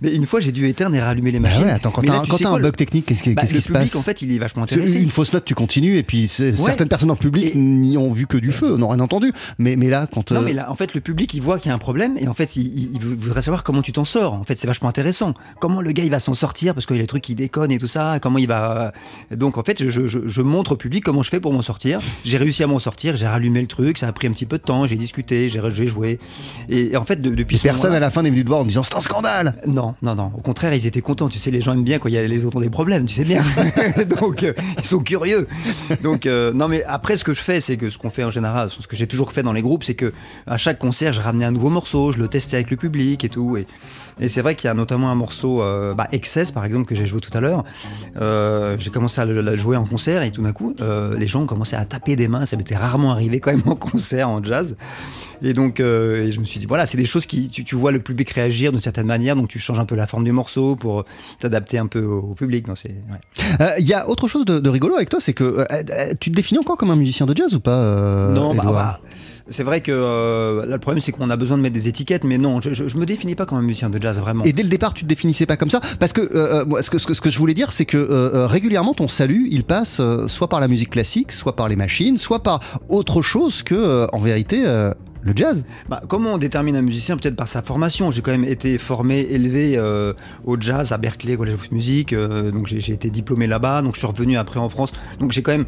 Mais 0.00 0.14
une 0.14 0.26
fois, 0.26 0.40
j'ai 0.40 0.52
dû 0.52 0.66
éteindre 0.66 0.96
et 0.96 1.00
rallumer 1.00 1.30
les 1.32 1.38
Bah 1.40 1.48
machines. 1.48 1.64
ouais, 1.64 1.70
attends, 1.70 1.90
quand 1.90 2.02
t'as 2.02 2.20
un, 2.20 2.24
quand 2.24 2.44
un 2.46 2.60
bug 2.60 2.76
technique, 2.76 3.04
qu'est-ce 3.06 3.22
qui, 3.22 3.34
bah, 3.34 3.42
le 3.42 3.48
qui 3.48 3.60
se 3.60 3.66
public, 3.66 3.82
passe 3.82 3.96
en 3.96 4.02
fait, 4.02 4.22
il 4.22 4.32
est 4.32 4.38
vachement 4.38 4.62
intéressé. 4.62 4.98
Une 5.00 5.10
fausse 5.10 5.32
note, 5.32 5.44
tu 5.44 5.54
continues, 5.54 5.98
et 5.98 6.02
puis 6.02 6.28
certaines 6.28 6.88
personnes 6.88 7.08
dans 7.08 7.14
le 7.14 7.18
public 7.18 7.54
n'y 7.54 7.98
ont 7.98 8.12
vu 8.12 8.26
que 8.26 8.38
du 8.38 8.52
feu, 8.52 8.76
n'ont 8.76 8.88
rien 8.88 9.00
entendu. 9.00 9.32
Mais, 9.58 9.76
mais 9.76 9.90
là, 9.90 10.06
quand. 10.12 10.30
Non, 10.32 10.40
euh, 10.40 10.44
mais 10.44 10.52
là, 10.54 10.70
en 10.70 10.74
fait, 10.74 10.94
le 10.94 11.00
public, 11.00 11.34
il 11.34 11.42
voit 11.42 11.58
qu'il 11.58 11.68
y 11.68 11.72
a 11.72 11.74
un 11.74 11.78
problème 11.78 12.16
et 12.18 12.28
en 12.28 12.34
fait, 12.34 12.56
il, 12.56 12.66
il- 12.66 12.88
il 12.94 13.00
voudrait 13.00 13.42
savoir 13.42 13.64
comment 13.64 13.82
tu 13.82 13.92
t'en 13.92 14.04
sors. 14.04 14.32
En 14.32 14.44
fait, 14.44 14.58
c'est 14.58 14.66
vachement 14.66 14.88
intéressant. 14.88 15.34
Comment 15.60 15.80
le 15.80 15.92
gars, 15.92 16.04
il 16.04 16.10
va 16.10 16.18
s'en 16.20 16.34
sortir 16.34 16.74
parce 16.74 16.86
qu'il 16.86 16.96
y 16.96 17.00
a 17.00 17.02
des 17.02 17.06
trucs 17.08 17.22
qui 17.22 17.34
déconnent 17.34 17.72
et 17.72 17.78
tout 17.78 17.86
ça. 17.86 17.97
Ça 17.98 18.18
Comment 18.20 18.38
il 18.38 18.48
va 18.48 18.92
Donc 19.30 19.58
en 19.58 19.62
fait, 19.64 19.88
je, 19.88 20.06
je- 20.06 20.26
je 20.26 20.42
montre 20.42 20.72
au 20.72 20.76
public 20.76 21.02
comment 21.04 21.22
je 21.22 21.30
fais 21.30 21.40
pour 21.40 21.52
m'en 21.52 21.62
sortir. 21.62 22.00
J'ai 22.24 22.38
réussi 22.38 22.62
à 22.62 22.66
m'en 22.66 22.78
sortir, 22.78 23.16
j'ai 23.16 23.26
rallumé 23.26 23.60
le 23.60 23.66
truc, 23.66 23.98
ça 23.98 24.06
a 24.06 24.12
pris 24.12 24.26
un 24.28 24.32
petit 24.32 24.46
peu 24.46 24.58
de 24.58 24.62
temps, 24.62 24.86
j'ai 24.86 24.96
discuté, 24.96 25.48
j'ai 25.48 25.86
joué. 25.86 26.18
Et, 26.68 26.92
et 26.92 26.96
en 26.96 27.04
fait, 27.04 27.20
de- 27.20 27.30
depuis 27.34 27.58
personne 27.58 27.92
à 27.94 28.00
la 28.00 28.10
fin 28.10 28.22
n'est 28.22 28.30
venu 28.30 28.42
te 28.44 28.48
voir 28.48 28.60
en 28.60 28.64
disant 28.64 28.82
c'est 28.82 28.94
un 28.94 29.00
scandale. 29.00 29.54
non, 29.66 29.94
non, 30.02 30.14
non. 30.14 30.30
Au 30.36 30.40
contraire, 30.40 30.72
ils 30.74 30.86
étaient 30.86 31.00
contents. 31.00 31.28
Tu 31.28 31.38
sais, 31.38 31.50
les 31.50 31.60
gens 31.60 31.72
aiment 31.74 31.84
bien 31.84 31.98
quand 31.98 32.08
il 32.08 32.14
y 32.14 32.18
a 32.18 32.26
les 32.26 32.44
autres 32.44 32.56
ont 32.58 32.60
des 32.60 32.70
problèmes. 32.70 33.04
Tu 33.06 33.14
sais 33.14 33.24
bien. 33.24 33.42
Donc, 34.20 34.42
euh, 34.42 34.52
ils 34.78 34.84
sont 34.84 35.00
curieux. 35.00 35.46
Donc, 36.02 36.26
euh, 36.26 36.52
non, 36.52 36.68
mais 36.68 36.84
après, 36.84 37.16
ce 37.16 37.24
que 37.24 37.34
je 37.34 37.40
fais, 37.40 37.60
c'est 37.60 37.76
que 37.76 37.90
ce 37.90 37.98
qu'on 37.98 38.10
fait 38.10 38.24
en 38.24 38.30
général, 38.30 38.70
ce 38.78 38.86
que 38.86 38.96
j'ai 38.96 39.06
toujours 39.06 39.32
fait 39.32 39.42
dans 39.42 39.52
les 39.52 39.62
groupes, 39.62 39.84
c'est 39.84 39.94
que 39.94 40.12
à 40.46 40.56
chaque 40.58 40.78
concert, 40.78 41.12
je 41.12 41.20
ramenais 41.20 41.44
un 41.44 41.50
nouveau 41.52 41.70
morceau, 41.70 42.12
je 42.12 42.18
le 42.18 42.28
testais 42.28 42.56
avec 42.56 42.70
le 42.70 42.76
public 42.76 43.24
et 43.24 43.28
tout. 43.28 43.56
Et, 43.56 43.66
et 44.20 44.28
c'est 44.28 44.42
vrai 44.42 44.54
qu'il 44.56 44.66
y 44.68 44.70
a 44.70 44.74
notamment 44.74 45.10
un 45.10 45.14
morceau, 45.14 45.62
euh, 45.62 45.94
bah, 45.94 46.08
Excess, 46.12 46.50
par 46.50 46.64
exemple, 46.64 46.86
que 46.86 46.94
j'ai 46.94 47.06
joué 47.06 47.20
tout 47.20 47.30
à 47.36 47.40
l'heure. 47.40 47.64
Euh, 48.20 48.76
j'ai 48.78 48.90
commencé 48.90 49.20
à 49.20 49.24
le 49.24 49.56
jouer 49.56 49.76
en 49.76 49.84
concert 49.84 50.22
et 50.22 50.30
tout 50.30 50.42
d'un 50.42 50.52
coup, 50.52 50.74
euh, 50.80 51.16
les 51.18 51.26
gens 51.26 51.42
ont 51.42 51.46
commencé 51.46 51.76
à 51.76 51.84
taper 51.84 52.16
des 52.16 52.28
mains. 52.28 52.46
Ça 52.46 52.56
m'était 52.56 52.76
rarement 52.76 53.12
arrivé 53.12 53.40
quand 53.40 53.50
même 53.50 53.62
en 53.66 53.76
concert, 53.76 54.28
en 54.28 54.42
jazz. 54.42 54.76
Et 55.40 55.52
donc, 55.52 55.78
euh, 55.78 56.26
et 56.26 56.32
je 56.32 56.40
me 56.40 56.44
suis 56.44 56.58
dit, 56.58 56.66
voilà, 56.66 56.84
c'est 56.84 56.96
des 56.96 57.06
choses 57.06 57.26
qui, 57.26 57.48
tu, 57.48 57.62
tu 57.64 57.76
vois 57.76 57.92
le 57.92 58.00
public 58.00 58.28
réagir 58.30 58.72
d'une 58.72 58.80
certaine 58.80 59.06
manière, 59.06 59.36
donc 59.36 59.48
tu 59.48 59.60
changes 59.60 59.78
un 59.78 59.84
peu 59.84 59.94
la 59.94 60.08
forme 60.08 60.24
du 60.24 60.32
morceau 60.32 60.74
pour 60.74 61.04
t'adapter 61.38 61.78
un 61.78 61.86
peu 61.86 62.02
au, 62.02 62.30
au 62.30 62.34
public. 62.34 62.66
C'est, 62.74 62.88
ouais. 62.88 63.74
Il 63.78 63.86
y 63.86 63.94
a 63.94 64.08
autre 64.08 64.26
chose 64.26 64.44
de, 64.44 64.58
de 64.58 64.68
rigolo 64.68 64.96
avec 64.96 65.10
toi, 65.10 65.20
c'est 65.20 65.34
que 65.34 65.64
tu 66.18 66.30
te 66.30 66.36
définis 66.36 66.58
encore 66.58 66.76
comme 66.76 66.90
un 66.90 66.96
musicien 66.96 67.24
de 67.24 67.36
jazz 67.36 67.54
ou 67.54 67.60
pas 67.60 68.28
non, 68.30 68.54
bah, 68.54 68.64
bah, 68.66 69.00
c'est 69.50 69.62
vrai 69.62 69.80
que 69.80 69.92
euh, 69.92 70.66
le 70.66 70.78
problème, 70.78 71.00
c'est 71.00 71.12
qu'on 71.12 71.30
a 71.30 71.36
besoin 71.36 71.56
de 71.56 71.62
mettre 71.62 71.74
des 71.74 71.88
étiquettes, 71.88 72.24
mais 72.24 72.38
non, 72.38 72.60
je, 72.60 72.96
me 72.96 73.06
définis 73.06 73.34
pas 73.34 73.46
comme 73.46 73.58
un 73.58 73.62
musicien 73.62 73.90
de 73.90 74.00
jazz, 74.00 74.18
vraiment. 74.18 74.44
Et 74.44 74.52
dès 74.52 74.62
le 74.62 74.68
départ, 74.68 74.94
tu 74.94 75.04
te 75.04 75.08
définissais 75.08 75.46
pas 75.46 75.56
comme 75.56 75.70
ça 75.70 75.80
Parce 75.98 76.12
que 76.12 76.20
euh, 76.34 76.64
moi, 76.64 76.82
ce 76.82 76.90
que, 76.90 77.30
je 77.30 77.38
voulais 77.38 77.54
dire, 77.54 77.72
c'est 77.72 77.86
que 77.86 77.96
euh, 77.96 78.34
euh, 78.34 78.46
régulièrement, 78.46 78.94
ton 78.94 79.08
salut, 79.08 79.48
il 79.50 79.64
passe 79.64 80.00
euh, 80.00 80.28
soit 80.28 80.48
par 80.48 80.60
la 80.60 80.68
musique 80.68 80.90
classique, 80.90 81.32
soit 81.32 81.56
par 81.56 81.68
les 81.68 81.76
machines, 81.76 82.18
soit 82.18 82.42
par 82.42 82.60
autre 82.88 83.22
chose 83.22 83.62
que, 83.62 83.74
euh, 83.74 84.06
en 84.12 84.20
vérité, 84.20 84.62
euh, 84.64 84.92
le 85.22 85.32
jazz. 85.34 85.64
Bah, 85.88 86.02
comment 86.08 86.34
on 86.34 86.38
détermine 86.38 86.76
un 86.76 86.82
musicien 86.82 87.16
Peut-être 87.16 87.36
par 87.36 87.48
sa 87.48 87.62
formation. 87.62 88.10
J'ai 88.10 88.22
quand 88.22 88.30
même 88.30 88.44
été 88.44 88.78
formé, 88.78 89.20
élevé 89.30 89.74
euh, 89.76 90.12
au 90.44 90.56
jazz 90.60 90.92
à 90.92 90.98
Berkeley, 90.98 91.36
Collège 91.36 91.54
of 91.54 91.70
Music. 91.72 92.12
euh, 92.12 92.50
donc 92.50 92.66
j'ai 92.66 92.92
été 92.92 93.10
diplômé 93.10 93.46
là-bas. 93.46 93.82
Donc 93.82 93.94
je 93.94 93.98
suis 93.98 94.06
revenu 94.06 94.36
après 94.36 94.60
en 94.60 94.68
France. 94.68 94.92
Donc 95.20 95.32
j'ai 95.32 95.42
quand 95.42 95.52
même 95.52 95.66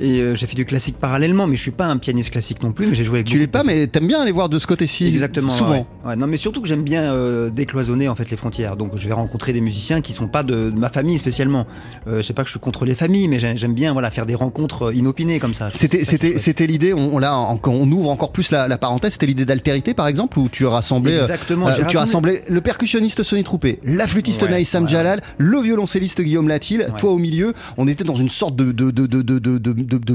et 0.00 0.20
euh, 0.20 0.34
j'ai 0.34 0.46
fait 0.46 0.54
du 0.56 0.64
classique 0.64 0.96
parallèlement. 0.98 1.46
Mais 1.46 1.56
je 1.56 1.62
suis 1.62 1.70
pas 1.70 1.86
un 1.86 1.96
pianiste 1.98 2.30
classique 2.30 2.62
non 2.62 2.72
plus. 2.72 2.86
Mais 2.88 2.94
j'ai 2.94 3.04
joué 3.04 3.18
avec. 3.18 3.26
Tu 3.28 3.38
l'es 3.38 3.46
pas, 3.46 3.62
mais 3.64 3.86
t'aimes 3.86 4.06
bien 4.06 4.20
aller 4.22 4.32
voir 4.32 4.48
de 4.48 4.58
ce 4.58 4.66
côté-ci. 4.66 5.06
Exactement. 5.06 5.50
Souvent. 5.50 5.70
ouais. 5.72 5.86
Ouais, 6.06 6.16
non, 6.16 6.26
mais 6.26 6.36
surtout 6.36 6.60
que 6.62 6.68
j'aime 6.68 6.82
bien 6.82 7.12
décloisonner 7.50 8.08
en 8.08 8.14
fait 8.14 8.30
les 8.30 8.36
frontières. 8.36 8.76
Donc 8.76 8.92
je 8.96 9.06
vais 9.08 9.14
rencontrer 9.14 9.52
des 9.52 9.60
musiciens 9.60 10.00
qui 10.00 10.12
sont 10.12 10.28
pas 10.28 10.42
de, 10.42 10.70
de 10.70 10.78
ma 10.78 10.88
famille 10.88 11.18
spécialement. 11.18 11.66
Je 12.06 12.22
sais 12.22 12.32
pas 12.32 12.42
que 12.42 12.48
je 12.48 12.52
suis 12.52 12.60
contre 12.60 12.84
les 12.84 12.94
familles, 12.94 13.28
mais 13.28 13.38
j'ai- 13.40 13.56
j'aime 13.56 13.74
bien 13.74 13.92
voilà 13.92 14.10
faire 14.10 14.26
des 14.26 14.34
rencontres 14.34 14.94
inopinées 14.94 15.38
comme 15.38 15.54
ça. 15.54 15.68
C'était, 15.72 16.66
l'idée. 16.66 16.92
On, 16.94 17.16
on, 17.16 17.18
là, 17.18 17.38
ouvre 17.66 18.10
encore 18.10 18.32
plus 18.32 18.50
la, 18.50 18.68
la 18.68 18.78
parenthèse. 18.92 19.12
C'était 19.14 19.26
l'idée 19.26 19.44
d'altérité, 19.44 19.94
par 19.94 20.06
exemple, 20.06 20.38
où 20.38 20.48
tu 20.48 20.66
as 20.66 20.70
rassemblé, 20.70 21.12
euh, 21.14 21.20
Exactement. 21.22 21.68
euh, 21.68 21.72
tu 21.88 21.96
rassemblé 21.96 22.42
le 22.48 22.60
percussionniste 22.60 23.22
Sonny 23.22 23.42
Troupé, 23.44 23.80
la 23.84 24.06
flûtiste 24.06 24.42
Ouais, 24.42 24.50
Naïs 24.50 24.68
Sam 24.68 24.84
ouais, 24.84 24.90
Jalal, 24.90 25.22
le 25.38 25.58
violoncelliste 25.60 26.20
Guillaume 26.20 26.48
Latil, 26.48 26.80
Ouais. 26.80 26.98
toi 26.98 27.10
au 27.12 27.18
milieu. 27.18 27.54
On 27.76 27.88
était 27.88 28.04
dans 28.04 28.14
une 28.14 28.30
sorte 28.30 28.56
de, 28.56 28.72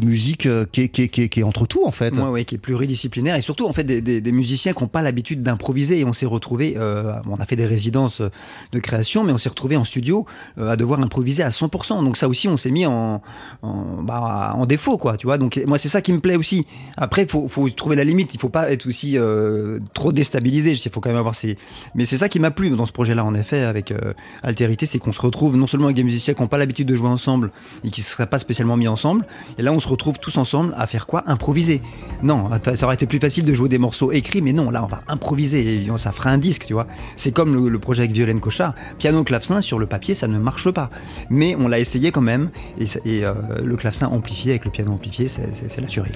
musique 0.06 0.46
euh, 0.46 0.66
qui 0.72 0.82
est, 0.82 0.90
qui, 0.90 1.04
est, 1.04 1.08
qui, 1.10 1.22
est, 1.24 1.30
qui 1.30 1.40
est 1.40 1.44
entre 1.44 1.66
tout, 1.66 1.86
en 1.86 1.92
fait. 1.92 2.18
Ouais, 2.18 2.44
qui 2.44 2.56
est 2.56 2.58
pluridisciplinaire 2.58 3.36
et 3.36 3.42
surtout 3.42 3.68
en 3.68 3.74
fait 3.74 3.84
des, 3.84 4.02
des- 4.02 4.22
des 4.22 4.32
musiciens 4.32 4.74
qui 4.74 4.84
n'ont 4.84 4.88
pas 4.90 5.02
l'habitude 5.02 5.42
d'improviser 5.44 6.00
et 6.00 6.06
on 6.06 6.14
s'est 6.14 6.26
retrouvé 6.26 6.76
on 6.78 7.36
a 7.40 7.46
fait 7.46 7.56
des 7.56 7.66
résidences 7.66 8.22
euh, 8.22 8.30
de 8.72 8.80
création 8.80 9.24
mais 9.24 9.32
on 9.32 9.38
s'est 9.38 9.50
retrouvé 9.50 9.78
en 9.78 9.86
studio 9.86 10.26
euh, 10.58 10.72
à 10.72 10.76
devoir 10.76 11.00
improviser 11.02 11.44
à 11.44 11.50
100% 11.50 12.04
donc 12.04 12.18
ça 12.18 12.28
aussi 12.28 12.48
on 12.48 12.58
s'est 12.58 12.72
mis 12.72 12.86
en, 12.86 13.22
en, 13.62 14.02
bah, 14.04 14.54
en 14.56 14.66
défaut 14.66 14.98
quoi 14.98 15.18
tu 15.18 15.28
vois 15.28 15.38
donc 15.38 15.62
moi 15.68 15.78
c'est 15.78 15.90
ça 15.90 16.02
qui 16.02 16.14
me 16.14 16.20
plaît 16.20 16.36
aussi 16.36 16.66
après 16.98 17.24
il 17.24 17.30
faut, 17.30 17.48
faut 17.48 17.70
trouver 17.70 17.96
la 17.96 18.04
limite 18.04 18.34
il 18.34 18.40
faut 18.40 18.50
pas 18.50 18.67
être 18.72 18.88
aussi 18.88 19.18
euh, 19.18 19.80
trop 19.94 20.12
déstabilisé 20.12 20.72
il 20.72 20.92
faut 20.92 21.00
quand 21.00 21.10
même 21.10 21.18
avoir 21.18 21.36
ces 21.36 21.58
mais 21.96 22.06
c'est 22.06 22.18
ça 22.18 22.30
qui 22.30 22.40
m'a 22.40 22.52
plu 22.52 22.70
dans 22.70 22.86
ce 22.86 22.92
projet 22.92 23.16
là 23.16 23.26
en 23.26 23.34
effet 23.34 23.64
avec 23.64 23.92
euh, 23.92 24.14
Altérité 24.44 24.86
c'est 24.86 25.00
qu'on 25.00 25.14
se 25.14 25.22
retrouve 25.22 25.58
non 25.58 25.68
seulement 25.68 25.86
avec 25.88 25.96
des 25.96 26.04
musiciens 26.04 26.34
qui 26.34 26.42
n'ont 26.42 26.48
pas 26.48 26.58
l'habitude 26.58 26.88
de 26.88 26.96
jouer 26.96 27.10
ensemble 27.10 27.52
et 27.84 27.90
qui 27.90 28.02
ne 28.02 28.06
seraient 28.06 28.28
pas 28.28 28.40
spécialement 28.40 28.78
mis 28.78 28.88
ensemble 28.88 29.26
et 29.58 29.62
là 29.62 29.74
on 29.74 29.80
se 29.80 29.88
retrouve 29.88 30.20
tous 30.20 30.38
ensemble 30.38 30.74
à 30.78 30.88
faire 30.88 31.08
quoi? 31.08 31.24
Improviser 31.28 31.82
non, 32.24 32.50
ça 32.76 32.86
aurait 32.86 32.96
été 32.96 33.06
plus 33.06 33.20
facile 33.20 33.46
de 33.46 33.54
jouer 33.54 33.70
des 33.70 33.78
morceaux 33.78 34.12
écrits, 34.12 34.42
mais 34.42 34.54
non, 34.54 34.70
là 34.70 34.84
on 34.84 34.88
va 34.88 35.02
improviser, 35.08 35.76
et 35.76 35.88
ça 35.98 36.12
fera 36.12 36.32
un 36.32 36.38
disque, 36.38 36.66
tu 36.66 36.74
vois. 36.74 36.88
C'est 37.16 37.32
comme 37.32 37.70
le, 37.70 37.80
projet 37.80 38.02
avec 38.02 38.12
Violaine 38.12 38.40
Cochard, 38.40 38.74
piano 38.98 39.24
clavecin 39.24 39.62
sur 39.62 39.80
le 39.80 39.86
papier, 39.86 40.16
ça 40.16 40.28
ne 40.28 40.40
marche 40.40 40.70
pas, 40.72 40.90
mais 41.30 41.56
on 41.60 41.68
l'a 41.68 41.80
essayé 41.80 42.12
quand 42.12 42.22
même, 42.22 42.50
et, 42.80 43.24
euh, 43.24 43.34
le 43.64 43.76
clavecin 43.78 44.08
amplifié 44.08 44.52
avec 44.52 44.66
le 44.66 44.72
piano 44.72 44.92
amplifié, 44.92 45.28
c'est- 45.28 45.78
la 45.80 45.88
tuerie. 45.88 46.12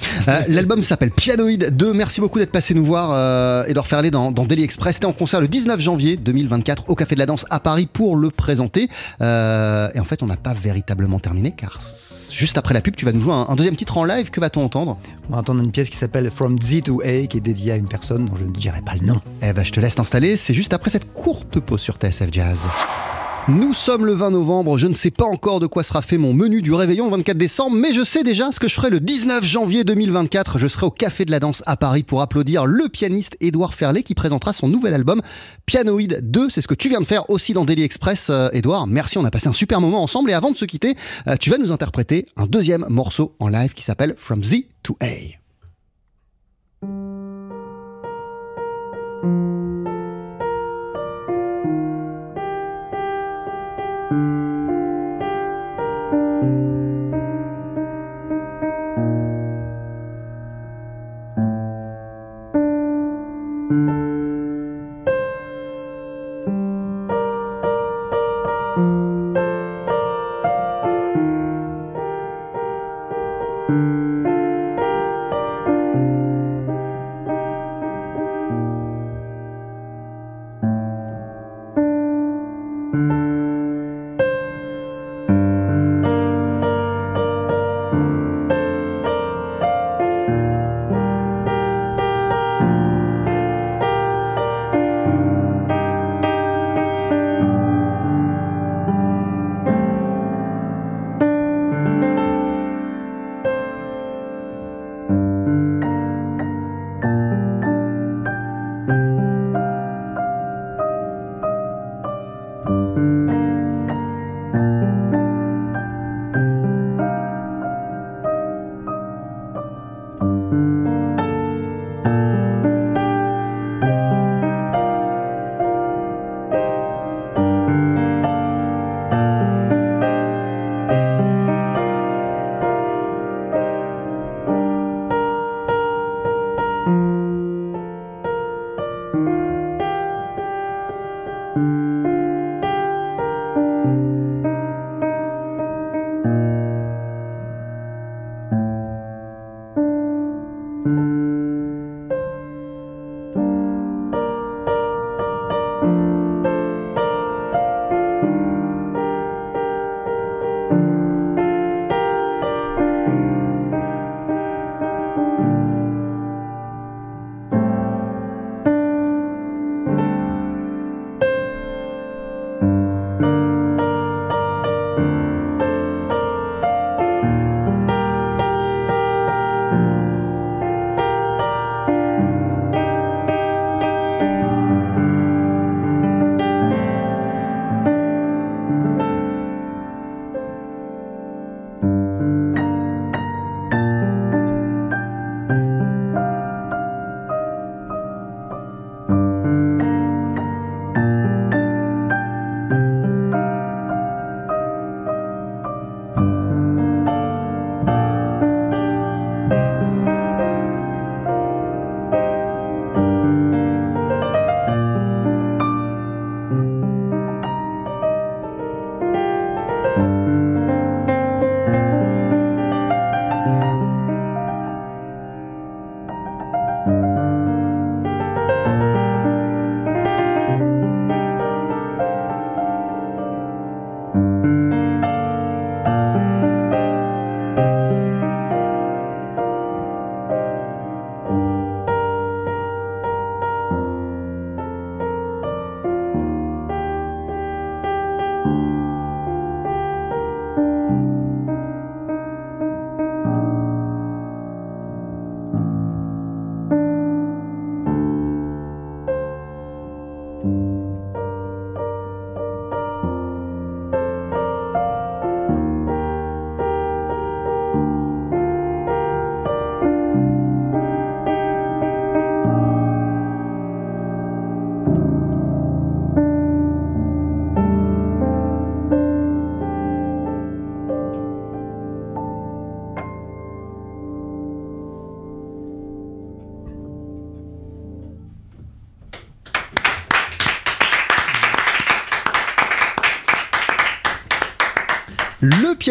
L'album 0.48 0.82
s'appelle 0.82 1.12
Pianoïde 1.12 1.70
2. 1.76 1.94
Merci 1.94 2.20
beaucoup 2.20 2.40
d'être 2.42 2.52
passé 2.52 2.74
nous 2.74 2.86
voir, 2.86 3.12
euh, 3.12 3.64
Edouard 3.68 3.88
Ferlet, 3.88 4.12
dans, 4.12 4.32
dans 4.32 4.46
Daily 4.46 4.64
Express. 4.64 4.96
C'était 4.96 5.06
en 5.06 5.14
concert 5.14 5.42
le 5.42 5.48
19 5.48 5.80
janvier 5.80 6.18
2024 6.18 6.86
au 6.88 6.96
Café 6.96 7.16
de 7.16 7.20
la 7.20 7.26
Danse 7.26 7.46
à 7.50 7.60
Paris 7.60 7.88
pour 7.92 8.18
le 8.18 8.30
présenter. 8.30 8.90
Euh, 9.22 9.90
et 9.94 10.00
en 10.00 10.04
fait, 10.04 10.24
on 10.24 10.26
n'a 10.26 10.38
pas 10.38 10.54
véritablement 10.54 11.20
terminé 11.20 11.52
car 11.52 11.80
juste 12.32 12.58
après 12.58 12.74
la 12.74 12.82
pub, 12.82 12.96
tu 12.96 13.06
vas 13.06 13.12
nous 13.12 13.22
jouer 13.22 13.34
un, 13.34 13.46
un 13.50 13.56
deuxième 13.56 13.76
titre 13.76 13.98
en 13.98 14.04
live. 14.04 14.30
Que 14.30 14.40
va-t-on 14.40 14.64
entendre? 14.64 14.98
On 15.30 15.34
va 15.34 15.40
entendre 15.40 15.64
une 15.64 15.72
pièce 15.72 15.90
qui 15.90 15.98
s'appelle 15.98 16.30
From 16.32 16.62
Z 16.62 16.82
to 16.82 17.02
A, 17.02 17.28
qui 17.28 17.38
est 17.38 17.42
dédiée 17.42 17.74
à 17.74 17.76
une 17.76 17.88
personne 17.88 18.26
dont 18.26 18.36
je 18.36 18.46
ne 18.46 18.52
dirai 18.52 18.82
pas 18.82 18.94
le 19.00 19.06
nom. 19.06 19.22
Eh 19.42 19.54
ben, 19.54 19.64
je 19.64 19.72
te 19.72 19.80
laisse 19.80 19.96
t'installer. 19.96 20.36
C'est 20.36 20.54
juste 20.54 20.74
après 20.74 20.90
cette 20.90 21.14
courte 21.14 21.60
pause 21.60 21.82
sur 21.82 21.96
TSF 21.96 22.30
Jazz. 22.32 22.68
Nous 23.48 23.74
sommes 23.74 24.06
le 24.06 24.14
20 24.14 24.32
novembre, 24.32 24.78
je 24.78 24.86
ne 24.86 24.94
sais 24.94 25.10
pas 25.10 25.26
encore 25.26 25.60
de 25.60 25.66
quoi 25.66 25.82
sera 25.82 26.04
fait 26.04 26.20
mon 26.20 26.32
menu 26.32 26.62
du 26.62 26.74
réveillon 26.74 27.06
le 27.06 27.12
24 27.18 27.38
décembre, 27.38 27.76
mais 27.76 27.92
je 27.92 28.04
sais 28.04 28.22
déjà 28.22 28.52
ce 28.52 28.60
que 28.60 28.68
je 28.68 28.76
ferai 28.76 28.92
le 28.92 29.00
19 29.00 29.44
janvier 29.44 29.84
2024. 29.84 30.60
Je 30.60 30.68
serai 30.68 30.86
au 30.86 30.92
Café 30.92 31.26
de 31.26 31.32
la 31.32 31.40
Danse 31.40 31.64
à 31.66 31.76
Paris 31.76 32.04
pour 32.04 32.22
applaudir 32.22 32.68
le 32.68 32.88
pianiste 32.88 33.38
Édouard 33.42 33.74
Ferlet 33.74 34.04
qui 34.04 34.14
présentera 34.14 34.54
son 34.54 34.68
nouvel 34.68 34.94
album 34.94 35.22
Pianoïde 35.66 36.20
2. 36.22 36.52
C'est 36.52 36.62
ce 36.62 36.68
que 36.68 36.76
tu 36.76 36.88
viens 36.88 37.02
de 37.02 37.08
faire 37.08 37.28
aussi 37.32 37.54
dans 37.54 37.66
Daily 37.66 37.82
Express, 37.82 38.28
euh, 38.30 38.50
Édouard. 38.54 38.86
Merci, 38.86 39.18
on 39.18 39.26
a 39.26 39.32
passé 39.32 39.48
un 39.48 39.54
super 39.54 39.82
moment 39.82 40.04
ensemble. 40.04 40.30
Et 40.30 40.34
avant 40.34 40.52
de 40.52 40.58
se 40.58 40.66
quitter, 40.66 40.96
euh, 41.28 41.36
tu 41.36 41.50
vas 41.50 41.58
nous 41.58 41.72
interpréter 41.72 42.28
un 42.38 42.46
deuxième 42.46 42.86
morceau 42.90 43.34
en 43.40 43.48
live 43.48 43.74
qui 43.74 43.84
s'appelle 43.84 44.14
From 44.18 44.44
Z 44.44 44.66
to 44.84 44.96
A. 45.02 45.41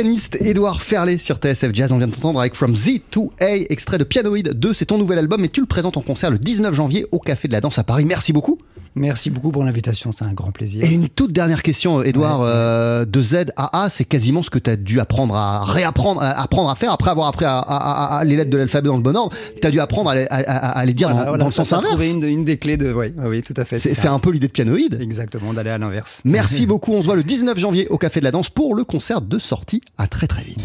pianiste 0.03 0.39
Édouard 0.41 0.81
Ferlet 0.81 1.19
sur 1.19 1.37
TSF 1.37 1.75
Jazz, 1.75 1.93
on 1.93 1.99
vient 1.99 2.07
de 2.07 2.15
t'entendre 2.15 2.41
avec 2.41 2.55
From 2.55 2.75
Z 2.75 3.01
to 3.11 3.35
A, 3.39 3.57
extrait 3.69 3.99
de 3.99 4.05
Pianoid 4.05 4.55
2, 4.55 4.73
c'est 4.73 4.87
ton 4.87 4.97
nouvel 4.97 5.19
album 5.19 5.45
et 5.45 5.49
tu 5.49 5.61
le 5.61 5.67
présentes 5.67 5.99
en 5.99 6.01
concert 6.01 6.31
le 6.31 6.39
19 6.39 6.75
janvier 6.75 7.05
au 7.13 7.19
Café 7.19 7.49
de 7.49 7.53
la 7.53 7.61
Danse 7.61 7.79
à 7.79 7.85
Paris. 7.85 8.07
Merci 8.07 8.33
beaucoup. 8.33 8.59
Merci 8.95 9.31
beaucoup 9.31 9.53
pour 9.53 9.63
l'invitation, 9.65 10.11
c'est 10.13 10.25
un 10.25 10.33
grand 10.33 10.51
plaisir. 10.51 10.83
Et 10.85 10.93
une 10.93 11.09
toute 11.09 11.33
dernière 11.33 11.63
question, 11.63 12.03
Edouard, 12.03 12.41
euh, 12.43 13.05
de 13.05 13.23
Z 13.23 13.47
à 13.57 13.85
A, 13.85 13.89
c'est 13.89 14.05
quasiment 14.05 14.43
ce 14.43 14.51
que 14.51 14.59
tu 14.59 14.69
as 14.71 14.77
dû 14.77 14.99
apprendre 15.01 15.35
à 15.37 15.65
réapprendre, 15.65 16.21
à 16.23 16.31
apprendre 16.41 16.71
à 16.71 16.75
faire 16.75 16.93
après 16.93 17.11
avoir 17.11 17.29
appris 17.29 17.45
à, 17.45 17.59
à- 17.59 18.19
à- 18.19 18.25
les 18.25 18.37
lettres 18.37 18.51
de 18.51 18.57
l'alphabet 18.57 18.89
dans 18.89 18.97
le 18.97 19.03
bon 19.03 19.17
ordre. 19.17 19.35
Tu 19.61 19.67
as 19.67 19.71
dû 19.71 19.79
apprendre 19.81 20.11
à, 20.11 20.15
les- 20.17 20.27
à- 20.29 20.37
à- 20.39 20.79
à 20.79 20.85
les 20.85 20.93
dire 20.95 21.09
Voilà, 21.09 21.21
dans, 21.25 21.29
voilà, 21.31 21.41
dans 21.43 21.49
le 21.49 21.53
sens 21.53 21.73
inverse. 21.73 21.91
trouvé 21.93 22.11
une, 22.11 22.25
une 22.25 22.45
des 22.45 22.57
clés 22.59 22.77
de. 22.77 22.93
Oui, 22.93 23.13
oui, 23.19 23.43
tout 23.43 23.55
à 23.57 23.65
fait. 23.65 23.79
C'est 23.79 24.09
un 24.09 24.19
peu 24.19 24.31
l'idée 24.31 24.49
de 24.49 24.53
pianoïde. 24.53 24.99
Exactement, 25.01 25.55
d'aller 25.55 25.71
à 25.71 25.79
l'inverse. 25.79 26.23
Merci 26.25 26.67
beaucoup. 26.67 26.93
On 26.93 27.01
se 27.01 27.07
voit 27.07 27.17
le 27.17 27.23
19 27.23 27.59
janvier 27.59 27.87
au 27.89 27.99
Café 27.99 28.19
de 28.21 28.25
la 28.25 28.33
Danse 28.33 28.51
pour 28.51 28.75
le 28.75 28.85
concert 28.85 29.21
de 29.21 29.39
sortie. 29.39 29.81
À 29.99 30.07
très 30.09 30.27
très 30.27 30.43
vite. 30.43 30.59